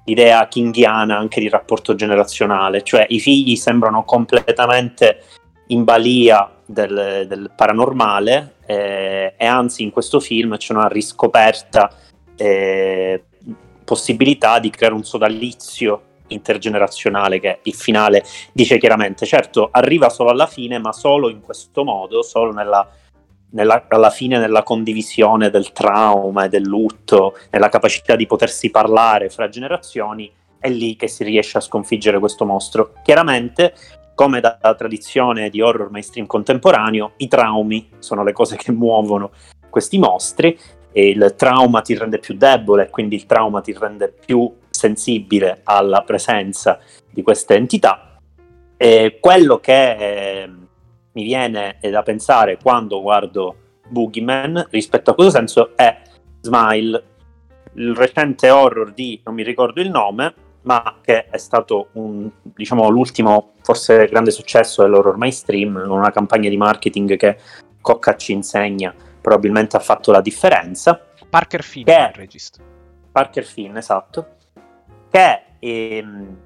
l'idea 0.04 0.48
kinghiana 0.48 1.16
anche 1.16 1.40
di 1.40 1.48
rapporto 1.48 1.94
generazionale, 1.94 2.82
cioè 2.82 3.06
i 3.08 3.20
figli 3.20 3.56
sembrano 3.56 4.04
completamente 4.04 5.22
in 5.68 5.84
balia 5.84 6.50
del, 6.66 7.24
del 7.28 7.50
paranormale 7.54 8.56
eh, 8.66 9.34
e 9.36 9.46
anzi 9.46 9.82
in 9.82 9.90
questo 9.90 10.20
film 10.20 10.56
c'è 10.56 10.72
una 10.72 10.88
riscoperta 10.88 11.90
eh, 12.36 13.24
possibilità 13.84 14.58
di 14.58 14.70
creare 14.70 14.94
un 14.94 15.04
sodalizio 15.04 16.02
intergenerazionale 16.32 17.40
che 17.40 17.58
il 17.62 17.74
finale 17.74 18.24
dice 18.52 18.78
chiaramente. 18.78 19.26
Certo, 19.26 19.68
arriva 19.70 20.08
solo 20.08 20.30
alla 20.30 20.46
fine, 20.46 20.78
ma 20.78 20.92
solo 20.92 21.28
in 21.28 21.40
questo 21.40 21.84
modo, 21.84 22.22
solo 22.22 22.52
nella, 22.52 22.88
nella, 23.50 23.84
alla 23.88 24.10
fine 24.10 24.38
nella 24.38 24.62
condivisione 24.62 25.50
del 25.50 25.72
trauma 25.72 26.44
e 26.44 26.48
del 26.48 26.64
lutto, 26.64 27.36
nella 27.50 27.68
capacità 27.68 28.16
di 28.16 28.26
potersi 28.26 28.70
parlare 28.70 29.28
fra 29.28 29.48
generazioni, 29.48 30.30
è 30.58 30.68
lì 30.68 30.96
che 30.96 31.08
si 31.08 31.24
riesce 31.24 31.58
a 31.58 31.60
sconfiggere 31.60 32.18
questo 32.18 32.44
mostro. 32.44 32.94
Chiaramente, 33.02 33.74
come 34.14 34.40
da, 34.40 34.56
da 34.60 34.74
tradizione 34.74 35.50
di 35.50 35.60
horror 35.60 35.90
mainstream 35.90 36.26
contemporaneo, 36.26 37.12
i 37.16 37.28
traumi 37.28 37.90
sono 37.98 38.22
le 38.22 38.32
cose 38.32 38.56
che 38.56 38.70
muovono 38.72 39.30
questi 39.68 39.98
mostri 39.98 40.56
e 40.92 41.08
il 41.08 41.34
trauma 41.36 41.80
ti 41.80 41.96
rende 41.96 42.18
più 42.18 42.34
debole, 42.36 42.90
quindi 42.90 43.16
il 43.16 43.26
trauma 43.26 43.60
ti 43.60 43.74
rende 43.76 44.12
più 44.24 44.54
sensibile 44.70 45.60
alla 45.64 46.02
presenza 46.02 46.78
di 47.10 47.22
queste 47.22 47.54
entità. 47.54 48.16
E 48.76 49.18
quello 49.20 49.58
che 49.58 50.42
eh, 50.42 50.50
mi 51.12 51.22
viene 51.24 51.78
da 51.80 52.02
pensare 52.02 52.58
quando 52.62 53.00
guardo 53.00 53.56
Boogeyman 53.88 54.68
rispetto 54.70 55.10
a 55.10 55.14
questo 55.14 55.32
senso 55.32 55.76
è 55.76 56.00
Smile, 56.40 57.02
il 57.74 57.94
recente 57.94 58.50
horror 58.50 58.92
di 58.92 59.20
non 59.24 59.34
mi 59.34 59.44
ricordo 59.44 59.80
il 59.80 59.90
nome, 59.90 60.34
ma 60.62 60.96
che 61.00 61.26
è 61.26 61.38
stato 61.38 61.88
un, 61.92 62.28
diciamo, 62.42 62.88
l'ultimo 62.88 63.52
forse 63.62 64.06
grande 64.06 64.30
successo 64.30 64.82
dell'horror 64.82 65.16
mainstream, 65.16 65.86
con 65.86 65.98
una 65.98 66.10
campagna 66.10 66.48
di 66.48 66.56
marketing 66.56 67.16
che 67.16 67.38
Cocca 67.80 68.16
ci 68.16 68.32
insegna, 68.32 68.94
probabilmente 69.22 69.76
ha 69.76 69.80
fatto 69.80 70.12
la 70.12 70.20
differenza. 70.20 71.00
Parker 71.30 71.62
Finn, 71.62 71.84
che... 71.84 71.92
il 71.92 72.14
regista. 72.14 72.62
Parker 73.10 73.44
Finn, 73.44 73.76
esatto 73.76 74.40
che 75.12 75.42
ehm, 75.58 76.36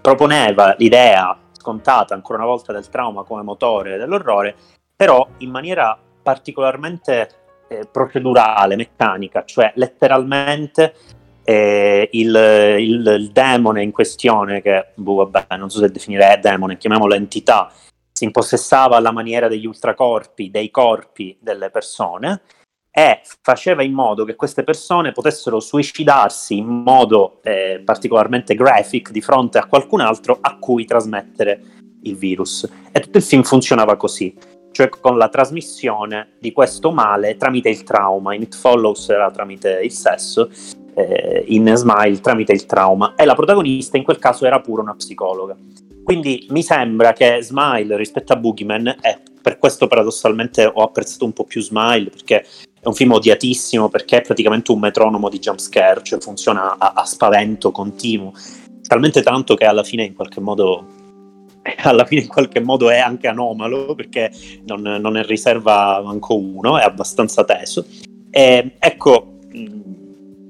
proponeva 0.00 0.74
l'idea 0.76 1.38
scontata 1.52 2.14
ancora 2.14 2.38
una 2.38 2.48
volta 2.48 2.72
del 2.72 2.88
trauma 2.88 3.22
come 3.22 3.42
motore 3.42 3.96
dell'orrore, 3.96 4.56
però 4.96 5.26
in 5.38 5.50
maniera 5.50 5.96
particolarmente 6.20 7.30
eh, 7.68 7.86
procedurale, 7.90 8.74
meccanica, 8.74 9.44
cioè 9.44 9.70
letteralmente 9.76 10.94
eh, 11.44 12.08
il, 12.12 12.34
il, 12.80 13.06
il, 13.06 13.30
demone 13.30 13.84
in 13.84 13.92
questione, 13.92 14.60
che 14.60 14.88
boh, 14.94 15.28
vabbè, 15.28 15.56
non 15.56 15.70
so 15.70 15.78
se 15.78 15.90
definire 15.90 16.38
demone, 16.42 16.76
chiamiamolo 16.76 17.14
entità, 17.14 17.70
si 18.18 18.24
impossessava 18.24 18.96
alla 18.96 19.12
maniera 19.12 19.46
degli 19.46 19.64
ultracorpi, 19.64 20.50
dei 20.50 20.72
corpi 20.72 21.38
delle 21.40 21.70
persone 21.70 22.42
e 22.90 23.20
faceva 23.42 23.84
in 23.84 23.92
modo 23.92 24.24
che 24.24 24.34
queste 24.34 24.64
persone 24.64 25.12
potessero 25.12 25.60
suicidarsi 25.60 26.56
in 26.56 26.66
modo 26.66 27.40
eh, 27.44 27.80
particolarmente 27.84 28.56
graphic 28.56 29.12
di 29.12 29.20
fronte 29.20 29.58
a 29.58 29.66
qualcun 29.66 30.00
altro 30.00 30.36
a 30.40 30.58
cui 30.58 30.84
trasmettere 30.84 31.62
il 32.02 32.16
virus. 32.16 32.68
E 32.90 32.98
tutto 32.98 33.18
il 33.18 33.22
film 33.22 33.42
funzionava 33.42 33.96
così, 33.96 34.36
cioè 34.72 34.88
con 34.88 35.16
la 35.16 35.28
trasmissione 35.28 36.32
di 36.40 36.50
questo 36.50 36.90
male 36.90 37.36
tramite 37.36 37.68
il 37.68 37.84
trauma. 37.84 38.34
In 38.34 38.42
It 38.42 38.56
Follows 38.56 39.08
era 39.10 39.30
tramite 39.30 39.78
il 39.80 39.92
sesso, 39.92 40.50
eh, 40.94 41.44
in 41.46 41.70
Smile 41.72 42.18
tramite 42.18 42.50
il 42.50 42.66
trauma. 42.66 43.14
E 43.14 43.24
la 43.24 43.36
protagonista 43.36 43.96
in 43.96 44.02
quel 44.02 44.18
caso 44.18 44.44
era 44.44 44.60
pure 44.60 44.82
una 44.82 44.96
psicologa. 44.96 45.56
Quindi 46.08 46.46
mi 46.48 46.62
sembra 46.62 47.12
che 47.12 47.40
Smile 47.42 47.94
rispetto 47.94 48.32
a 48.32 48.36
Boogeyman, 48.36 48.86
e 49.02 49.18
per 49.42 49.58
questo 49.58 49.86
paradossalmente 49.86 50.64
ho 50.64 50.82
apprezzato 50.82 51.26
un 51.26 51.34
po' 51.34 51.44
più 51.44 51.60
Smile, 51.60 52.08
perché 52.08 52.46
è 52.80 52.86
un 52.86 52.94
film 52.94 53.12
odiatissimo 53.12 53.90
perché 53.90 54.16
è 54.16 54.22
praticamente 54.22 54.72
un 54.72 54.78
metronomo 54.78 55.28
di 55.28 55.38
jumpscare, 55.38 56.02
cioè 56.02 56.18
funziona 56.18 56.78
a, 56.78 56.92
a 56.94 57.04
spavento 57.04 57.70
continuo, 57.72 58.32
talmente 58.86 59.20
tanto 59.20 59.54
che 59.54 59.66
alla 59.66 59.82
fine 59.82 60.04
in 60.04 60.14
qualche 60.14 60.40
modo 60.40 60.86
alla 61.84 62.06
fine 62.06 62.22
in 62.22 62.28
qualche 62.28 62.60
modo 62.60 62.88
è 62.88 62.96
anche 62.96 63.28
anomalo 63.28 63.94
perché 63.94 64.30
non, 64.64 64.80
non 64.80 65.12
ne 65.12 65.22
riserva 65.26 66.00
manco 66.02 66.38
uno, 66.38 66.78
è 66.78 66.84
abbastanza 66.84 67.44
teso. 67.44 67.84
E, 68.30 68.76
ecco, 68.78 69.40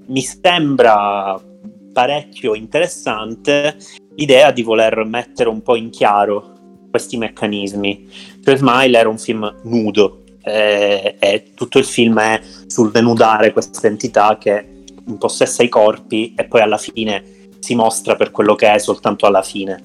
mi 0.06 0.20
sembra 0.20 1.36
parecchio 1.92 2.54
interessante 2.54 3.76
l'idea 4.18 4.50
di 4.50 4.62
voler 4.62 5.04
mettere 5.04 5.48
un 5.48 5.62
po' 5.62 5.76
in 5.76 5.90
chiaro 5.90 6.56
questi 6.90 7.16
meccanismi. 7.16 8.10
Cioè 8.42 8.56
Smile 8.56 8.98
era 8.98 9.08
un 9.08 9.18
film 9.18 9.54
nudo, 9.62 10.24
e, 10.42 11.16
e 11.18 11.50
tutto 11.54 11.78
il 11.78 11.84
film 11.84 12.18
è 12.18 12.40
sul 12.66 12.90
denudare 12.90 13.52
questa 13.52 13.86
entità 13.86 14.36
che 14.38 14.82
impossessa 15.06 15.62
i 15.62 15.68
corpi 15.68 16.34
e 16.36 16.44
poi 16.44 16.60
alla 16.60 16.78
fine 16.78 17.36
si 17.60 17.74
mostra 17.74 18.16
per 18.16 18.30
quello 18.30 18.54
che 18.54 18.72
è 18.72 18.78
soltanto 18.78 19.26
alla 19.26 19.42
fine. 19.42 19.82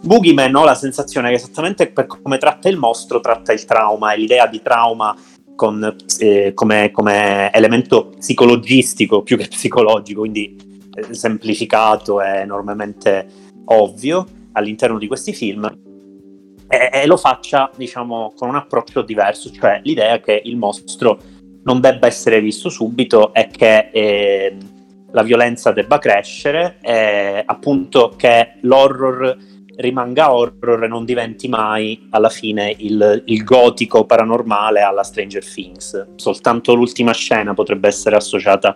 Boogeyman 0.00 0.54
ho 0.56 0.64
la 0.64 0.74
sensazione 0.74 1.28
che 1.28 1.36
esattamente 1.36 1.86
per 1.86 2.06
come 2.06 2.38
tratta 2.38 2.68
il 2.68 2.76
mostro 2.76 3.20
tratta 3.20 3.52
il 3.52 3.64
trauma 3.64 4.12
e 4.12 4.18
l'idea 4.18 4.48
di 4.48 4.60
trauma 4.60 5.16
con, 5.54 5.96
eh, 6.18 6.52
come, 6.54 6.90
come, 6.90 7.52
elemento 7.52 8.08
psicologistico 8.18 9.22
più 9.22 9.36
che 9.36 9.46
psicologico, 9.46 10.20
quindi 10.20 10.56
eh, 10.92 11.14
semplificato 11.14 12.20
e 12.20 12.40
enormemente 12.40 13.51
ovvio 13.66 14.26
all'interno 14.52 14.98
di 14.98 15.06
questi 15.06 15.32
film 15.32 15.64
e, 16.68 16.90
e 16.90 17.06
lo 17.06 17.16
faccia, 17.16 17.70
diciamo, 17.76 18.32
con 18.34 18.48
un 18.48 18.56
approccio 18.56 19.02
diverso, 19.02 19.50
cioè 19.50 19.80
l'idea 19.84 20.20
che 20.20 20.40
il 20.44 20.56
mostro 20.56 21.18
non 21.64 21.80
debba 21.80 22.06
essere 22.06 22.40
visto 22.40 22.70
subito 22.70 23.32
e 23.34 23.48
che 23.48 23.90
eh, 23.92 24.56
la 25.12 25.22
violenza 25.22 25.70
debba 25.70 25.98
crescere 25.98 26.78
e 26.80 27.42
appunto 27.44 28.14
che 28.16 28.54
l'horror 28.62 29.36
rimanga 29.76 30.32
horror 30.32 30.84
e 30.84 30.88
non 30.88 31.04
diventi 31.04 31.48
mai 31.48 32.08
alla 32.10 32.28
fine 32.28 32.74
il, 32.78 33.22
il, 33.26 33.44
gotico 33.44 34.04
paranormale 34.04 34.80
alla 34.80 35.02
Stranger 35.02 35.44
Things. 35.44 36.08
Soltanto 36.16 36.74
l'ultima 36.74 37.12
scena 37.12 37.54
potrebbe 37.54 37.88
essere 37.88 38.16
associata 38.16 38.74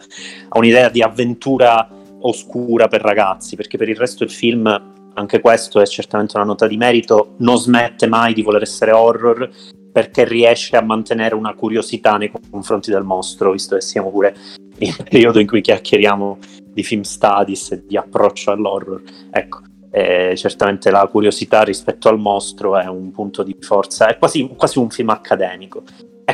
a 0.49 0.59
un'idea 0.59 0.89
di 0.89 1.03
avventura 1.03 1.89
oscura 2.27 2.89
per 2.89 3.01
ragazzi, 3.01 3.57
perché 3.57 3.77
per 3.77 3.89
il 3.89 3.97
resto 3.97 4.25
il 4.25 4.31
film 4.31 4.95
anche 5.15 5.41
questo 5.41 5.81
è 5.81 5.87
certamente 5.87 6.37
una 6.37 6.45
nota 6.45 6.67
di 6.67 6.77
merito, 6.77 7.35
non 7.39 7.57
smette 7.57 8.07
mai 8.07 8.35
di 8.35 8.43
voler 8.43 8.63
essere 8.63 8.93
horror 8.93 9.49
perché 9.91 10.25
riesce 10.25 10.77
a 10.77 10.83
mantenere 10.83 11.35
una 11.35 11.55
curiosità 11.55 12.19
nei 12.19 12.31
confronti 12.51 12.91
del 12.91 13.03
mostro, 13.03 13.53
visto 13.53 13.77
che 13.77 13.81
siamo 13.81 14.11
pure 14.11 14.35
in 14.79 14.95
un 14.99 15.05
periodo 15.09 15.41
in 15.41 15.47
cui 15.47 15.63
chiacchieriamo 15.63 16.39
di 16.71 16.83
film 16.83 17.01
studies 17.01 17.73
e 17.73 17.87
di 17.87 17.97
approccio 17.97 18.51
all'horror. 18.51 19.03
Ecco, 19.31 19.61
eh, 19.91 20.35
certamente 20.37 20.91
la 20.91 21.07
curiosità 21.07 21.63
rispetto 21.63 22.11
al 22.11 22.19
mostro 22.19 22.77
è 22.77 22.85
un 22.87 23.11
punto 23.11 23.43
di 23.43 23.57
forza, 23.59 24.09
è 24.09 24.19
quasi, 24.19 24.47
quasi 24.55 24.79
un 24.79 24.91
film 24.91 25.09
accademico. 25.09 25.83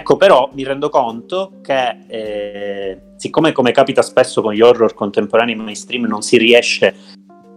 Ecco, 0.03 0.17
però 0.17 0.51
mi 0.55 0.65
rendo 0.65 0.89
conto 0.89 1.61
che, 1.63 1.99
eh, 2.09 3.03
siccome 3.15 3.53
come 3.53 3.71
capita 3.71 4.03
spesso 4.03 4.43
con 4.43 4.53
gli 4.53 4.61
horror 4.61 4.95
contemporanei 4.95 5.55
mainstream 5.55 6.07
non 6.07 6.23
si 6.23 6.39
riesce 6.39 6.93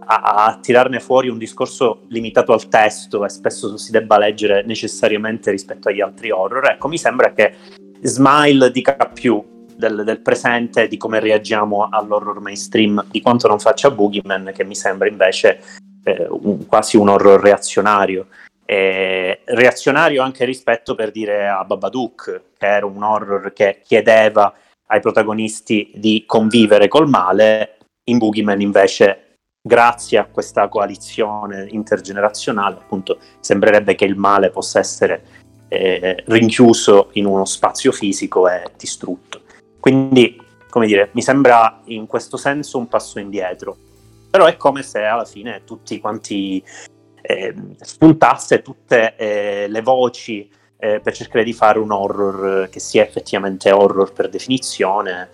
a, 0.06 0.14
a, 0.14 0.58
tirarne 0.62 1.00
fuori 1.00 1.28
un 1.28 1.38
discorso 1.38 2.02
limitato 2.10 2.52
al 2.52 2.68
testo 2.68 3.24
e 3.24 3.30
spesso 3.30 3.76
si 3.76 3.90
debba 3.90 4.16
leggere 4.16 4.62
necessariamente 4.64 5.50
rispetto 5.50 5.88
agli 5.88 6.00
altri 6.00 6.30
horror, 6.30 6.70
ecco, 6.70 6.86
mi 6.86 6.98
sembra 6.98 7.32
che 7.32 7.52
Smile 8.02 8.70
dica 8.70 8.94
più 9.12 9.44
del, 9.74 10.04
del 10.04 10.20
presente, 10.20 10.86
di 10.86 10.96
come 10.96 11.18
reagiamo 11.18 11.88
all'horror 11.90 12.40
mainstream, 12.40 13.04
di 13.10 13.20
quanto 13.20 13.48
non 13.48 13.58
faccia 13.58 13.90
Boogeyman, 13.90 14.52
che 14.54 14.62
mi 14.62 14.76
sembra 14.76 15.08
invece 15.08 15.58
eh, 16.04 16.28
un, 16.30 16.64
quasi 16.66 16.96
un 16.96 17.08
horror 17.08 17.40
reazionario. 17.40 18.28
Eh, 18.66 19.42
reazionario 19.44 20.22
anche 20.22 20.44
rispetto 20.44 20.94
per 20.94 21.12
dire 21.12 21.48
a 21.48 21.64
Babadook, 21.64 22.42
che 22.58 22.66
era 22.66 22.84
un 22.84 23.02
horror 23.02 23.52
che 23.52 23.80
chiedeva 23.84 24.52
ai 24.88 25.00
protagonisti 25.00 25.92
di 25.94 26.24
convivere 26.26 26.88
col 26.88 27.08
male, 27.08 27.78
in 28.08 28.18
Boogeyman 28.18 28.60
invece 28.60 29.26
grazie 29.66 30.18
a 30.18 30.26
questa 30.26 30.68
coalizione 30.68 31.66
intergenerazionale 31.70 32.76
appunto 32.76 33.18
sembrerebbe 33.40 33.96
che 33.96 34.04
il 34.04 34.14
male 34.14 34.50
possa 34.50 34.78
essere 34.78 35.24
eh, 35.68 36.22
rinchiuso 36.26 37.10
in 37.12 37.26
uno 37.26 37.44
spazio 37.44 37.92
fisico 37.92 38.48
e 38.48 38.62
distrutto. 38.76 39.42
Quindi, 39.80 40.40
come 40.70 40.86
dire, 40.86 41.10
mi 41.12 41.22
sembra 41.22 41.80
in 41.86 42.06
questo 42.06 42.36
senso 42.36 42.78
un 42.78 42.88
passo 42.88 43.18
indietro. 43.18 43.76
Però 44.30 44.46
è 44.46 44.56
come 44.56 44.82
se 44.82 45.02
alla 45.02 45.24
fine 45.24 45.62
tutti 45.64 45.98
quanti 45.98 46.62
eh, 47.28 47.52
spuntasse 47.80 48.62
tutte 48.62 49.16
eh, 49.16 49.66
le 49.68 49.82
voci 49.82 50.48
eh, 50.78 51.00
per 51.00 51.12
cercare 51.12 51.42
di 51.42 51.52
fare 51.52 51.80
un 51.80 51.90
horror 51.90 52.68
che 52.68 52.78
sia 52.78 53.02
effettivamente 53.02 53.72
horror 53.72 54.12
per 54.12 54.28
definizione 54.28 55.30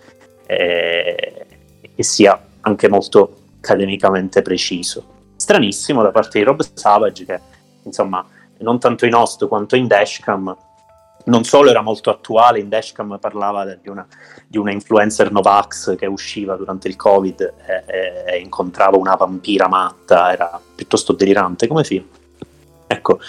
e 0.47 1.45
eh, 1.81 1.91
che 1.95 2.03
sia 2.03 2.41
anche 2.61 2.89
molto 2.89 3.35
accademicamente 3.59 4.41
preciso. 4.41 5.11
Stranissimo 5.35 6.01
da 6.01 6.09
parte 6.09 6.39
di 6.39 6.45
Rob 6.45 6.61
Savage 6.73 7.25
che, 7.25 7.39
insomma, 7.83 8.25
non 8.59 8.79
tanto 8.79 9.05
in 9.05 9.13
Host 9.13 9.47
quanto 9.47 9.75
in 9.75 9.85
Dashcam 9.85 10.55
non 11.25 11.43
solo 11.43 11.69
era 11.69 11.81
molto 11.81 12.09
attuale, 12.09 12.59
in 12.59 12.69
Dashcam 12.69 13.17
parlava 13.19 13.65
di 13.75 13.89
una, 13.89 14.05
di 14.47 14.57
una 14.57 14.71
influencer 14.71 15.31
Novax 15.31 15.95
che 15.95 16.05
usciva 16.05 16.55
durante 16.55 16.87
il 16.87 16.95
Covid 16.95 17.53
e, 17.65 17.83
e, 17.85 18.23
e, 18.33 18.37
incontrava 18.39 18.97
una 18.97 19.15
vampira 19.15 19.67
matta, 19.67 20.31
era 20.31 20.59
piuttosto 20.75 21.13
delirante 21.13 21.67
come 21.67 21.83
film. 21.83 22.05
Ecco, 22.87 23.19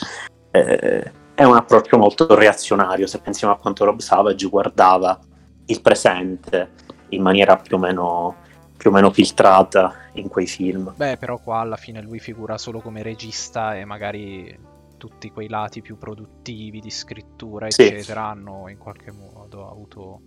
eh, 0.51 1.13
è 1.35 1.45
un 1.45 1.57
approccio 1.57 1.99
molto 1.99 2.33
reazionario 2.35 3.07
se 3.07 3.19
pensiamo 3.21 3.53
a 3.55 3.59
quanto 3.59 3.85
Rob 3.85 4.01
Savage 4.01 4.47
guardava 4.49 5.19
il 5.67 5.81
presente 5.81 6.71
in 7.11 7.23
maniera 7.23 7.57
più 7.57 7.77
o 7.77 7.79
meno, 7.79 8.37
più 8.77 8.91
o 8.91 8.93
meno 8.93 9.11
filtrata 9.11 9.95
in 10.15 10.29
quei 10.29 10.47
film. 10.47 10.93
Beh, 10.97 11.17
però 11.17 11.39
qua 11.39 11.59
alla 11.59 11.77
fine 11.77 12.03
lui 12.03 12.19
figura 12.19 12.59
solo 12.59 12.81
come 12.81 13.03
regista 13.03 13.77
e 13.77 13.85
magari 13.85 14.57
tutti 15.05 15.31
quei 15.31 15.49
lati 15.49 15.83
più 15.83 15.99
produttivi 15.99 16.81
di 16.81 16.89
scrittura, 16.89 17.71
sì. 17.71 17.83
eccetera, 17.83 18.29
hanno 18.29 18.71
in 18.71 18.79
qualche 18.79 19.13
modo 19.13 19.69
avuto 19.69 20.21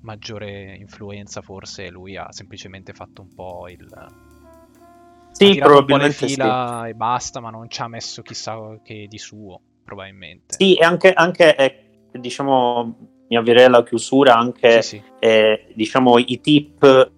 maggiore 0.00 0.74
influenza. 0.74 1.42
Forse 1.42 1.90
lui 1.90 2.16
ha 2.16 2.32
semplicemente 2.32 2.92
fatto 2.92 3.22
un 3.22 3.32
po' 3.32 3.68
il. 3.68 3.86
Sì, 5.30 5.54
probabilmente 5.58 6.26
fila 6.26 6.80
sì. 6.82 6.90
e 6.90 6.94
basta, 6.94 7.38
ma 7.38 7.50
non 7.50 7.70
ci 7.70 7.82
ha 7.82 7.88
messo 7.88 8.22
chissà 8.22 8.80
che 8.82 9.06
di 9.08 9.18
suo, 9.18 9.60
probabilmente. 9.84 10.56
Sì, 10.58 10.74
e 10.74 10.84
anche, 10.84 11.12
anche 11.12 11.54
eh, 11.54 12.18
diciamo, 12.18 12.96
mi 13.28 13.36
avvierei 13.36 13.66
alla 13.66 13.84
chiusura, 13.84 14.34
anche 14.34 14.82
sì, 14.82 14.96
sì. 14.96 15.02
Eh, 15.20 15.72
diciamo, 15.72 16.18
i 16.18 16.40
tip 16.40 17.12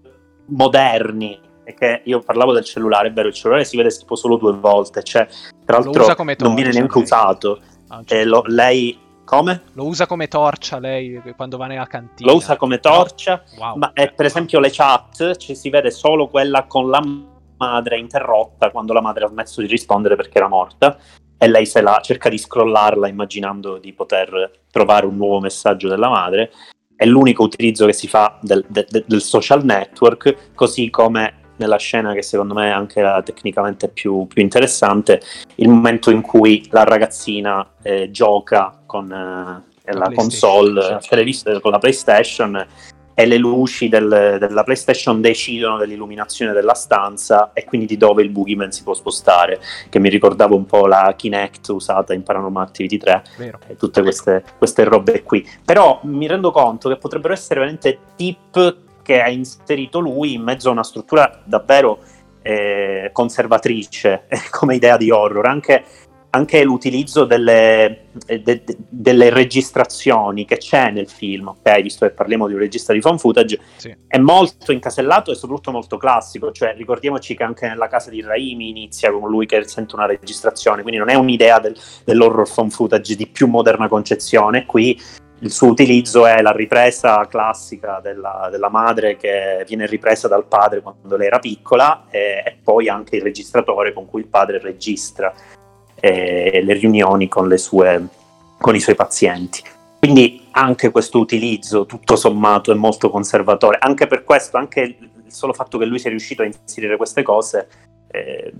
moderni 0.48 1.40
è 1.66 1.74
che 1.74 2.02
io 2.04 2.20
parlavo 2.20 2.52
del 2.52 2.62
cellulare, 2.64 3.08
è 3.08 3.12
vero, 3.12 3.26
il 3.26 3.34
cellulare 3.34 3.64
si 3.64 3.76
vede 3.76 3.90
tipo 3.90 4.14
solo 4.14 4.36
due 4.36 4.52
volte, 4.52 5.02
cioè, 5.02 5.26
tra 5.64 5.78
l'altro 5.78 6.14
non 6.38 6.54
viene 6.54 6.70
neanche 6.70 6.98
usato. 6.98 7.60
Ah, 7.88 8.02
certo. 8.04 8.28
lo, 8.28 8.42
lei 8.46 8.96
come? 9.24 9.62
Lo 9.72 9.84
usa 9.86 10.06
come 10.06 10.28
torcia 10.28 10.78
lei 10.78 11.20
quando 11.34 11.56
va 11.56 11.66
nella 11.66 11.88
cantina. 11.88 12.30
Lo 12.30 12.36
usa 12.36 12.56
come 12.56 12.78
torcia, 12.78 13.42
wow. 13.58 13.76
ma 13.78 13.90
eh, 13.94 14.12
per 14.12 14.26
esempio 14.26 14.60
le 14.60 14.70
chat 14.70 15.34
ci 15.38 15.56
si 15.56 15.68
vede 15.68 15.90
solo 15.90 16.28
quella 16.28 16.66
con 16.66 16.88
la 16.88 17.02
madre 17.58 17.98
interrotta 17.98 18.70
quando 18.70 18.92
la 18.92 19.00
madre 19.00 19.24
ha 19.24 19.28
smesso 19.28 19.60
di 19.60 19.66
rispondere 19.66 20.14
perché 20.14 20.38
era 20.38 20.46
morta 20.46 20.96
e 21.38 21.48
lei 21.48 21.66
se 21.66 21.80
la 21.80 21.98
cerca 22.00 22.28
di 22.28 22.38
scrollarla 22.38 23.08
immaginando 23.08 23.78
di 23.78 23.92
poter 23.92 24.60
trovare 24.70 25.06
un 25.06 25.16
nuovo 25.16 25.40
messaggio 25.40 25.88
della 25.88 26.08
madre. 26.08 26.52
È 26.94 27.04
l'unico 27.04 27.42
utilizzo 27.42 27.86
che 27.86 27.92
si 27.92 28.06
fa 28.06 28.38
del, 28.40 28.64
del, 28.68 29.04
del 29.04 29.20
social 29.20 29.64
network, 29.64 30.52
così 30.54 30.90
come 30.90 31.44
nella 31.56 31.78
scena 31.78 32.12
che 32.12 32.22
secondo 32.22 32.54
me 32.54 32.68
è 32.68 32.72
anche 32.72 33.00
la 33.00 33.22
tecnicamente 33.22 33.88
più, 33.88 34.26
più, 34.26 34.42
interessante, 34.42 35.20
il 35.56 35.68
momento 35.68 36.10
in 36.10 36.20
cui 36.20 36.66
la 36.70 36.84
ragazzina 36.84 37.66
eh, 37.82 38.10
gioca 38.10 38.82
con 38.86 39.10
eh, 39.10 39.92
la, 39.92 39.98
la 39.98 40.12
console, 40.14 41.00
certo. 41.00 41.60
con 41.60 41.70
la 41.70 41.78
PlayStation 41.78 42.66
e 43.18 43.24
le 43.24 43.38
luci 43.38 43.88
del, 43.88 44.36
della 44.38 44.62
PlayStation 44.62 45.22
decidono 45.22 45.78
dell'illuminazione 45.78 46.52
della 46.52 46.74
stanza 46.74 47.50
e 47.54 47.64
quindi 47.64 47.86
di 47.86 47.96
dove 47.96 48.22
il 48.22 48.28
boogeyman 48.28 48.70
si 48.70 48.82
può 48.82 48.92
spostare, 48.92 49.58
che 49.88 49.98
mi 49.98 50.10
ricordava 50.10 50.54
un 50.54 50.66
po' 50.66 50.86
la 50.86 51.14
Kinect 51.16 51.68
usata 51.70 52.12
in 52.12 52.22
Paranormal 52.22 52.64
Activity 52.64 52.98
3 52.98 53.22
Vero. 53.38 53.58
e 53.68 53.76
tutte 53.76 54.02
queste, 54.02 54.44
queste 54.58 54.84
robe 54.84 55.22
qui. 55.22 55.48
Però 55.64 56.00
mi 56.02 56.26
rendo 56.26 56.50
conto 56.50 56.90
che 56.90 56.96
potrebbero 56.96 57.32
essere 57.32 57.60
veramente 57.60 57.98
tip 58.16 58.84
che 59.06 59.22
ha 59.22 59.28
inserito 59.28 60.00
lui 60.00 60.32
in 60.32 60.42
mezzo 60.42 60.68
a 60.68 60.72
una 60.72 60.82
struttura 60.82 61.40
davvero 61.44 62.00
eh, 62.42 63.10
conservatrice 63.12 64.26
come 64.50 64.74
idea 64.74 64.96
di 64.96 65.12
horror, 65.12 65.46
anche, 65.46 65.84
anche 66.30 66.64
l'utilizzo 66.64 67.24
delle, 67.24 68.06
de, 68.26 68.42
de, 68.42 68.64
delle, 68.88 69.30
registrazioni 69.30 70.44
che 70.44 70.56
c'è 70.56 70.90
nel 70.90 71.08
film, 71.08 71.46
ok, 71.46 71.82
visto 71.82 72.04
che 72.04 72.10
parliamo 72.10 72.48
di 72.48 72.54
un 72.54 72.58
regista 72.58 72.92
di 72.92 73.00
fan 73.00 73.16
footage, 73.16 73.60
sì. 73.76 73.94
è 74.08 74.18
molto 74.18 74.72
incasellato 74.72 75.30
e 75.30 75.36
soprattutto 75.36 75.70
molto 75.70 75.98
classico, 75.98 76.50
cioè 76.50 76.74
ricordiamoci 76.76 77.36
che 77.36 77.44
anche 77.44 77.68
nella 77.68 77.86
casa 77.86 78.10
di 78.10 78.22
Raimi 78.22 78.70
inizia 78.70 79.12
con 79.12 79.30
lui 79.30 79.46
che 79.46 79.62
sente 79.68 79.94
una 79.94 80.06
registrazione, 80.06 80.82
quindi 80.82 80.98
non 80.98 81.10
è 81.10 81.14
un'idea 81.14 81.60
del, 81.60 81.76
dell'horror 82.04 82.48
fan 82.48 82.70
footage 82.70 83.14
di 83.14 83.28
più 83.28 83.46
moderna 83.46 83.86
concezione, 83.86 84.66
qui 84.66 85.00
il 85.40 85.50
suo 85.50 85.68
utilizzo 85.68 86.26
è 86.26 86.40
la 86.40 86.52
ripresa 86.52 87.26
classica 87.26 88.00
della, 88.02 88.48
della, 88.50 88.70
madre 88.70 89.16
che 89.16 89.64
viene 89.66 89.86
ripresa 89.86 90.28
dal 90.28 90.46
padre 90.46 90.80
quando 90.80 91.16
lei 91.16 91.26
era 91.26 91.38
piccola 91.38 92.06
e, 92.10 92.42
e 92.44 92.56
poi 92.62 92.88
anche 92.88 93.16
il 93.16 93.22
registratore 93.22 93.92
con 93.92 94.06
cui 94.06 94.20
il 94.20 94.28
padre 94.28 94.58
registra 94.58 95.32
eh, 96.00 96.60
le 96.62 96.72
riunioni 96.74 97.28
con, 97.28 97.48
le 97.48 97.58
sue, 97.58 98.06
con 98.58 98.74
i 98.74 98.80
suoi 98.80 98.94
pazienti. 98.94 99.62
Quindi 99.98 100.46
anche 100.52 100.90
questo 100.90 101.18
utilizzo 101.18 101.84
tutto 101.84 102.16
sommato 102.16 102.72
è 102.72 102.74
molto 102.74 103.10
conservatore. 103.10 103.78
Anche 103.80 104.06
per 104.06 104.24
questo, 104.24 104.56
anche 104.56 104.80
il 104.80 105.10
solo 105.26 105.52
fatto 105.52 105.76
che 105.78 105.84
lui 105.84 105.98
sia 105.98 106.10
riuscito 106.10 106.42
a 106.42 106.46
inserire 106.46 106.96
queste 106.96 107.22
cose 107.22 107.68
eh, 108.08 108.52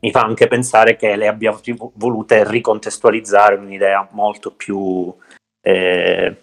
mi 0.00 0.10
fa 0.10 0.22
anche 0.22 0.48
pensare 0.48 0.96
che 0.96 1.14
lei 1.14 1.28
abbia 1.28 1.56
volute 1.94 2.48
ricontestualizzare 2.48 3.54
un'idea 3.54 4.08
molto 4.12 4.50
più 4.50 5.14
eh, 5.62 6.36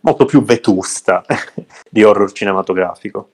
molto 0.00 0.24
più 0.24 0.42
vetusta 0.42 1.24
di 1.90 2.02
horror 2.02 2.32
cinematografico. 2.32 3.32